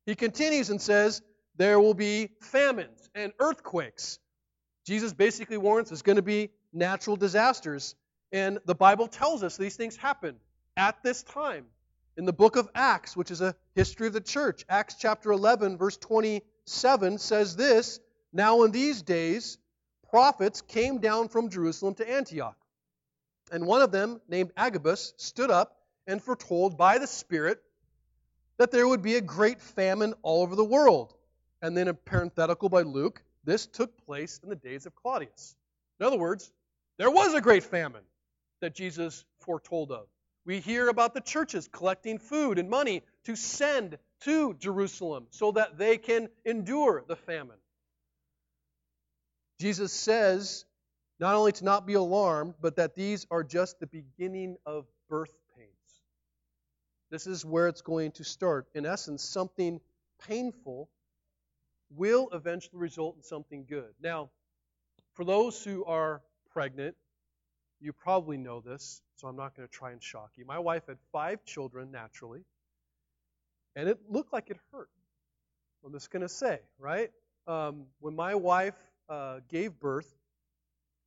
He 0.04 0.14
continues 0.14 0.70
and 0.70 0.80
says, 0.80 1.22
there 1.56 1.80
will 1.80 1.94
be 1.94 2.30
famines 2.40 3.08
and 3.14 3.32
earthquakes. 3.40 4.18
Jesus 4.86 5.14
basically 5.14 5.56
warns 5.56 5.88
there's 5.88 6.02
going 6.02 6.16
to 6.16 6.22
be 6.22 6.50
natural 6.72 7.16
disasters. 7.16 7.94
And 8.30 8.58
the 8.66 8.74
Bible 8.74 9.08
tells 9.08 9.42
us 9.42 9.56
these 9.56 9.76
things 9.76 9.96
happen 9.96 10.36
at 10.76 11.02
this 11.02 11.22
time. 11.22 11.64
In 12.18 12.26
the 12.26 12.32
book 12.32 12.56
of 12.56 12.68
Acts, 12.74 13.16
which 13.16 13.30
is 13.30 13.40
a 13.40 13.54
history 13.74 14.06
of 14.06 14.12
the 14.12 14.20
church, 14.20 14.64
Acts 14.68 14.96
chapter 14.98 15.32
11, 15.32 15.78
verse 15.78 15.96
27 15.96 17.18
says 17.18 17.56
this 17.56 17.98
Now 18.32 18.62
in 18.62 18.70
these 18.70 19.02
days, 19.02 19.58
prophets 20.10 20.60
came 20.60 20.98
down 20.98 21.28
from 21.28 21.50
Jerusalem 21.50 21.94
to 21.94 22.08
Antioch. 22.08 22.56
And 23.52 23.66
one 23.66 23.82
of 23.82 23.92
them, 23.92 24.20
named 24.28 24.52
Agabus, 24.56 25.14
stood 25.16 25.50
up 25.50 25.76
and 26.06 26.22
foretold 26.22 26.76
by 26.76 26.98
the 26.98 27.06
Spirit 27.06 27.62
that 28.58 28.70
there 28.70 28.88
would 28.88 29.02
be 29.02 29.16
a 29.16 29.20
great 29.20 29.60
famine 29.60 30.14
all 30.22 30.42
over 30.42 30.56
the 30.56 30.64
world. 30.64 31.14
And 31.62 31.76
then 31.76 31.88
a 31.88 31.94
parenthetical 31.94 32.68
by 32.68 32.82
Luke, 32.82 33.22
this 33.44 33.66
took 33.66 33.96
place 34.04 34.40
in 34.42 34.48
the 34.48 34.56
days 34.56 34.86
of 34.86 34.94
Claudius. 34.94 35.54
In 36.00 36.06
other 36.06 36.18
words, 36.18 36.50
there 36.98 37.10
was 37.10 37.34
a 37.34 37.40
great 37.40 37.64
famine 37.64 38.02
that 38.60 38.74
Jesus 38.74 39.24
foretold 39.40 39.92
of. 39.92 40.06
We 40.44 40.60
hear 40.60 40.88
about 40.88 41.12
the 41.14 41.20
churches 41.20 41.68
collecting 41.70 42.18
food 42.18 42.58
and 42.58 42.70
money 42.70 43.02
to 43.24 43.36
send 43.36 43.98
to 44.20 44.54
Jerusalem 44.54 45.26
so 45.30 45.52
that 45.52 45.76
they 45.76 45.98
can 45.98 46.28
endure 46.44 47.04
the 47.06 47.16
famine. 47.16 47.56
Jesus 49.58 49.92
says 49.92 50.64
not 51.18 51.34
only 51.34 51.52
to 51.52 51.64
not 51.64 51.86
be 51.86 51.94
alarmed, 51.94 52.54
but 52.60 52.76
that 52.76 52.94
these 52.94 53.26
are 53.30 53.42
just 53.42 53.80
the 53.80 53.86
beginning 53.86 54.56
of 54.66 54.86
birth 55.08 55.34
pains. 55.56 56.00
This 57.10 57.26
is 57.26 57.44
where 57.44 57.68
it's 57.68 57.80
going 57.80 58.12
to 58.12 58.24
start. 58.24 58.66
In 58.74 58.84
essence, 58.84 59.24
something 59.24 59.80
painful 60.26 60.90
will 61.90 62.28
eventually 62.32 62.78
result 62.78 63.16
in 63.16 63.22
something 63.22 63.64
good. 63.68 63.94
Now, 64.02 64.30
for 65.14 65.24
those 65.24 65.62
who 65.64 65.84
are 65.84 66.20
pregnant, 66.50 66.96
you 67.80 67.92
probably 67.92 68.36
know 68.36 68.60
this, 68.60 69.00
so 69.14 69.28
I'm 69.28 69.36
not 69.36 69.56
going 69.56 69.66
to 69.66 69.72
try 69.72 69.92
and 69.92 70.02
shock 70.02 70.32
you. 70.36 70.44
My 70.44 70.58
wife 70.58 70.84
had 70.88 70.98
five 71.12 71.44
children 71.44 71.90
naturally. 71.90 72.44
And 73.74 73.88
it 73.88 73.98
looked 74.08 74.32
like 74.32 74.50
it 74.50 74.56
hurt. 74.72 74.88
I'm 75.84 75.92
just 75.92 76.10
going 76.10 76.22
to 76.22 76.28
say, 76.28 76.60
right? 76.78 77.10
Um, 77.46 77.84
when 78.00 78.16
my 78.16 78.34
wife 78.34 78.74
uh, 79.08 79.40
gave 79.48 79.78
birth, 79.78 80.12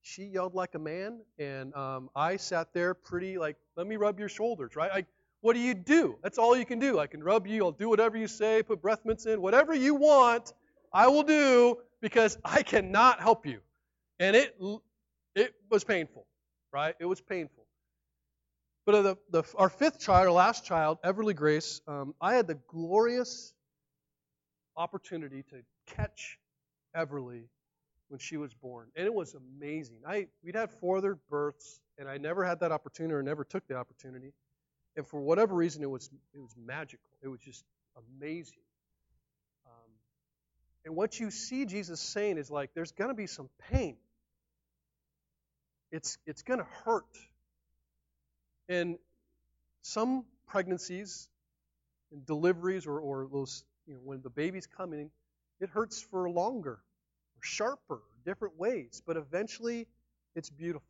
she 0.01 0.23
yelled 0.23 0.55
like 0.55 0.75
a 0.75 0.79
man, 0.79 1.19
and 1.37 1.73
um, 1.75 2.09
I 2.15 2.37
sat 2.37 2.73
there 2.73 2.93
pretty 2.93 3.37
like, 3.37 3.57
let 3.75 3.87
me 3.87 3.95
rub 3.95 4.19
your 4.19 4.29
shoulders, 4.29 4.75
right? 4.75 4.89
I, 4.93 5.05
what 5.41 5.53
do 5.53 5.59
you 5.59 5.73
do? 5.73 6.17
That's 6.23 6.37
all 6.37 6.57
you 6.57 6.65
can 6.65 6.79
do. 6.79 6.99
I 6.99 7.07
can 7.07 7.23
rub 7.23 7.47
you, 7.47 7.63
I'll 7.65 7.71
do 7.71 7.89
whatever 7.89 8.17
you 8.17 8.27
say, 8.27 8.63
put 8.63 8.81
breath 8.81 9.05
mints 9.05 9.25
in, 9.25 9.41
whatever 9.41 9.73
you 9.73 9.95
want, 9.95 10.53
I 10.93 11.07
will 11.07 11.23
do 11.23 11.77
because 12.01 12.37
I 12.45 12.63
cannot 12.63 13.21
help 13.21 13.45
you. 13.45 13.59
And 14.19 14.35
it, 14.35 14.55
it 15.35 15.53
was 15.69 15.83
painful, 15.83 16.25
right? 16.73 16.95
It 16.99 17.05
was 17.05 17.21
painful. 17.21 17.65
But 18.85 19.03
the, 19.03 19.17
the, 19.29 19.43
our 19.55 19.69
fifth 19.69 19.99
child, 19.99 20.27
our 20.27 20.31
last 20.31 20.65
child, 20.65 20.97
Everly 21.03 21.35
Grace, 21.35 21.81
um, 21.87 22.15
I 22.19 22.33
had 22.33 22.47
the 22.47 22.57
glorious 22.67 23.53
opportunity 24.75 25.43
to 25.51 25.57
catch 25.95 26.39
Everly 26.95 27.43
when 28.09 28.19
she 28.19 28.37
was 28.37 28.53
born, 28.53 28.87
and 28.95 29.05
it 29.05 29.13
was 29.13 29.35
amazing. 29.35 29.97
I 30.05 30.27
we'd 30.43 30.55
had 30.55 30.71
four 30.71 30.97
other 30.97 31.17
births, 31.29 31.79
and 31.97 32.09
I 32.09 32.17
never 32.17 32.43
had 32.43 32.59
that 32.59 32.71
opportunity, 32.71 33.13
or 33.13 33.23
never 33.23 33.43
took 33.43 33.67
the 33.67 33.75
opportunity. 33.75 34.33
And 34.97 35.07
for 35.07 35.21
whatever 35.21 35.55
reason, 35.55 35.83
it 35.83 35.89
was 35.89 36.09
it 36.33 36.39
was 36.39 36.53
magical. 36.57 37.09
It 37.21 37.27
was 37.27 37.39
just 37.39 37.63
amazing. 38.19 38.63
Um, 39.65 39.91
and 40.85 40.95
what 40.95 41.19
you 41.19 41.29
see 41.29 41.65
Jesus 41.65 41.99
saying 41.99 42.37
is 42.37 42.49
like, 42.49 42.71
there's 42.73 42.91
going 42.91 43.09
to 43.09 43.15
be 43.15 43.27
some 43.27 43.49
pain. 43.71 43.95
It's 45.91 46.17
it's 46.25 46.41
going 46.41 46.59
to 46.59 46.67
hurt. 46.83 47.17
And 48.67 48.97
some 49.81 50.25
pregnancies 50.47 51.27
and 52.11 52.25
deliveries 52.25 52.85
or, 52.85 52.99
or 52.99 53.27
those, 53.31 53.63
you 53.87 53.95
know, 53.95 53.99
when 54.03 54.21
the 54.21 54.29
baby's 54.29 54.67
coming, 54.67 55.09
it 55.59 55.69
hurts 55.69 56.01
for 56.01 56.29
longer 56.29 56.79
sharper, 57.41 58.01
different 58.25 58.57
ways. 58.57 59.01
But 59.05 59.17
eventually, 59.17 59.87
it's 60.35 60.49
beautiful. 60.49 60.87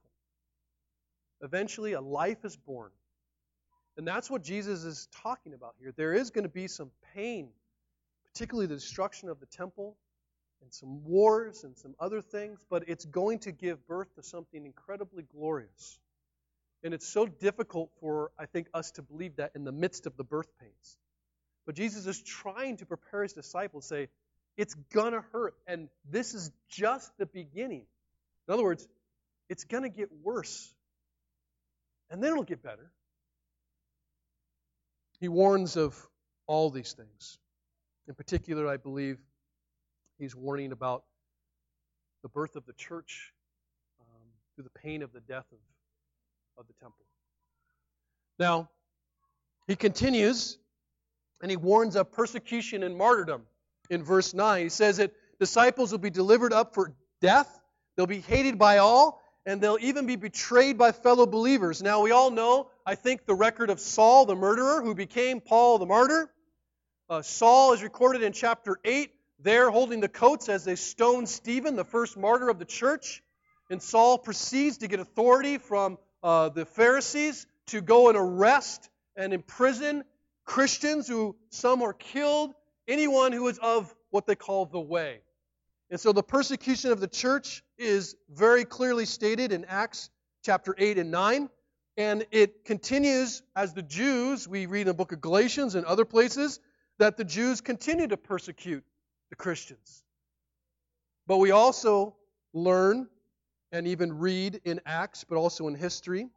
Eventually, 1.41 1.93
a 1.93 2.01
life 2.01 2.43
is 2.43 2.55
born. 2.55 2.91
And 3.97 4.07
that's 4.07 4.29
what 4.29 4.43
Jesus 4.43 4.83
is 4.83 5.07
talking 5.23 5.53
about 5.53 5.75
here. 5.79 5.93
There 5.95 6.13
is 6.13 6.29
going 6.29 6.43
to 6.43 6.49
be 6.49 6.67
some 6.67 6.91
pain, 7.15 7.49
particularly 8.31 8.67
the 8.67 8.75
destruction 8.75 9.29
of 9.29 9.39
the 9.39 9.45
temple 9.45 9.97
and 10.61 10.73
some 10.73 11.03
wars 11.03 11.63
and 11.63 11.77
some 11.77 11.95
other 11.99 12.21
things, 12.21 12.65
but 12.69 12.87
it's 12.87 13.05
going 13.05 13.39
to 13.39 13.51
give 13.51 13.85
birth 13.87 14.13
to 14.15 14.23
something 14.23 14.65
incredibly 14.65 15.23
glorious. 15.23 15.99
And 16.83 16.93
it's 16.93 17.07
so 17.07 17.25
difficult 17.25 17.91
for, 17.99 18.31
I 18.37 18.45
think, 18.45 18.67
us 18.73 18.91
to 18.91 19.01
believe 19.01 19.35
that 19.37 19.51
in 19.55 19.63
the 19.63 19.71
midst 19.71 20.05
of 20.05 20.15
the 20.15 20.23
birth 20.23 20.47
pains. 20.59 20.97
But 21.65 21.75
Jesus 21.75 22.07
is 22.07 22.21
trying 22.21 22.77
to 22.77 22.85
prepare 22.85 23.23
his 23.23 23.33
disciples, 23.33 23.85
say, 23.85 24.07
it's 24.59 24.73
going 24.93 25.13
to 25.13 25.23
hurt, 25.31 25.55
and 25.67 25.87
this 26.11 26.33
is 26.33 26.51
just 26.69 27.17
the 27.17 27.25
beginning. 27.25 27.85
In 28.45 28.53
other 28.53 28.63
words, 28.63 28.85
it's 29.47 29.63
going 29.63 29.83
to 29.83 29.89
get 29.89 30.09
worse, 30.21 30.75
and 32.09 32.21
then 32.21 32.33
it'll 32.33 32.43
get 32.43 32.61
better. 32.61 32.91
He 35.21 35.29
warns 35.29 35.77
of 35.77 35.95
all 36.45 36.69
these 36.69 36.91
things. 36.91 37.37
In 38.09 38.15
particular, 38.15 38.67
I 38.67 38.75
believe 38.75 39.17
he's 40.17 40.35
warning 40.35 40.73
about 40.73 41.05
the 42.21 42.27
birth 42.27 42.57
of 42.57 42.65
the 42.65 42.73
church 42.73 43.31
um, 44.01 44.21
through 44.55 44.65
the 44.65 44.79
pain 44.81 45.03
of 45.03 45.13
the 45.13 45.21
death 45.21 45.45
of 45.53 45.59
of 46.57 46.67
the 46.67 46.73
temple. 46.73 47.05
Now, 48.37 48.69
he 49.67 49.77
continues 49.77 50.57
and 51.41 51.49
he 51.49 51.55
warns 51.55 51.95
of 51.95 52.11
persecution 52.11 52.83
and 52.83 52.97
martyrdom 52.97 53.43
in 53.89 54.03
verse 54.03 54.33
9. 54.33 54.63
He 54.63 54.69
says 54.69 54.97
that 54.97 55.11
disciples 55.39 55.91
will 55.91 55.99
be 55.99 56.09
delivered 56.09 56.53
up 56.53 56.73
for 56.73 56.93
death, 57.21 57.59
they'll 57.95 58.07
be 58.07 58.21
hated 58.21 58.57
by 58.57 58.77
all, 58.77 59.21
and 59.45 59.61
they'll 59.61 59.77
even 59.81 60.05
be 60.05 60.15
betrayed 60.15 60.77
by 60.77 60.91
fellow 60.91 61.25
believers. 61.25 61.81
Now, 61.81 62.01
we 62.01 62.11
all 62.11 62.31
know, 62.31 62.69
I 62.85 62.95
think, 62.95 63.25
the 63.25 63.35
record 63.35 63.69
of 63.69 63.79
Saul, 63.79 64.25
the 64.25 64.35
murderer, 64.35 64.81
who 64.81 64.93
became 64.93 65.41
Paul 65.41 65.79
the 65.79 65.85
martyr. 65.85 66.29
Uh, 67.09 67.21
Saul 67.21 67.73
is 67.73 67.81
recorded 67.81 68.21
in 68.21 68.33
chapter 68.33 68.79
8, 68.83 69.11
there 69.39 69.71
holding 69.71 70.01
the 70.01 70.09
coats 70.09 70.49
as 70.49 70.65
they 70.65 70.75
stone 70.75 71.25
Stephen, 71.25 71.75
the 71.75 71.85
first 71.85 72.17
martyr 72.17 72.49
of 72.49 72.59
the 72.59 72.65
church. 72.65 73.23
And 73.71 73.81
Saul 73.81 74.17
proceeds 74.17 74.79
to 74.79 74.87
get 74.87 74.99
authority 74.99 75.57
from 75.57 75.97
uh, 76.21 76.49
the 76.49 76.65
Pharisees 76.65 77.47
to 77.67 77.81
go 77.81 78.09
and 78.09 78.17
arrest 78.17 78.89
and 79.15 79.33
imprison 79.33 80.03
Christians 80.45 81.07
who 81.07 81.35
some 81.49 81.81
are 81.81 81.93
killed, 81.93 82.53
anyone 82.89 83.31
who 83.31 83.47
is 83.47 83.57
of 83.59 83.95
what 84.09 84.27
they 84.27 84.35
call 84.35 84.65
the 84.65 84.79
way. 84.79 85.21
And 85.89 85.99
so 85.99 86.11
the 86.11 86.23
persecution 86.23 86.91
of 86.91 86.99
the 86.99 87.07
church 87.07 87.63
is 87.77 88.15
very 88.29 88.65
clearly 88.65 89.05
stated 89.05 89.51
in 89.51 89.65
Acts 89.65 90.09
chapter 90.43 90.75
8 90.77 90.97
and 90.97 91.11
9. 91.11 91.49
And 91.97 92.25
it 92.31 92.65
continues 92.65 93.41
as 93.55 93.73
the 93.73 93.81
Jews, 93.81 94.47
we 94.47 94.65
read 94.65 94.81
in 94.81 94.87
the 94.87 94.93
book 94.93 95.11
of 95.11 95.21
Galatians 95.21 95.75
and 95.75 95.85
other 95.85 96.05
places, 96.05 96.59
that 96.97 97.17
the 97.17 97.23
Jews 97.23 97.61
continue 97.61 98.07
to 98.07 98.17
persecute 98.17 98.83
the 99.29 99.35
Christians. 99.35 100.03
But 101.27 101.37
we 101.37 101.51
also 101.51 102.15
learn 102.53 103.07
and 103.71 103.87
even 103.87 104.17
read 104.17 104.61
in 104.65 104.81
Acts, 104.85 105.23
but 105.23 105.37
also 105.37 105.67
in 105.67 105.75
history, 105.75 106.29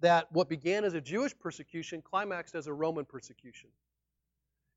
that 0.00 0.30
what 0.32 0.48
began 0.48 0.84
as 0.84 0.94
a 0.94 1.00
Jewish 1.00 1.38
persecution 1.38 2.02
climaxed 2.02 2.54
as 2.54 2.66
a 2.66 2.72
Roman 2.72 3.04
persecution. 3.04 3.70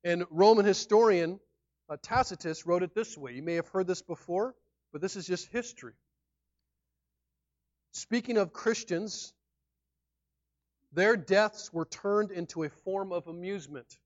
And 0.04 0.24
Roman 0.30 0.66
historian 0.66 1.40
uh, 1.88 1.96
Tacitus 2.02 2.66
wrote 2.66 2.82
it 2.82 2.94
this 2.94 3.16
way. 3.16 3.32
You 3.32 3.42
may 3.42 3.54
have 3.54 3.68
heard 3.68 3.86
this 3.86 4.02
before, 4.02 4.54
but 4.92 5.00
this 5.00 5.16
is 5.16 5.26
just 5.26 5.48
history. 5.48 5.94
Speaking 7.92 8.36
of 8.36 8.52
Christians, 8.52 9.32
their 10.92 11.16
deaths 11.16 11.72
were 11.72 11.86
turned 11.86 12.30
into 12.30 12.64
a 12.64 12.68
form 12.68 13.12
of 13.12 13.26
amusement. 13.26 13.98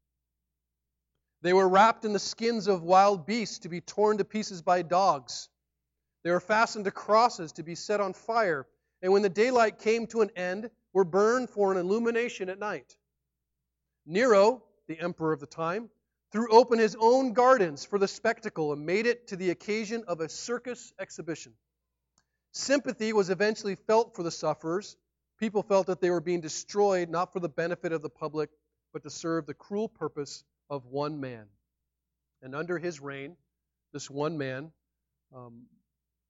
They 1.43 1.53
were 1.53 1.69
wrapped 1.69 2.05
in 2.05 2.13
the 2.13 2.19
skins 2.19 2.67
of 2.67 2.83
wild 2.83 3.27
beasts 3.27 3.61
to 3.61 3.69
be 3.69 3.81
torn 3.81 4.19
to 4.19 4.25
pieces 4.25 4.63
by 4.63 4.83
dogs. 4.83 5.49
They 6.25 6.31
were 6.31 6.41
fastened 6.41 6.85
to 6.87 6.91
crosses 6.91 7.53
to 7.53 7.63
be 7.63 7.75
set 7.75 8.01
on 8.01 8.13
fire, 8.13 8.67
and 9.03 9.13
when 9.13 9.23
the 9.23 9.29
daylight 9.29 9.79
came 9.79 10.07
to 10.09 10.21
an 10.21 10.31
end, 10.37 10.71
were 10.93 11.05
burned 11.05 11.51
for 11.51 11.71
an 11.71 11.79
illumination 11.79 12.49
at 12.49 12.59
night. 12.59 12.97
Nero, 14.05 14.63
the 14.89 14.99
emperor 14.99 15.33
of 15.33 15.41
the 15.41 15.47
time, 15.47 15.89
threw 16.33 16.49
open 16.51 16.79
his 16.79 16.97
own 16.99 17.33
gardens 17.33 17.85
for 17.85 17.99
the 17.99 18.09
spectacle 18.09 18.73
and 18.73 18.85
made 18.85 19.07
it 19.07 19.29
to 19.29 19.37
the 19.37 19.51
occasion 19.51 20.05
of 20.09 20.21
a 20.21 20.29
circus 20.29 20.93
exhibition. 20.99 21.53
Sympathy 22.53 23.13
was 23.13 23.31
eventually 23.31 23.75
felt 23.75 24.17
for 24.17 24.23
the 24.23 24.31
sufferers. 24.31 24.97
People 25.39 25.63
felt 25.63 25.87
that 25.87 26.01
they 26.01 26.11
were 26.11 26.21
being 26.21 26.41
destroyed 26.41 27.09
not 27.09 27.33
for 27.33 27.41
the 27.41 27.49
benefit 27.49 27.93
of 27.93 28.03
the 28.03 28.11
public, 28.11 28.51
but 28.93 29.03
to 29.05 29.11
serve 29.11 29.47
the 29.47 29.55
cruel 29.55 29.89
purpose 29.89 30.45
of 30.69 30.87
one 30.87 31.21
man. 31.21 31.47
And 32.43 32.55
under 32.55 32.79
his 32.79 33.01
reign, 33.01 33.37
this 33.93 34.11
one 34.11 34.37
man, 34.39 34.73
um, 35.35 35.63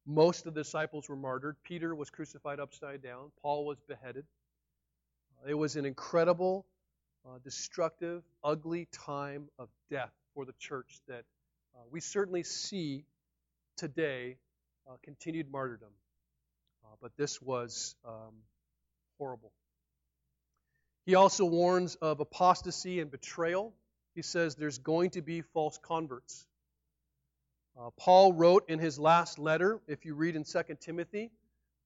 most 0.06 0.46
of 0.46 0.54
the 0.54 0.60
disciples 0.62 1.08
were 1.08 1.16
martyred. 1.16 1.56
Peter 1.64 1.94
was 1.94 2.10
crucified 2.10 2.60
upside 2.60 3.02
down. 3.02 3.30
Paul 3.42 3.66
was 3.66 3.78
beheaded. 3.86 4.24
It 5.46 5.54
was 5.54 5.76
an 5.76 5.84
incredible 5.84 6.66
uh, 7.28 7.38
destructive, 7.44 8.22
ugly 8.42 8.88
time 8.92 9.48
of 9.58 9.68
death 9.90 10.12
for 10.34 10.44
the 10.44 10.54
church 10.58 11.00
that 11.08 11.24
uh, 11.74 11.80
we 11.90 12.00
certainly 12.00 12.42
see 12.42 13.04
today 13.76 14.36
uh, 14.88 14.94
continued 15.02 15.50
martyrdom. 15.50 15.90
Uh, 16.84 16.94
but 17.02 17.12
this 17.16 17.42
was 17.42 17.94
um, 18.06 18.34
horrible. 19.18 19.52
He 21.04 21.14
also 21.14 21.44
warns 21.44 21.96
of 21.96 22.20
apostasy 22.20 23.00
and 23.00 23.10
betrayal. 23.10 23.74
He 24.14 24.22
says 24.22 24.56
there's 24.56 24.78
going 24.78 25.10
to 25.10 25.22
be 25.22 25.42
false 25.42 25.78
converts. 25.78 26.46
Uh, 27.78 27.90
Paul 27.96 28.32
wrote 28.32 28.68
in 28.68 28.78
his 28.78 28.98
last 28.98 29.38
letter, 29.38 29.80
if 29.86 30.04
you 30.04 30.14
read 30.14 30.34
in 30.34 30.44
2 30.44 30.62
Timothy, 30.80 31.30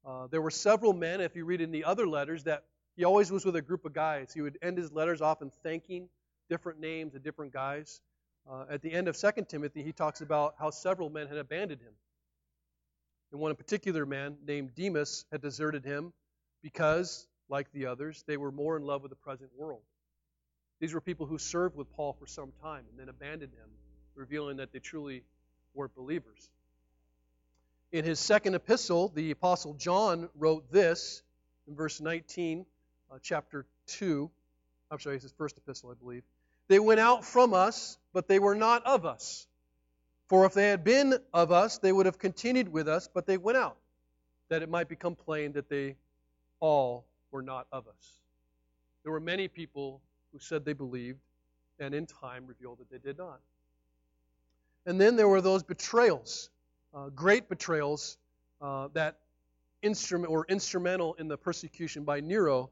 uh, 0.07 0.27
there 0.29 0.41
were 0.41 0.51
several 0.51 0.93
men, 0.93 1.21
if 1.21 1.37
you 1.37 1.45
read 1.45 1.61
in 1.61 1.71
the 1.71 1.85
other 1.85 2.07
letters, 2.07 2.45
that 2.45 2.65
he 2.97 3.05
always 3.05 3.31
was 3.31 3.45
with 3.45 3.57
a 3.57 3.63
group 3.63 3.85
of 3.85 3.93
guys. 3.93 4.33
He 4.33 4.43
would 4.43 4.59
end 4.63 4.79
his 4.79 4.93
letters 4.93 5.21
often 5.21 5.51
thanking 5.63 6.09
different 6.49 6.81
names 6.81 7.15
of 7.15 7.23
different 7.23 7.53
guys. 7.53 8.01
Uh, 8.51 8.65
at 8.69 8.83
the 8.83 8.93
end 8.93 9.09
of 9.09 9.17
2 9.17 9.31
Timothy, 9.49 9.83
he 9.83 9.93
talks 9.93 10.21
about 10.21 10.55
how 10.59 10.71
several 10.71 11.09
men 11.09 11.29
had 11.29 11.39
abandoned 11.39 11.81
him. 11.81 11.93
And 13.31 13.41
one 13.41 13.55
particular 13.55 14.05
man 14.05 14.37
named 14.47 14.75
Demas 14.75 15.25
had 15.33 15.41
deserted 15.41 15.85
him 15.85 16.13
because, 16.63 17.27
like 17.49 17.73
the 17.73 17.87
others, 17.87 18.25
they 18.27 18.37
were 18.37 18.53
more 18.53 18.77
in 18.77 18.85
love 18.85 19.03
with 19.03 19.11
the 19.11 19.17
present 19.17 19.51
world. 19.57 19.81
These 20.81 20.93
were 20.93 21.01
people 21.01 21.27
who 21.27 21.39
served 21.39 21.77
with 21.77 21.91
Paul 21.93 22.13
for 22.13 22.27
some 22.27 22.53
time 22.61 22.85
and 22.91 22.99
then 22.99 23.09
abandoned 23.09 23.53
him, 23.53 23.71
revealing 24.15 24.59
that 24.59 24.73
they 24.73 24.81
truly 24.81 25.23
weren't 25.73 25.95
believers. 25.95 26.51
In 27.93 28.05
his 28.05 28.19
second 28.19 28.55
epistle, 28.55 29.09
the 29.15 29.31
Apostle 29.31 29.75
John 29.75 30.29
wrote 30.35 30.71
this 30.71 31.23
in 31.69 31.75
verse 31.75 32.01
19 32.01 32.67
uh, 33.13 33.19
chapter 33.23 33.67
2. 33.89 34.31
I'm 34.91 34.99
sorry, 34.99 35.17
it's 35.17 35.25
his 35.25 35.33
first 35.33 35.57
epistle, 35.57 35.91
I 35.91 35.95
believe. 35.95 36.23
They 36.69 36.79
went 36.79 37.01
out 37.01 37.25
from 37.25 37.53
us, 37.53 37.99
but 38.13 38.29
they 38.29 38.39
were 38.39 38.55
not 38.55 38.85
of 38.87 39.05
us. 39.05 39.47
For 40.29 40.47
if 40.47 40.55
they 40.55 40.69
had 40.69 40.83
been 40.85 41.19
of 41.35 41.53
us, 41.53 41.79
they 41.79 41.93
would 41.93 42.07
have 42.07 42.19
continued 42.19 42.73
with 42.73 42.89
us, 42.89 43.09
but 43.13 43.27
they 43.27 43.37
went 43.37 43.59
out, 43.59 43.77
that 44.49 44.63
it 44.63 44.71
might 44.71 44.89
become 44.89 45.15
plain 45.15 45.53
that 45.53 45.69
they 45.69 45.97
all 46.61 47.05
were 47.31 47.43
not 47.43 47.67
of 47.71 47.87
us. 47.87 48.19
There 49.03 49.13
were 49.13 49.21
many 49.21 49.49
people 49.49 50.01
who 50.33 50.39
said 50.39 50.65
they 50.65 50.73
believed, 50.73 51.19
and 51.79 51.95
in 51.95 52.07
time 52.07 52.47
revealed 52.47 52.79
that 52.79 52.91
they 52.91 52.99
did 52.99 53.19
not. 53.19 53.41
And 54.87 55.01
then 55.01 55.17
there 55.17 55.29
were 55.29 55.41
those 55.41 55.63
betrayals, 55.63 56.49
uh, 56.95 57.09
great 57.11 57.49
betrayals 57.49 58.17
uh, 58.61 58.89
that 58.95 59.19
instrument 59.83 60.31
or 60.31 60.47
instrumental 60.49 61.15
in 61.15 61.29
the 61.29 61.37
persecution 61.37 62.05
by 62.05 62.21
Nero 62.21 62.71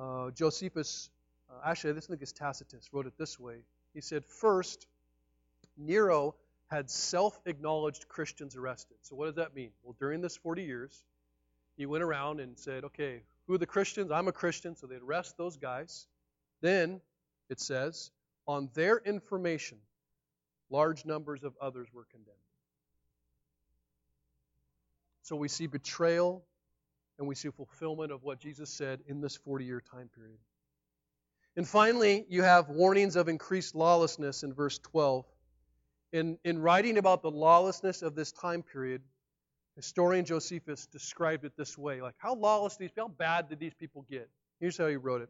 uh, 0.00 0.30
Josephus, 0.30 1.10
uh, 1.50 1.68
actually, 1.68 1.92
this 1.92 2.08
is 2.08 2.32
Tacitus, 2.32 2.88
wrote 2.92 3.06
it 3.06 3.12
this 3.18 3.38
way. 3.38 3.56
He 3.92 4.00
said, 4.00 4.24
First, 4.24 4.86
Nero 5.76 6.34
had 6.70 6.90
self 6.90 7.38
acknowledged 7.44 8.08
Christians 8.08 8.56
arrested. 8.56 8.96
So, 9.02 9.14
what 9.16 9.26
does 9.26 9.34
that 9.34 9.54
mean? 9.54 9.70
Well, 9.82 9.96
during 9.98 10.20
this 10.20 10.36
40 10.36 10.62
years, 10.62 11.02
he 11.76 11.86
went 11.86 12.02
around 12.02 12.40
and 12.40 12.58
said, 12.58 12.84
Okay, 12.84 13.22
who 13.46 13.54
are 13.54 13.58
the 13.58 13.66
Christians? 13.66 14.10
I'm 14.10 14.28
a 14.28 14.32
Christian. 14.32 14.74
So, 14.74 14.86
they'd 14.86 15.02
arrest 15.02 15.36
those 15.36 15.56
guys. 15.56 16.06
Then, 16.62 17.00
it 17.48 17.60
says, 17.60 18.10
on 18.46 18.70
their 18.74 18.98
information, 18.98 19.78
large 20.70 21.04
numbers 21.04 21.42
of 21.44 21.54
others 21.60 21.88
were 21.92 22.04
condemned. 22.10 22.36
So, 25.22 25.36
we 25.36 25.48
see 25.48 25.66
betrayal 25.66 26.42
and 27.20 27.28
we 27.28 27.34
see 27.34 27.50
fulfillment 27.50 28.10
of 28.10 28.24
what 28.24 28.40
Jesus 28.40 28.70
said 28.70 29.00
in 29.06 29.20
this 29.20 29.36
40 29.36 29.66
year 29.66 29.80
time 29.80 30.08
period. 30.16 30.38
And 31.54 31.68
finally, 31.68 32.24
you 32.30 32.42
have 32.42 32.70
warnings 32.70 33.14
of 33.14 33.28
increased 33.28 33.74
lawlessness 33.74 34.42
in 34.42 34.54
verse 34.54 34.78
12. 34.78 35.26
In, 36.12 36.38
in 36.44 36.58
writing 36.58 36.96
about 36.96 37.20
the 37.20 37.30
lawlessness 37.30 38.00
of 38.00 38.14
this 38.14 38.32
time 38.32 38.62
period, 38.62 39.02
historian 39.76 40.24
Josephus 40.24 40.86
described 40.86 41.44
it 41.44 41.52
this 41.58 41.76
way 41.76 42.00
like, 42.00 42.14
how 42.16 42.34
lawless 42.34 42.78
these 42.78 42.90
how 42.96 43.08
bad 43.08 43.50
did 43.50 43.60
these 43.60 43.74
people 43.74 44.06
get? 44.10 44.30
Here's 44.58 44.78
how 44.78 44.88
he 44.88 44.96
wrote 44.96 45.20
it. 45.20 45.28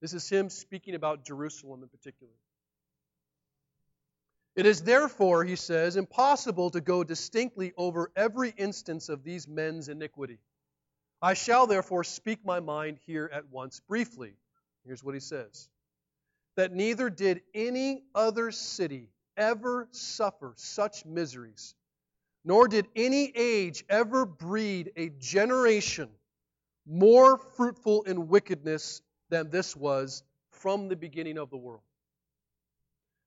This 0.00 0.14
is 0.14 0.28
him 0.28 0.48
speaking 0.48 0.94
about 0.94 1.24
Jerusalem 1.24 1.82
in 1.82 1.88
particular. 1.88 2.32
It 4.54 4.66
is 4.66 4.82
therefore, 4.82 5.44
he 5.44 5.56
says, 5.56 5.96
impossible 5.96 6.70
to 6.70 6.80
go 6.80 7.02
distinctly 7.02 7.72
over 7.76 8.12
every 8.14 8.54
instance 8.56 9.08
of 9.08 9.24
these 9.24 9.48
men's 9.48 9.88
iniquity. 9.88 10.38
I 11.22 11.34
shall 11.34 11.68
therefore 11.68 12.02
speak 12.02 12.44
my 12.44 12.58
mind 12.58 12.98
here 13.06 13.30
at 13.32 13.48
once 13.50 13.80
briefly. 13.80 14.34
Here's 14.84 15.04
what 15.04 15.14
he 15.14 15.20
says 15.20 15.68
that 16.56 16.72
neither 16.72 17.08
did 17.08 17.40
any 17.54 18.02
other 18.14 18.50
city 18.50 19.08
ever 19.36 19.88
suffer 19.92 20.52
such 20.56 21.06
miseries, 21.06 21.74
nor 22.44 22.68
did 22.68 22.88
any 22.94 23.32
age 23.34 23.84
ever 23.88 24.26
breed 24.26 24.92
a 24.96 25.08
generation 25.08 26.10
more 26.84 27.38
fruitful 27.38 28.02
in 28.02 28.28
wickedness 28.28 29.00
than 29.30 29.50
this 29.50 29.76
was 29.76 30.22
from 30.50 30.88
the 30.88 30.96
beginning 30.96 31.38
of 31.38 31.48
the 31.50 31.56
world. 31.56 31.82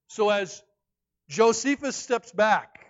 So 0.08 0.30
as 0.30 0.62
Josephus 1.30 1.96
steps 1.96 2.32
back 2.32 2.86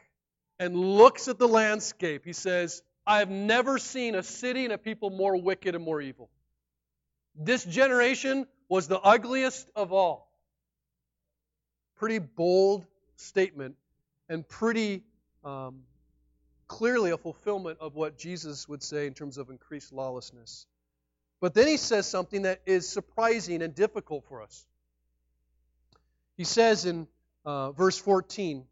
and 0.60 0.76
looks 0.76 1.28
at 1.28 1.38
the 1.38 1.48
landscape, 1.48 2.26
he 2.26 2.34
says, 2.34 2.82
I 3.08 3.20
have 3.20 3.30
never 3.30 3.78
seen 3.78 4.16
a 4.16 4.24
city 4.24 4.64
and 4.64 4.74
a 4.74 4.78
people 4.78 5.10
more 5.10 5.36
wicked 5.36 5.76
and 5.76 5.84
more 5.84 6.02
evil. 6.02 6.30
This 7.36 7.64
generation 7.64 8.48
was 8.68 8.88
the 8.88 9.00
ugliest 9.00 9.70
of 9.76 9.94
all. 9.94 10.32
Pretty 11.98 12.20
bold 12.20 12.86
statement 13.16 13.76
and 14.28 14.48
pretty 14.48 15.04
um, 15.44 15.84
clearly 16.68 17.12
a 17.12 17.18
fulfillment 17.18 17.78
of 17.80 17.96
what 17.96 18.18
Jesus 18.18 18.68
would 18.68 18.82
say 18.82 19.06
in 19.06 19.14
terms 19.14 19.38
of 19.38 19.50
increased 19.50 19.94
lawlessness. 19.94 20.66
But 21.40 21.54
then 21.54 21.68
he 21.68 21.78
says 21.78 22.08
something 22.08 22.44
that 22.44 22.62
is 22.66 22.90
surprising 22.90 23.62
and 23.62 23.76
difficult 23.76 24.26
for 24.26 24.42
us. 24.42 24.66
He 26.38 26.44
says 26.44 26.86
in 26.86 27.08
uh, 27.46 27.72
verse 27.72 27.98
14, 27.98 28.66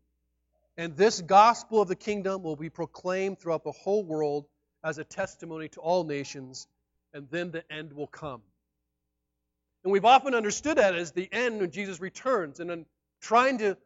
And 0.77 0.97
this 0.97 1.21
gospel 1.21 1.81
of 1.81 1.87
the 1.87 1.95
kingdom 1.95 2.41
will 2.41 2.55
be 2.55 2.69
proclaimed 2.69 3.39
throughout 3.39 3.63
the 3.63 3.71
whole 3.71 4.03
world 4.03 4.45
as 4.83 4.97
a 4.97 5.03
testimony 5.03 5.69
to 5.69 5.79
all 5.79 6.03
nations, 6.03 6.67
and 7.13 7.27
then 7.29 7.51
the 7.51 7.63
end 7.71 7.93
will 7.93 8.07
come. 8.07 8.41
And 9.83 9.91
we've 9.91 10.05
often 10.05 10.33
understood 10.33 10.77
that 10.77 10.95
as 10.95 11.11
the 11.11 11.29
end 11.31 11.59
when 11.59 11.71
Jesus 11.71 11.99
returns. 11.99 12.59
And 12.59 12.69
then 12.69 12.85
trying 13.21 13.57
to 13.59 13.77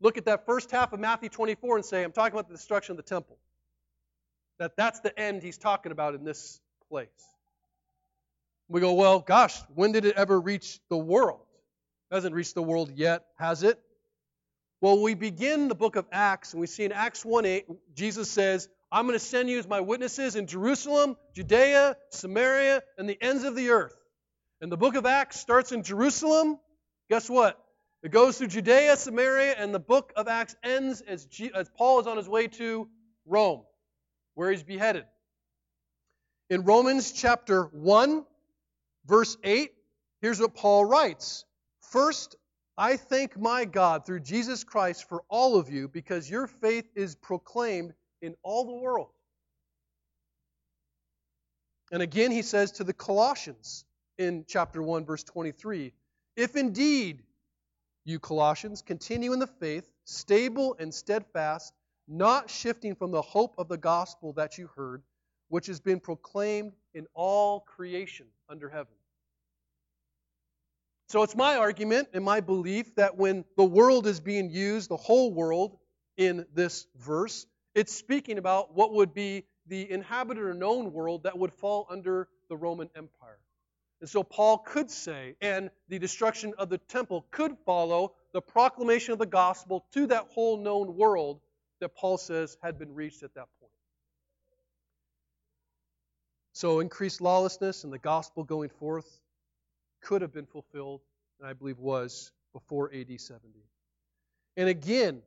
look 0.00 0.18
at 0.18 0.24
that 0.24 0.46
first 0.46 0.70
half 0.70 0.92
of 0.92 1.00
Matthew 1.00 1.28
24 1.28 1.76
and 1.76 1.84
say, 1.84 2.02
I'm 2.02 2.12
talking 2.12 2.32
about 2.32 2.48
the 2.48 2.54
destruction 2.54 2.92
of 2.92 2.96
the 2.96 3.02
temple. 3.02 3.38
That 4.58 4.76
that's 4.76 5.00
the 5.00 5.18
end 5.18 5.42
he's 5.42 5.58
talking 5.58 5.92
about 5.92 6.14
in 6.14 6.24
this 6.24 6.60
place. 6.88 7.08
We 8.68 8.80
go, 8.80 8.94
well, 8.94 9.20
gosh, 9.20 9.60
when 9.74 9.92
did 9.92 10.04
it 10.04 10.16
ever 10.16 10.40
reach 10.40 10.80
the 10.88 10.96
world? 10.96 11.46
It 12.10 12.14
hasn't 12.14 12.34
reached 12.34 12.54
the 12.54 12.62
world 12.62 12.90
yet, 12.94 13.26
has 13.36 13.62
it? 13.62 13.78
Well, 14.82 15.00
we 15.00 15.14
begin 15.14 15.68
the 15.68 15.76
book 15.76 15.94
of 15.94 16.06
Acts, 16.10 16.52
and 16.52 16.60
we 16.60 16.66
see 16.66 16.82
in 16.82 16.90
Acts 16.90 17.24
1 17.24 17.44
8, 17.44 17.66
Jesus 17.94 18.28
says, 18.28 18.68
I'm 18.90 19.06
going 19.06 19.16
to 19.16 19.24
send 19.24 19.48
you 19.48 19.60
as 19.60 19.68
my 19.68 19.80
witnesses 19.80 20.34
in 20.34 20.48
Jerusalem, 20.48 21.16
Judea, 21.36 21.96
Samaria, 22.10 22.82
and 22.98 23.08
the 23.08 23.16
ends 23.22 23.44
of 23.44 23.54
the 23.54 23.70
earth. 23.70 23.94
And 24.60 24.72
the 24.72 24.76
book 24.76 24.96
of 24.96 25.06
Acts 25.06 25.38
starts 25.38 25.70
in 25.70 25.84
Jerusalem. 25.84 26.58
Guess 27.08 27.30
what? 27.30 27.64
It 28.02 28.10
goes 28.10 28.38
through 28.38 28.48
Judea, 28.48 28.96
Samaria, 28.96 29.54
and 29.56 29.72
the 29.72 29.78
book 29.78 30.12
of 30.16 30.26
Acts 30.26 30.56
ends 30.64 31.00
as, 31.00 31.26
G- 31.26 31.52
as 31.54 31.68
Paul 31.68 32.00
is 32.00 32.08
on 32.08 32.16
his 32.16 32.28
way 32.28 32.48
to 32.48 32.88
Rome, 33.24 33.62
where 34.34 34.50
he's 34.50 34.64
beheaded. 34.64 35.04
In 36.50 36.64
Romans 36.64 37.12
chapter 37.12 37.66
1, 37.66 38.24
verse 39.06 39.36
8, 39.44 39.70
here's 40.20 40.40
what 40.40 40.56
Paul 40.56 40.84
writes 40.84 41.44
First, 41.92 42.34
I 42.76 42.96
thank 42.96 43.38
my 43.38 43.64
God 43.64 44.06
through 44.06 44.20
Jesus 44.20 44.64
Christ 44.64 45.08
for 45.08 45.22
all 45.28 45.56
of 45.56 45.68
you 45.68 45.88
because 45.88 46.30
your 46.30 46.46
faith 46.46 46.86
is 46.94 47.14
proclaimed 47.14 47.92
in 48.22 48.34
all 48.42 48.64
the 48.64 48.82
world. 48.82 49.10
And 51.90 52.02
again, 52.02 52.30
he 52.30 52.40
says 52.42 52.72
to 52.72 52.84
the 52.84 52.94
Colossians 52.94 53.84
in 54.16 54.44
chapter 54.48 54.82
1, 54.82 55.04
verse 55.04 55.22
23 55.24 55.92
If 56.36 56.56
indeed 56.56 57.22
you 58.04 58.18
Colossians 58.18 58.80
continue 58.80 59.32
in 59.34 59.38
the 59.38 59.46
faith, 59.46 59.88
stable 60.04 60.74
and 60.78 60.92
steadfast, 60.92 61.74
not 62.08 62.48
shifting 62.48 62.94
from 62.94 63.10
the 63.10 63.22
hope 63.22 63.54
of 63.58 63.68
the 63.68 63.76
gospel 63.76 64.32
that 64.32 64.56
you 64.56 64.68
heard, 64.74 65.02
which 65.48 65.66
has 65.66 65.80
been 65.80 66.00
proclaimed 66.00 66.72
in 66.94 67.06
all 67.14 67.60
creation 67.60 68.26
under 68.48 68.68
heaven. 68.68 68.94
So 71.12 71.22
it's 71.22 71.36
my 71.36 71.56
argument 71.56 72.08
and 72.14 72.24
my 72.24 72.40
belief 72.40 72.94
that 72.94 73.18
when 73.18 73.44
the 73.58 73.64
world 73.66 74.06
is 74.06 74.18
being 74.18 74.48
used, 74.48 74.88
the 74.88 74.96
whole 74.96 75.30
world, 75.30 75.76
in 76.16 76.46
this 76.54 76.86
verse, 76.96 77.44
it's 77.74 77.92
speaking 77.92 78.38
about 78.38 78.74
what 78.74 78.94
would 78.94 79.12
be 79.12 79.44
the 79.66 79.90
inhabited 79.90 80.42
or 80.42 80.54
known 80.54 80.90
world 80.90 81.24
that 81.24 81.38
would 81.38 81.52
fall 81.52 81.86
under 81.90 82.28
the 82.48 82.56
Roman 82.56 82.88
Empire. 82.96 83.38
And 84.00 84.08
so 84.08 84.22
Paul 84.22 84.56
could 84.56 84.90
say, 84.90 85.36
and 85.42 85.68
the 85.90 85.98
destruction 85.98 86.54
of 86.56 86.70
the 86.70 86.78
temple 86.78 87.26
could 87.30 87.58
follow 87.66 88.14
the 88.32 88.40
proclamation 88.40 89.12
of 89.12 89.18
the 89.18 89.26
gospel 89.26 89.84
to 89.92 90.06
that 90.06 90.28
whole 90.30 90.56
known 90.56 90.96
world 90.96 91.42
that 91.80 91.94
Paul 91.94 92.16
says 92.16 92.56
had 92.62 92.78
been 92.78 92.94
reached 92.94 93.22
at 93.22 93.34
that 93.34 93.48
point. 93.60 93.72
So 96.54 96.80
increased 96.80 97.20
lawlessness 97.20 97.84
and 97.84 97.92
the 97.92 97.98
gospel 97.98 98.44
going 98.44 98.70
forth 98.70 99.20
could 100.02 100.22
have 100.22 100.32
been 100.32 100.46
fulfilled, 100.46 101.00
and 101.38 101.48
I 101.48 101.52
believe 101.52 101.78
was 101.78 102.32
before 102.52 102.92
AD 102.92 103.20
70. 103.20 103.48
And 104.56 104.68
again, 104.68 105.22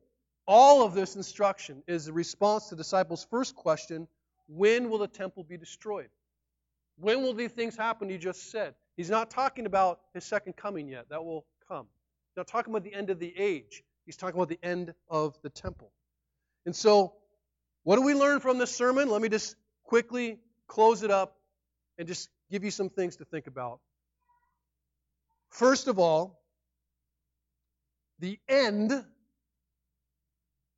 all 0.46 0.84
of 0.84 0.94
this 0.94 1.16
instruction 1.16 1.82
is 1.88 2.06
a 2.08 2.12
response 2.12 2.68
to 2.68 2.76
the 2.76 2.82
disciples' 2.82 3.26
first 3.28 3.56
question 3.56 4.06
when 4.48 4.88
will 4.88 4.98
the 4.98 5.08
temple 5.08 5.42
be 5.42 5.56
destroyed? 5.56 6.08
When 6.98 7.22
will 7.22 7.34
these 7.34 7.50
things 7.50 7.76
happen 7.76 8.08
he 8.08 8.16
just 8.16 8.50
said? 8.50 8.74
He's 8.96 9.10
not 9.10 9.30
talking 9.30 9.66
about 9.66 10.00
his 10.14 10.24
second 10.24 10.56
coming 10.56 10.88
yet. 10.88 11.08
That 11.10 11.24
will 11.24 11.44
come. 11.68 11.86
He's 12.30 12.36
not 12.36 12.46
talking 12.46 12.72
about 12.72 12.84
the 12.84 12.94
end 12.94 13.10
of 13.10 13.18
the 13.18 13.34
age. 13.36 13.82
He's 14.06 14.16
talking 14.16 14.36
about 14.36 14.48
the 14.48 14.60
end 14.62 14.94
of 15.10 15.36
the 15.42 15.50
temple. 15.50 15.90
And 16.64 16.74
so, 16.74 17.14
what 17.82 17.96
do 17.96 18.02
we 18.02 18.14
learn 18.14 18.40
from 18.40 18.58
this 18.58 18.74
sermon? 18.74 19.08
Let 19.10 19.20
me 19.20 19.28
just 19.28 19.56
quickly 19.84 20.38
close 20.68 21.02
it 21.02 21.10
up 21.10 21.36
and 21.98 22.06
just 22.06 22.28
give 22.50 22.64
you 22.64 22.70
some 22.70 22.88
things 22.88 23.16
to 23.16 23.24
think 23.24 23.46
about. 23.46 23.80
First 25.50 25.88
of 25.88 25.98
all, 25.98 26.40
the 28.18 28.38
end 28.48 29.04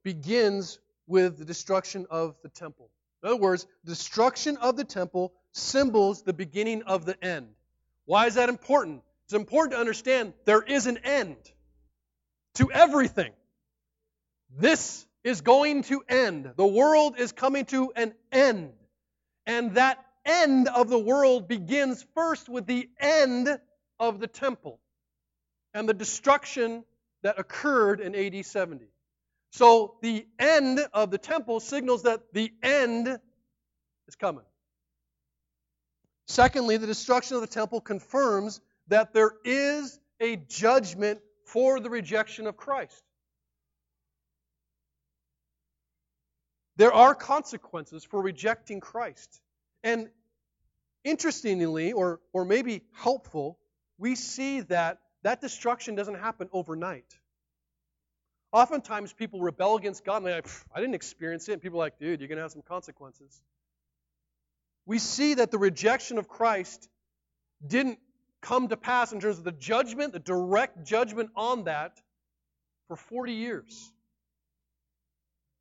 begins 0.02 0.78
with 1.06 1.38
the 1.38 1.44
destruction 1.44 2.06
of 2.10 2.36
the 2.42 2.48
temple. 2.48 2.90
In 3.22 3.30
other 3.30 3.38
words, 3.38 3.66
destruction 3.84 4.56
of 4.58 4.76
the 4.76 4.84
temple 4.84 5.32
symbols 5.52 6.22
the 6.22 6.32
beginning 6.32 6.82
of 6.82 7.04
the 7.04 7.22
end. 7.24 7.48
Why 8.04 8.26
is 8.26 8.34
that 8.34 8.48
important? 8.48 9.02
It's 9.24 9.34
important 9.34 9.72
to 9.72 9.80
understand 9.80 10.32
there 10.44 10.62
is 10.62 10.86
an 10.86 10.98
end 10.98 11.36
to 12.54 12.70
everything. 12.70 13.32
This 14.56 15.06
is 15.24 15.42
going 15.42 15.82
to 15.84 16.02
end. 16.08 16.52
The 16.56 16.66
world 16.66 17.18
is 17.18 17.32
coming 17.32 17.66
to 17.66 17.92
an 17.94 18.14
end. 18.32 18.72
And 19.46 19.74
that 19.74 20.04
end 20.24 20.68
of 20.68 20.88
the 20.88 20.98
world 20.98 21.48
begins 21.48 22.04
first 22.14 22.48
with 22.48 22.66
the 22.66 22.88
end 22.98 23.48
of 24.00 24.20
the 24.20 24.26
temple 24.26 24.80
and 25.74 25.88
the 25.88 25.94
destruction 25.94 26.84
that 27.22 27.38
occurred 27.38 28.00
in 28.00 28.14
AD 28.14 28.44
70. 28.44 28.86
So 29.50 29.96
the 30.02 30.26
end 30.38 30.80
of 30.92 31.10
the 31.10 31.18
temple 31.18 31.60
signals 31.60 32.02
that 32.02 32.32
the 32.32 32.52
end 32.62 33.08
is 34.06 34.14
coming. 34.16 34.44
Secondly, 36.26 36.76
the 36.76 36.86
destruction 36.86 37.36
of 37.36 37.40
the 37.40 37.48
temple 37.48 37.80
confirms 37.80 38.60
that 38.88 39.14
there 39.14 39.32
is 39.44 39.98
a 40.20 40.36
judgment 40.36 41.20
for 41.46 41.80
the 41.80 41.88
rejection 41.88 42.46
of 42.46 42.56
Christ. 42.56 43.02
There 46.76 46.92
are 46.92 47.14
consequences 47.14 48.04
for 48.04 48.22
rejecting 48.22 48.80
Christ. 48.80 49.40
And 49.82 50.08
interestingly, 51.02 51.92
or, 51.92 52.20
or 52.32 52.44
maybe 52.44 52.82
helpful, 52.92 53.58
we 53.98 54.14
see 54.14 54.60
that 54.62 54.98
that 55.22 55.40
destruction 55.40 55.94
doesn't 55.94 56.18
happen 56.18 56.48
overnight. 56.52 57.18
Oftentimes 58.52 59.12
people 59.12 59.40
rebel 59.40 59.76
against 59.76 60.04
God 60.04 60.18
and 60.18 60.26
they're 60.26 60.34
like, 60.36 60.48
I 60.74 60.80
didn't 60.80 60.94
experience 60.94 61.48
it. 61.48 61.52
And 61.54 61.62
people 61.62 61.78
are 61.80 61.84
like, 61.84 61.98
dude, 61.98 62.20
you're 62.20 62.28
going 62.28 62.36
to 62.36 62.42
have 62.42 62.52
some 62.52 62.62
consequences 62.62 63.42
we 64.88 64.98
see 64.98 65.34
that 65.34 65.50
the 65.50 65.58
rejection 65.58 66.16
of 66.16 66.28
Christ 66.28 66.88
didn't 67.64 67.98
come 68.40 68.68
to 68.68 68.76
pass 68.76 69.12
in 69.12 69.20
terms 69.20 69.36
of 69.36 69.44
the 69.44 69.52
judgment, 69.52 70.14
the 70.14 70.18
direct 70.18 70.82
judgment 70.82 71.28
on 71.36 71.64
that, 71.64 72.00
for 72.88 72.96
40 72.96 73.34
years. 73.34 73.92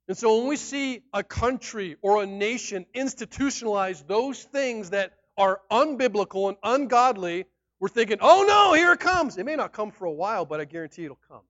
And 0.08 0.18
so 0.18 0.38
when 0.38 0.48
we 0.48 0.56
see 0.56 1.02
a 1.14 1.24
country 1.24 1.98
or 2.02 2.24
a 2.24 2.26
nation 2.26 2.86
institutionalize 2.96 4.08
those 4.08 4.42
things 4.42 4.92
that 4.92 5.12
are 5.38 5.60
unbiblical 5.70 6.48
and 6.48 6.58
ungodly, 6.64 7.48
we're 7.80 7.90
thinking, 7.90 8.18
oh 8.22 8.46
no, 8.48 8.74
here 8.74 8.94
it 8.94 9.00
comes. 9.00 9.38
It 9.38 9.46
may 9.46 9.56
not 9.56 9.72
come 9.74 9.92
for 9.92 10.06
a 10.06 10.12
while, 10.12 10.46
but 10.46 10.60
I 10.60 10.66
guarantee 10.66 11.06
it'll 11.06 11.20
come. 11.30 11.42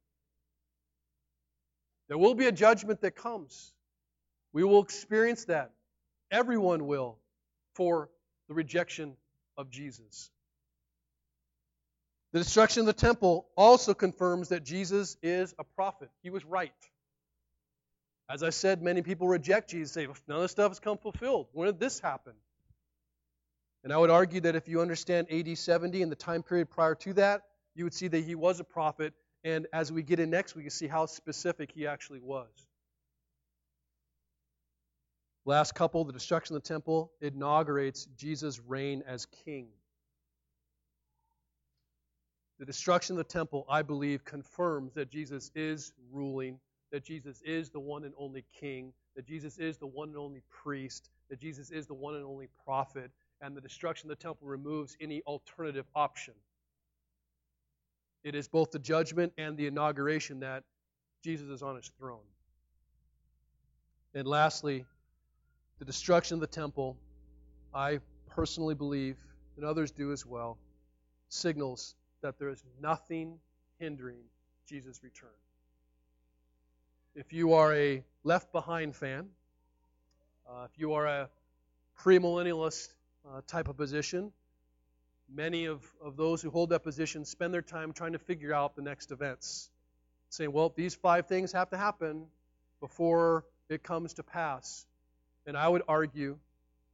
There 2.07 2.17
will 2.17 2.35
be 2.35 2.47
a 2.47 2.51
judgment 2.51 3.01
that 3.01 3.15
comes. 3.15 3.73
We 4.53 4.63
will 4.63 4.81
experience 4.81 5.45
that. 5.45 5.71
Everyone 6.31 6.87
will 6.87 7.17
for 7.75 8.09
the 8.47 8.53
rejection 8.53 9.15
of 9.57 9.69
Jesus. 9.69 10.29
The 12.33 12.39
destruction 12.39 12.81
of 12.81 12.87
the 12.87 12.93
temple 12.93 13.47
also 13.55 13.93
confirms 13.93 14.49
that 14.49 14.63
Jesus 14.63 15.17
is 15.21 15.53
a 15.57 15.63
prophet. 15.63 16.09
He 16.23 16.29
was 16.29 16.43
right. 16.43 16.73
As 18.29 18.43
I 18.43 18.49
said, 18.49 18.81
many 18.81 19.01
people 19.01 19.27
reject 19.27 19.69
Jesus, 19.69 19.93
say, 19.93 20.05
none 20.27 20.37
of 20.37 20.41
this 20.41 20.51
stuff 20.51 20.69
has 20.71 20.79
come 20.79 20.97
fulfilled. 20.97 21.47
When 21.53 21.67
did 21.67 21.79
this 21.79 21.99
happen? 21.99 22.33
And 23.87 23.93
I 23.93 23.97
would 23.99 24.09
argue 24.09 24.41
that 24.41 24.53
if 24.53 24.67
you 24.67 24.81
understand 24.81 25.31
AD 25.31 25.57
70 25.57 26.01
and 26.01 26.11
the 26.11 26.15
time 26.17 26.43
period 26.43 26.69
prior 26.69 26.93
to 26.95 27.13
that, 27.13 27.43
you 27.73 27.85
would 27.85 27.93
see 27.93 28.09
that 28.09 28.21
he 28.21 28.35
was 28.35 28.59
a 28.59 28.65
prophet. 28.65 29.13
And 29.45 29.65
as 29.71 29.93
we 29.93 30.03
get 30.03 30.19
in 30.19 30.29
next, 30.29 30.57
we 30.57 30.63
can 30.63 30.71
see 30.71 30.87
how 30.87 31.05
specific 31.05 31.71
he 31.71 31.87
actually 31.87 32.19
was. 32.19 32.49
Last 35.45 35.73
couple, 35.73 36.03
the 36.03 36.11
destruction 36.11 36.57
of 36.57 36.63
the 36.63 36.67
temple 36.67 37.13
inaugurates 37.21 38.09
Jesus' 38.17 38.59
reign 38.59 39.03
as 39.07 39.25
king. 39.45 39.69
The 42.59 42.65
destruction 42.65 43.13
of 43.13 43.19
the 43.19 43.31
temple, 43.31 43.65
I 43.69 43.83
believe, 43.83 44.25
confirms 44.25 44.95
that 44.95 45.09
Jesus 45.09 45.49
is 45.55 45.93
ruling, 46.11 46.59
that 46.91 47.05
Jesus 47.05 47.41
is 47.45 47.69
the 47.69 47.79
one 47.79 48.03
and 48.03 48.13
only 48.17 48.43
king, 48.59 48.91
that 49.15 49.25
Jesus 49.25 49.57
is 49.57 49.77
the 49.77 49.87
one 49.87 50.09
and 50.09 50.17
only 50.17 50.41
priest, 50.49 51.09
that 51.29 51.39
Jesus 51.39 51.71
is 51.71 51.87
the 51.87 51.93
one 51.93 52.15
and 52.15 52.25
only 52.25 52.49
prophet, 52.65 53.11
and 53.41 53.55
the 53.55 53.61
destruction 53.61 54.09
of 54.09 54.17
the 54.17 54.21
temple 54.21 54.47
removes 54.47 54.97
any 54.99 55.21
alternative 55.23 55.85
option. 55.95 56.33
It 58.23 58.35
is 58.35 58.47
both 58.47 58.71
the 58.71 58.79
judgment 58.79 59.33
and 59.37 59.55
the 59.57 59.67
inauguration 59.67 60.39
that 60.41 60.63
Jesus 61.23 61.49
is 61.49 61.61
on 61.61 61.75
his 61.75 61.91
throne. 61.97 62.25
And 64.13 64.27
lastly, 64.27 64.85
the 65.79 65.85
destruction 65.85 66.35
of 66.35 66.41
the 66.41 66.47
temple, 66.47 66.97
I 67.73 67.99
personally 68.29 68.75
believe, 68.75 69.17
and 69.55 69.65
others 69.65 69.91
do 69.91 70.11
as 70.11 70.25
well, 70.25 70.57
signals 71.29 71.95
that 72.21 72.39
there 72.39 72.49
is 72.49 72.63
nothing 72.81 73.39
hindering 73.79 74.23
Jesus' 74.67 75.03
return. 75.03 75.29
If 77.15 77.33
you 77.33 77.53
are 77.53 77.73
a 77.73 78.03
Left 78.23 78.51
Behind 78.51 78.95
fan, 78.95 79.27
uh, 80.49 80.65
if 80.65 80.79
you 80.79 80.93
are 80.93 81.05
a 81.05 81.29
premillennialist 81.99 82.89
uh, 83.33 83.41
type 83.47 83.67
of 83.67 83.77
position, 83.77 84.31
many 85.33 85.65
of, 85.65 85.81
of 86.03 86.17
those 86.17 86.41
who 86.41 86.49
hold 86.49 86.69
that 86.69 86.83
position 86.83 87.25
spend 87.25 87.53
their 87.53 87.61
time 87.61 87.93
trying 87.93 88.13
to 88.13 88.19
figure 88.19 88.53
out 88.53 88.75
the 88.75 88.81
next 88.81 89.11
events. 89.11 89.69
Saying, 90.29 90.51
well, 90.51 90.73
these 90.75 90.93
five 90.93 91.27
things 91.27 91.51
have 91.53 91.69
to 91.69 91.77
happen 91.77 92.25
before 92.79 93.45
it 93.69 93.83
comes 93.83 94.13
to 94.15 94.23
pass. 94.23 94.85
And 95.45 95.57
I 95.57 95.67
would 95.67 95.83
argue 95.87 96.37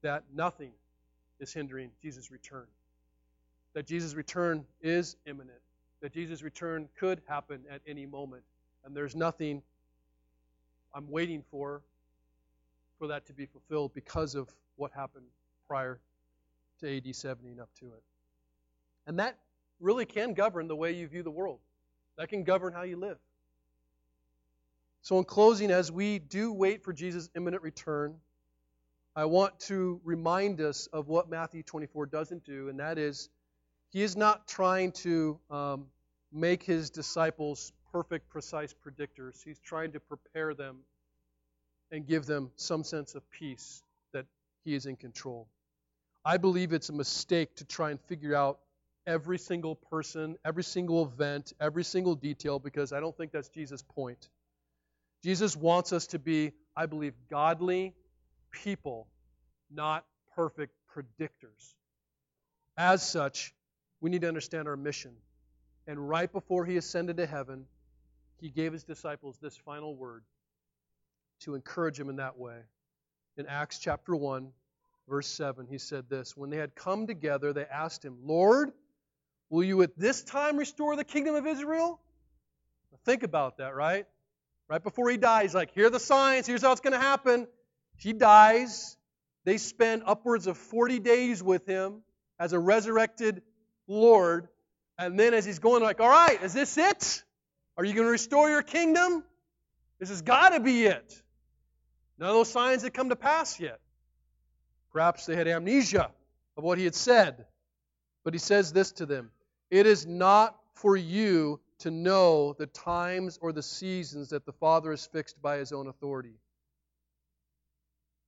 that 0.02 0.24
nothing 0.34 0.72
is 1.40 1.52
hindering 1.54 1.90
Jesus' 2.02 2.32
return. 2.32 2.66
That 3.74 3.88
Jesus' 3.88 4.14
return 4.14 4.66
is 4.82 5.16
imminent. 5.26 5.58
That 6.02 6.14
Jesus' 6.14 6.44
return 6.44 6.90
could 6.98 7.22
happen 7.28 7.62
at 7.72 7.82
any 7.88 8.06
moment. 8.06 8.44
And 8.86 8.96
there's 8.96 9.16
nothing 9.16 9.62
I'm 10.94 11.10
waiting 11.10 11.44
for 11.50 11.82
for 13.00 13.08
that 13.08 13.26
to 13.28 13.34
be 13.34 13.46
fulfilled 13.48 13.92
because 13.96 14.36
of 14.36 14.48
what 14.76 14.92
happened 14.92 15.26
prior 15.68 16.00
to 16.80 16.98
AD 16.98 17.16
70 17.16 17.52
and 17.52 17.62
up 17.62 17.70
to 17.80 17.86
it. 17.86 18.04
And 19.08 19.20
that 19.20 19.38
really 19.80 20.06
can 20.06 20.34
govern 20.34 20.68
the 20.68 20.76
way 20.76 20.94
you 20.94 21.08
view 21.08 21.24
the 21.24 21.32
world. 21.32 21.60
That 22.18 22.30
can 22.30 22.44
govern 22.44 22.74
how 22.74 22.84
you 22.84 22.98
live. 22.98 23.18
So, 25.02 25.18
in 25.18 25.26
closing, 25.26 25.70
as 25.70 25.92
we 25.92 26.20
do 26.20 26.54
wait 26.54 26.84
for 26.84 26.94
Jesus' 26.94 27.30
imminent 27.36 27.62
return, 27.62 28.16
I 29.16 29.26
want 29.26 29.60
to 29.62 30.00
remind 30.04 30.62
us 30.62 30.88
of 30.88 31.08
what 31.08 31.30
Matthew 31.30 31.62
24 31.62 32.06
doesn't 32.06 32.46
do, 32.46 32.70
and 32.70 32.80
that 32.80 32.98
is, 32.98 33.30
he 33.90 34.02
is 34.02 34.16
not 34.16 34.48
trying 34.48 34.92
to 34.94 35.40
um, 35.52 35.86
make 36.32 36.64
his 36.64 36.90
disciples 36.90 37.74
perfect, 37.92 38.30
precise 38.30 38.74
predictors. 38.74 39.44
He's 39.44 39.60
trying 39.60 39.92
to 39.92 40.00
prepare 40.00 40.54
them 40.54 40.78
and 41.92 42.08
give 42.08 42.26
them 42.26 42.50
some 42.56 42.84
sense 42.84 43.14
of 43.14 43.30
peace 43.30 43.84
that 44.14 44.26
he 44.66 44.74
is 44.74 44.88
in 44.88 44.96
control. 44.96 45.48
I 46.26 46.38
believe 46.38 46.72
it's 46.72 46.90
a 46.90 46.94
mistake 46.94 47.56
to 47.58 47.66
try 47.66 47.92
and 47.92 48.00
figure 48.02 48.36
out 48.36 48.60
every 49.06 49.38
single 49.38 49.76
person, 49.76 50.38
every 50.46 50.64
single 50.64 51.04
event, 51.04 51.54
every 51.60 51.84
single 51.84 52.16
detail, 52.16 52.60
because 52.60 52.94
I 52.94 53.00
don't 53.00 53.16
think 53.18 53.32
that's 53.32 53.50
Jesus' 53.50 53.82
point. 53.82 54.30
Jesus 55.24 55.56
wants 55.56 55.92
us 55.92 56.08
to 56.08 56.20
be, 56.20 56.54
I 56.76 56.86
believe, 56.86 57.14
godly 57.30 57.94
people, 58.52 59.08
not 59.70 60.06
perfect 60.36 60.74
predictors. 60.96 61.76
As 62.78 63.08
such, 63.08 63.54
we 64.00 64.10
need 64.10 64.22
to 64.22 64.28
understand 64.28 64.68
our 64.68 64.78
mission. 64.78 65.12
And 65.88 66.10
right 66.10 66.32
before 66.32 66.66
he 66.66 66.78
ascended 66.78 67.18
to 67.18 67.26
heaven, 67.26 67.66
he 68.40 68.50
gave 68.50 68.74
his 68.74 68.84
disciples 68.84 69.38
this 69.42 69.58
final 69.58 69.96
word 69.96 70.24
to 71.42 71.56
encourage 71.56 72.00
him 72.00 72.10
in 72.10 72.18
that 72.18 72.38
way. 72.38 72.58
In 73.38 73.48
Acts 73.48 73.80
chapter 73.80 74.16
1, 74.16 74.52
verse 75.08 75.28
7, 75.28 75.68
he 75.68 75.78
said 75.78 76.10
this 76.10 76.36
When 76.36 76.50
they 76.50 76.58
had 76.58 76.76
come 76.76 77.08
together, 77.08 77.54
they 77.54 77.66
asked 77.66 78.04
him, 78.04 78.18
Lord, 78.24 78.72
will 79.50 79.64
you 79.64 79.82
at 79.82 79.98
this 79.98 80.24
time 80.24 80.58
restore 80.58 80.96
the 80.96 81.04
kingdom 81.04 81.36
of 81.36 81.46
Israel? 81.46 82.00
Think 83.06 83.24
about 83.24 83.58
that, 83.58 83.76
right? 83.76 84.06
Right 84.70 84.82
before 84.82 85.10
he 85.10 85.18
dies, 85.18 85.54
like, 85.54 85.74
here 85.74 85.88
are 85.88 85.90
the 85.90 86.00
signs, 86.00 86.48
here's 86.48 86.62
how 86.62 86.72
it's 86.72 86.82
going 86.82 86.94
to 86.94 87.00
happen. 87.00 87.48
He 87.98 88.14
dies. 88.14 88.98
They 89.46 89.58
spend 89.58 90.04
upwards 90.06 90.48
of 90.48 90.58
40 90.58 91.00
days 91.00 91.44
with 91.44 91.66
him 91.66 92.02
as 92.40 92.54
a 92.54 92.60
resurrected 92.60 93.42
Lord. 93.88 94.48
And 94.98 95.20
then 95.20 95.34
as 95.34 95.44
he's 95.44 95.60
going, 95.60 95.84
like, 95.84 96.00
all 96.00 96.10
right, 96.10 96.42
is 96.42 96.54
this 96.54 96.78
it? 96.78 97.24
Are 97.78 97.84
you 97.84 97.94
going 97.94 98.06
to 98.06 98.12
restore 98.12 98.50
your 98.50 98.62
kingdom? 98.62 99.24
This 100.00 100.10
has 100.10 100.22
got 100.22 100.50
to 100.50 100.60
be 100.60 100.86
it. 100.86 101.22
None 102.18 102.30
of 102.30 102.36
those 102.36 102.52
signs 102.52 102.84
have 102.84 102.94
come 102.94 103.10
to 103.10 103.16
pass 103.16 103.60
yet. 103.60 103.80
Perhaps 104.94 105.26
they 105.26 105.36
had 105.36 105.48
amnesia 105.48 106.12
of 106.56 106.64
what 106.64 106.78
he 106.78 106.86
had 106.86 106.96
said. 106.96 107.46
But 108.24 108.34
he 108.34 108.40
says 108.40 108.72
this 108.72 108.92
to 108.94 109.06
them 109.06 109.32
It 109.70 109.86
is 109.86 110.06
not 110.06 110.58
for 110.76 110.96
you 110.96 111.60
to 111.80 111.92
know 111.92 112.54
the 112.54 112.68
times 112.68 113.38
or 113.42 113.52
the 113.52 113.64
seasons 113.64 114.30
that 114.30 114.46
the 114.46 114.54
Father 114.54 114.92
has 114.92 115.06
fixed 115.06 115.42
by 115.42 115.58
his 115.58 115.74
own 115.74 115.88
authority. 115.88 116.36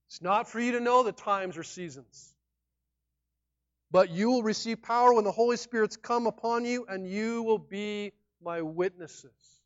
It's 0.08 0.22
not 0.22 0.50
for 0.50 0.60
you 0.60 0.74
to 0.74 0.80
know 0.80 1.04
the 1.04 1.12
times 1.12 1.58
or 1.58 1.64
seasons. 1.64 2.34
But 3.92 4.10
you 4.10 4.30
will 4.30 4.44
receive 4.44 4.82
power 4.82 5.14
when 5.14 5.24
the 5.24 5.32
Holy 5.32 5.58
Spirit's 5.58 5.96
come 5.96 6.28
upon 6.28 6.66
you, 6.66 6.86
and 6.90 7.08
you 7.08 7.44
will 7.44 7.60
be 7.60 8.12
my 8.44 8.62
witnesses 8.62 9.62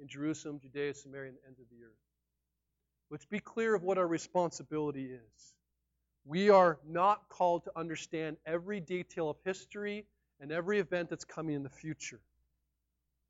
in 0.00 0.08
Jerusalem, 0.08 0.58
Judea, 0.60 0.94
Samaria, 0.94 1.28
and 1.28 1.38
the 1.38 1.46
ends 1.46 1.60
of 1.60 1.66
the 1.70 1.84
earth. 1.84 1.92
Let's 3.10 3.26
be 3.26 3.38
clear 3.38 3.74
of 3.74 3.82
what 3.82 3.98
our 3.98 4.06
responsibility 4.08 5.04
is. 5.04 5.54
We 6.24 6.48
are 6.50 6.78
not 6.88 7.28
called 7.28 7.64
to 7.64 7.72
understand 7.76 8.38
every 8.46 8.80
detail 8.80 9.28
of 9.28 9.36
history 9.44 10.06
and 10.40 10.50
every 10.50 10.78
event 10.78 11.10
that's 11.10 11.24
coming 11.24 11.54
in 11.54 11.62
the 11.62 11.68
future. 11.68 12.20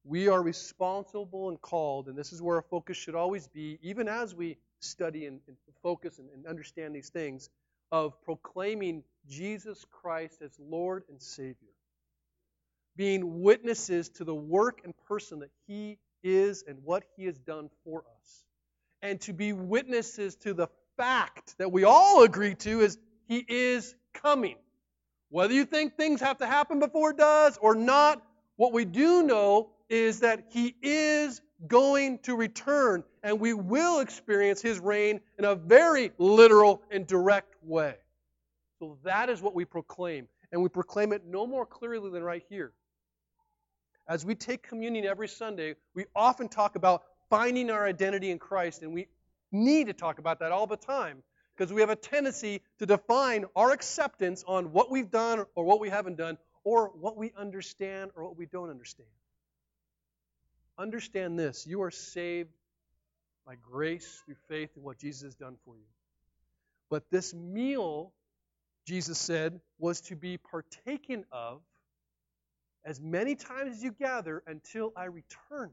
We 0.05 0.29
are 0.29 0.43
responsible 0.43 1.49
and 1.49 1.61
called, 1.61 2.09
and 2.09 2.17
this 2.17 2.33
is 2.33 2.43
where 2.43 2.57
our 2.57 2.63
focus 2.63 2.97
should 2.97 3.15
always 3.15 3.49
be, 3.49 3.79
even 3.83 4.07
as 4.07 4.35
we 4.35 4.59
study 4.81 5.27
and, 5.27 5.41
and 5.49 5.57
focus 5.83 6.19
and, 6.19 6.29
and 6.31 6.47
understand 6.47 6.95
these 6.95 7.09
things, 7.09 7.49
of 7.91 8.21
proclaiming 8.23 9.03
Jesus 9.29 9.85
Christ 9.91 10.43
as 10.43 10.53
Lord 10.59 11.05
and 11.09 11.21
Savior. 11.21 11.55
Being 12.97 13.43
witnesses 13.43 14.09
to 14.11 14.25
the 14.25 14.35
work 14.35 14.83
and 14.85 14.95
person 15.09 15.41
that 15.41 15.51
He 15.67 15.99
is 16.23 16.65
and 16.67 16.79
what 16.85 17.05
He 17.17 17.25
has 17.25 17.39
done 17.39 17.71
for 17.85 18.05
us. 18.21 18.45
And 19.03 19.21
to 19.23 19.33
be 19.33 19.53
witnesses 19.53 20.37
to 20.37 20.55
the 20.55 20.69
fact 20.97 21.57
that 21.59 21.73
we 21.73 21.85
all 21.85 22.23
agree 22.23 22.55
to 22.55 22.81
is 22.81 22.99
He 23.27 23.45
is 23.49 23.95
coming. 24.13 24.57
Whether 25.31 25.55
you 25.55 25.65
think 25.65 25.97
things 25.97 26.21
have 26.21 26.39
to 26.39 26.47
happen 26.47 26.79
before 26.79 27.11
it 27.11 27.17
does 27.17 27.59
or 27.61 27.75
not, 27.75 28.23
what 28.57 28.73
we 28.73 28.85
do 28.85 29.23
know 29.23 29.71
is 29.89 30.21
that 30.21 30.45
he 30.51 30.75
is 30.81 31.41
going 31.67 32.19
to 32.21 32.37
return, 32.37 33.03
and 33.23 33.41
we 33.41 33.53
will 33.53 34.01
experience 34.01 34.63
his 34.63 34.79
reign 34.79 35.21
in 35.39 35.45
a 35.45 35.55
very 35.55 36.13
literal 36.19 36.83
and 36.91 37.07
direct 37.07 37.55
way. 37.63 37.97
So 38.79 38.99
that 39.05 39.29
is 39.29 39.43
what 39.43 39.55
we 39.55 39.65
proclaim, 39.65 40.29
and 40.53 40.63
we 40.63 40.69
proclaim 40.69 41.13
it 41.13 41.23
no 41.27 41.47
more 41.47 41.67
clearly 41.67 42.11
than 42.11 42.23
right 42.23 42.43
here. 42.49 42.73
As 44.07 44.25
we 44.25 44.35
take 44.35 44.63
communion 44.63 45.05
every 45.07 45.29
Sunday, 45.29 45.75
we 45.95 46.05
often 46.15 46.49
talk 46.49 46.77
about 46.77 47.03
finding 47.31 47.71
our 47.71 47.87
identity 47.87 48.31
in 48.31 48.39
Christ, 48.39 48.83
and 48.83 48.93
we 48.93 49.09
need 49.55 49.87
to 49.87 49.93
talk 49.93 50.19
about 50.19 50.41
that 50.41 50.53
all 50.53 50.67
the 50.67 50.77
time 50.77 51.23
because 51.57 51.73
we 51.73 51.81
have 51.81 51.91
a 51.91 51.97
tendency 51.97 52.61
to 52.79 52.87
define 52.87 53.45
our 53.55 53.71
acceptance 53.71 54.45
on 54.47 54.73
what 54.73 54.91
we've 54.91 55.11
done 55.11 55.45
or 55.55 55.65
what 55.65 55.81
we 55.81 55.89
haven't 55.89 56.17
done, 56.17 56.37
or 56.65 56.89
what 56.89 57.17
we 57.17 57.33
understand 57.37 58.11
or 58.17 58.25
what 58.25 58.37
we 58.37 58.47
don't 58.47 58.71
understand. 58.71 59.09
Understand 60.79 61.39
this 61.39 61.67
you 61.67 61.83
are 61.83 61.91
saved 61.91 62.51
by 63.47 63.55
grace 63.57 64.23
through 64.25 64.37
faith 64.49 64.71
in 64.77 64.83
what 64.83 64.99
Jesus 64.99 65.23
has 65.23 65.35
done 65.35 65.57
for 65.65 65.77
you. 65.77 65.85
But 66.91 67.11
this 67.11 67.35
meal, 67.35 68.13
Jesus 68.87 69.19
said, 69.19 69.61
was 69.79 70.01
to 70.03 70.17
be 70.17 70.39
partaken 70.39 71.25
of 71.31 71.61
as 72.85 73.01
many 73.01 73.35
times 73.35 73.77
as 73.77 73.83
you 73.83 73.93
gather 73.93 74.43
until 74.47 74.93
I 74.97 75.05
return. 75.05 75.71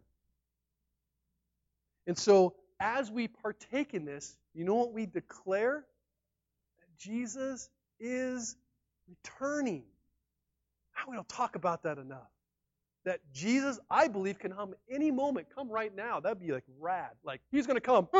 And 2.08 2.18
so, 2.18 2.56
as 2.82 3.10
we 3.12 3.28
partake 3.28 3.94
in 3.94 4.04
this, 4.04 4.36
you 4.54 4.66
know 4.66 4.76
what 4.76 4.94
we 4.94 5.06
declare? 5.06 5.86
That 6.80 6.98
Jesus 6.98 7.70
is 8.00 8.56
returning. 9.08 9.84
We 11.08 11.16
don't 11.16 11.30
talk 11.30 11.56
about 11.56 11.84
that 11.84 11.98
enough 11.98 12.30
that 13.06 13.20
Jesus, 13.34 13.80
I 13.90 14.08
believe, 14.08 14.40
can 14.40 14.52
come 14.52 14.76
any 14.90 15.12
moment, 15.12 15.48
come 15.56 15.70
right 15.70 15.94
now. 15.96 16.20
That'd 16.20 16.40
be 16.40 16.52
like 16.52 16.64
rad. 16.80 17.12
Like 17.24 17.42
he's 17.52 17.68
gonna 17.68 17.82
come. 17.82 18.08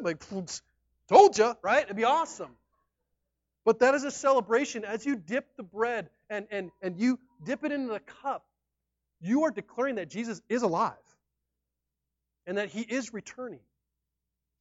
Like 0.00 0.22
told 1.08 1.36
you, 1.36 1.54
right? 1.60 1.82
It'd 1.82 1.96
be 1.96 2.04
awesome. 2.04 2.52
But 3.64 3.80
that 3.80 3.96
is 3.96 4.04
a 4.04 4.12
celebration. 4.12 4.84
As 4.84 5.04
you 5.04 5.16
dip 5.16 5.56
the 5.56 5.64
bread 5.64 6.08
and, 6.30 6.46
and, 6.52 6.70
and 6.80 6.96
you 7.00 7.18
dip 7.44 7.64
it 7.64 7.72
into 7.72 7.92
the 7.92 7.98
cup, 7.98 8.46
you 9.20 9.42
are 9.42 9.50
declaring 9.50 9.96
that 9.96 10.08
Jesus 10.08 10.40
is 10.48 10.62
alive 10.62 10.94
and 12.46 12.58
that 12.58 12.68
he 12.68 12.82
is 12.82 13.12
returning. 13.12 13.58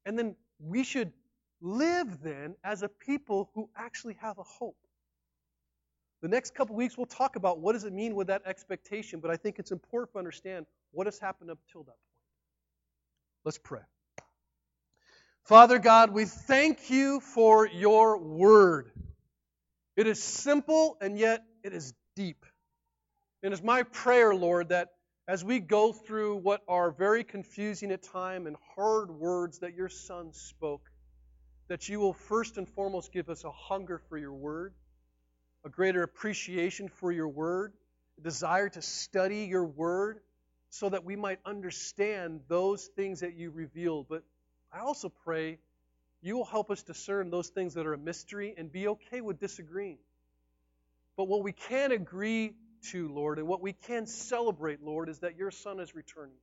And 0.08 0.18
then 0.18 0.38
we 0.58 0.86
should 0.86 1.12
live 1.60 2.24
then 2.24 2.56
as 2.64 2.82
a 2.82 2.88
people 2.88 3.52
who 3.54 3.70
actually 3.76 4.16
have 4.22 4.38
a 4.38 4.44
hope. 4.44 4.78
The 6.22 6.30
next 6.30 6.56
couple 6.56 6.78
weeks 6.78 6.98
we'll 6.98 7.08
talk 7.08 7.36
about 7.36 7.60
what 7.60 7.74
does 7.74 7.84
it 7.84 7.92
mean 7.92 8.16
with 8.16 8.28
that 8.28 8.42
expectation, 8.46 9.20
but 9.20 9.30
I 9.30 9.36
think 9.36 9.60
it's 9.60 9.72
important 9.72 10.14
to 10.14 10.20
understand 10.20 10.66
what 10.92 11.08
has 11.08 11.20
happened 11.20 11.52
up 11.52 11.60
till 11.70 11.84
that 11.84 11.92
point. 11.92 12.26
Let's 13.44 13.58
pray. 13.58 13.82
Father 15.44 15.78
God, 15.78 16.12
we 16.12 16.24
thank 16.24 16.90
you 16.90 17.20
for 17.20 17.68
your 17.68 18.18
word. 18.18 18.90
It 19.98 20.08
is 20.08 20.24
simple 20.24 20.98
and 21.02 21.20
yet 21.20 21.44
it 21.64 21.74
is 21.74 21.94
deep. 22.16 22.46
And 23.44 23.52
it's 23.52 23.62
my 23.64 23.84
prayer, 23.84 24.34
Lord, 24.34 24.70
that 24.70 24.90
as 25.28 25.44
we 25.44 25.60
go 25.60 25.92
through 25.92 26.38
what 26.38 26.62
are 26.68 26.90
very 26.92 27.24
confusing 27.24 27.92
at 27.92 28.02
time 28.02 28.48
and 28.48 28.56
hard 28.76 29.12
words 29.12 29.60
that 29.60 29.76
your 29.76 29.90
Son 29.90 30.32
spoke, 30.32 30.90
that 31.68 31.90
you 31.90 32.00
will 32.00 32.14
first 32.14 32.58
and 32.58 32.68
foremost 32.70 33.12
give 33.12 33.30
us 33.30 33.44
a 33.44 33.52
hunger 33.52 34.02
for 34.08 34.18
your 34.18 34.34
word, 34.34 34.74
a 35.66 35.70
greater 35.70 36.02
appreciation 36.04 36.88
for 36.88 37.12
your 37.12 37.28
word, 37.28 37.74
a 38.18 38.22
desire 38.22 38.70
to 38.70 38.82
study 38.82 39.46
your 39.46 39.66
word 39.66 40.20
so 40.70 40.88
that 40.88 41.04
we 41.04 41.18
might 41.18 41.40
understand 41.46 42.40
those 42.48 42.86
things 42.96 43.20
that 43.20 43.36
you 43.36 43.52
revealed. 43.52 44.06
But 44.10 44.24
I 44.72 44.80
also 44.80 45.10
pray 45.10 45.58
you 46.22 46.38
will 46.38 46.46
help 46.46 46.72
us 46.72 46.84
discern 46.84 47.30
those 47.30 47.50
things 47.50 47.74
that 47.74 47.86
are 47.86 47.94
a 47.94 47.98
mystery 47.98 48.56
and 48.58 48.72
be 48.72 48.88
okay 48.88 49.20
with 49.20 49.40
disagreeing. 49.40 49.98
But 51.18 51.28
what 51.28 51.44
we 51.44 51.52
can 51.52 51.92
agree 51.92 52.54
to, 52.92 53.08
Lord, 53.10 53.40
and 53.40 53.48
what 53.48 53.62
we 53.62 53.74
can 53.74 54.06
celebrate, 54.06 54.84
Lord, 54.84 55.10
is 55.10 55.20
that 55.20 55.38
your 55.38 55.52
Son 55.52 55.80
is 55.80 55.96
returning. 55.96 56.38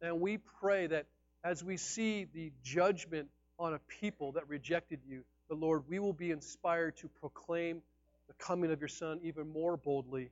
And 0.00 0.20
we 0.20 0.38
pray 0.38 0.86
that 0.88 1.06
as 1.44 1.62
we 1.62 1.76
see 1.76 2.24
the 2.24 2.52
judgment 2.62 3.28
on 3.58 3.74
a 3.74 3.78
people 4.00 4.32
that 4.32 4.48
rejected 4.48 5.00
you, 5.08 5.24
the 5.48 5.54
Lord, 5.54 5.84
we 5.88 5.98
will 5.98 6.12
be 6.12 6.30
inspired 6.30 6.96
to 6.98 7.08
proclaim 7.08 7.82
the 8.28 8.34
coming 8.34 8.72
of 8.72 8.80
your 8.80 8.88
Son 8.88 9.20
even 9.22 9.48
more 9.52 9.76
boldly 9.76 10.30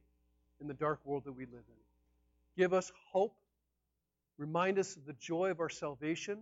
in 0.60 0.66
the 0.66 0.74
dark 0.74 1.00
world 1.04 1.24
that 1.24 1.32
we 1.32 1.46
live 1.46 1.54
in. 1.54 2.62
Give 2.62 2.72
us 2.72 2.92
hope, 3.12 3.34
remind 4.38 4.78
us 4.78 4.96
of 4.96 5.06
the 5.06 5.14
joy 5.14 5.50
of 5.50 5.60
our 5.60 5.68
salvation, 5.68 6.38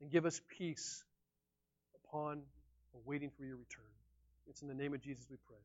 and 0.00 0.10
give 0.10 0.26
us 0.26 0.40
peace 0.58 1.04
upon 2.04 2.42
waiting 3.04 3.30
for 3.36 3.44
your 3.44 3.56
return. 3.56 3.84
It's 4.48 4.62
in 4.62 4.68
the 4.68 4.74
name 4.74 4.94
of 4.94 5.00
Jesus 5.00 5.26
we 5.30 5.36
pray. 5.46 5.56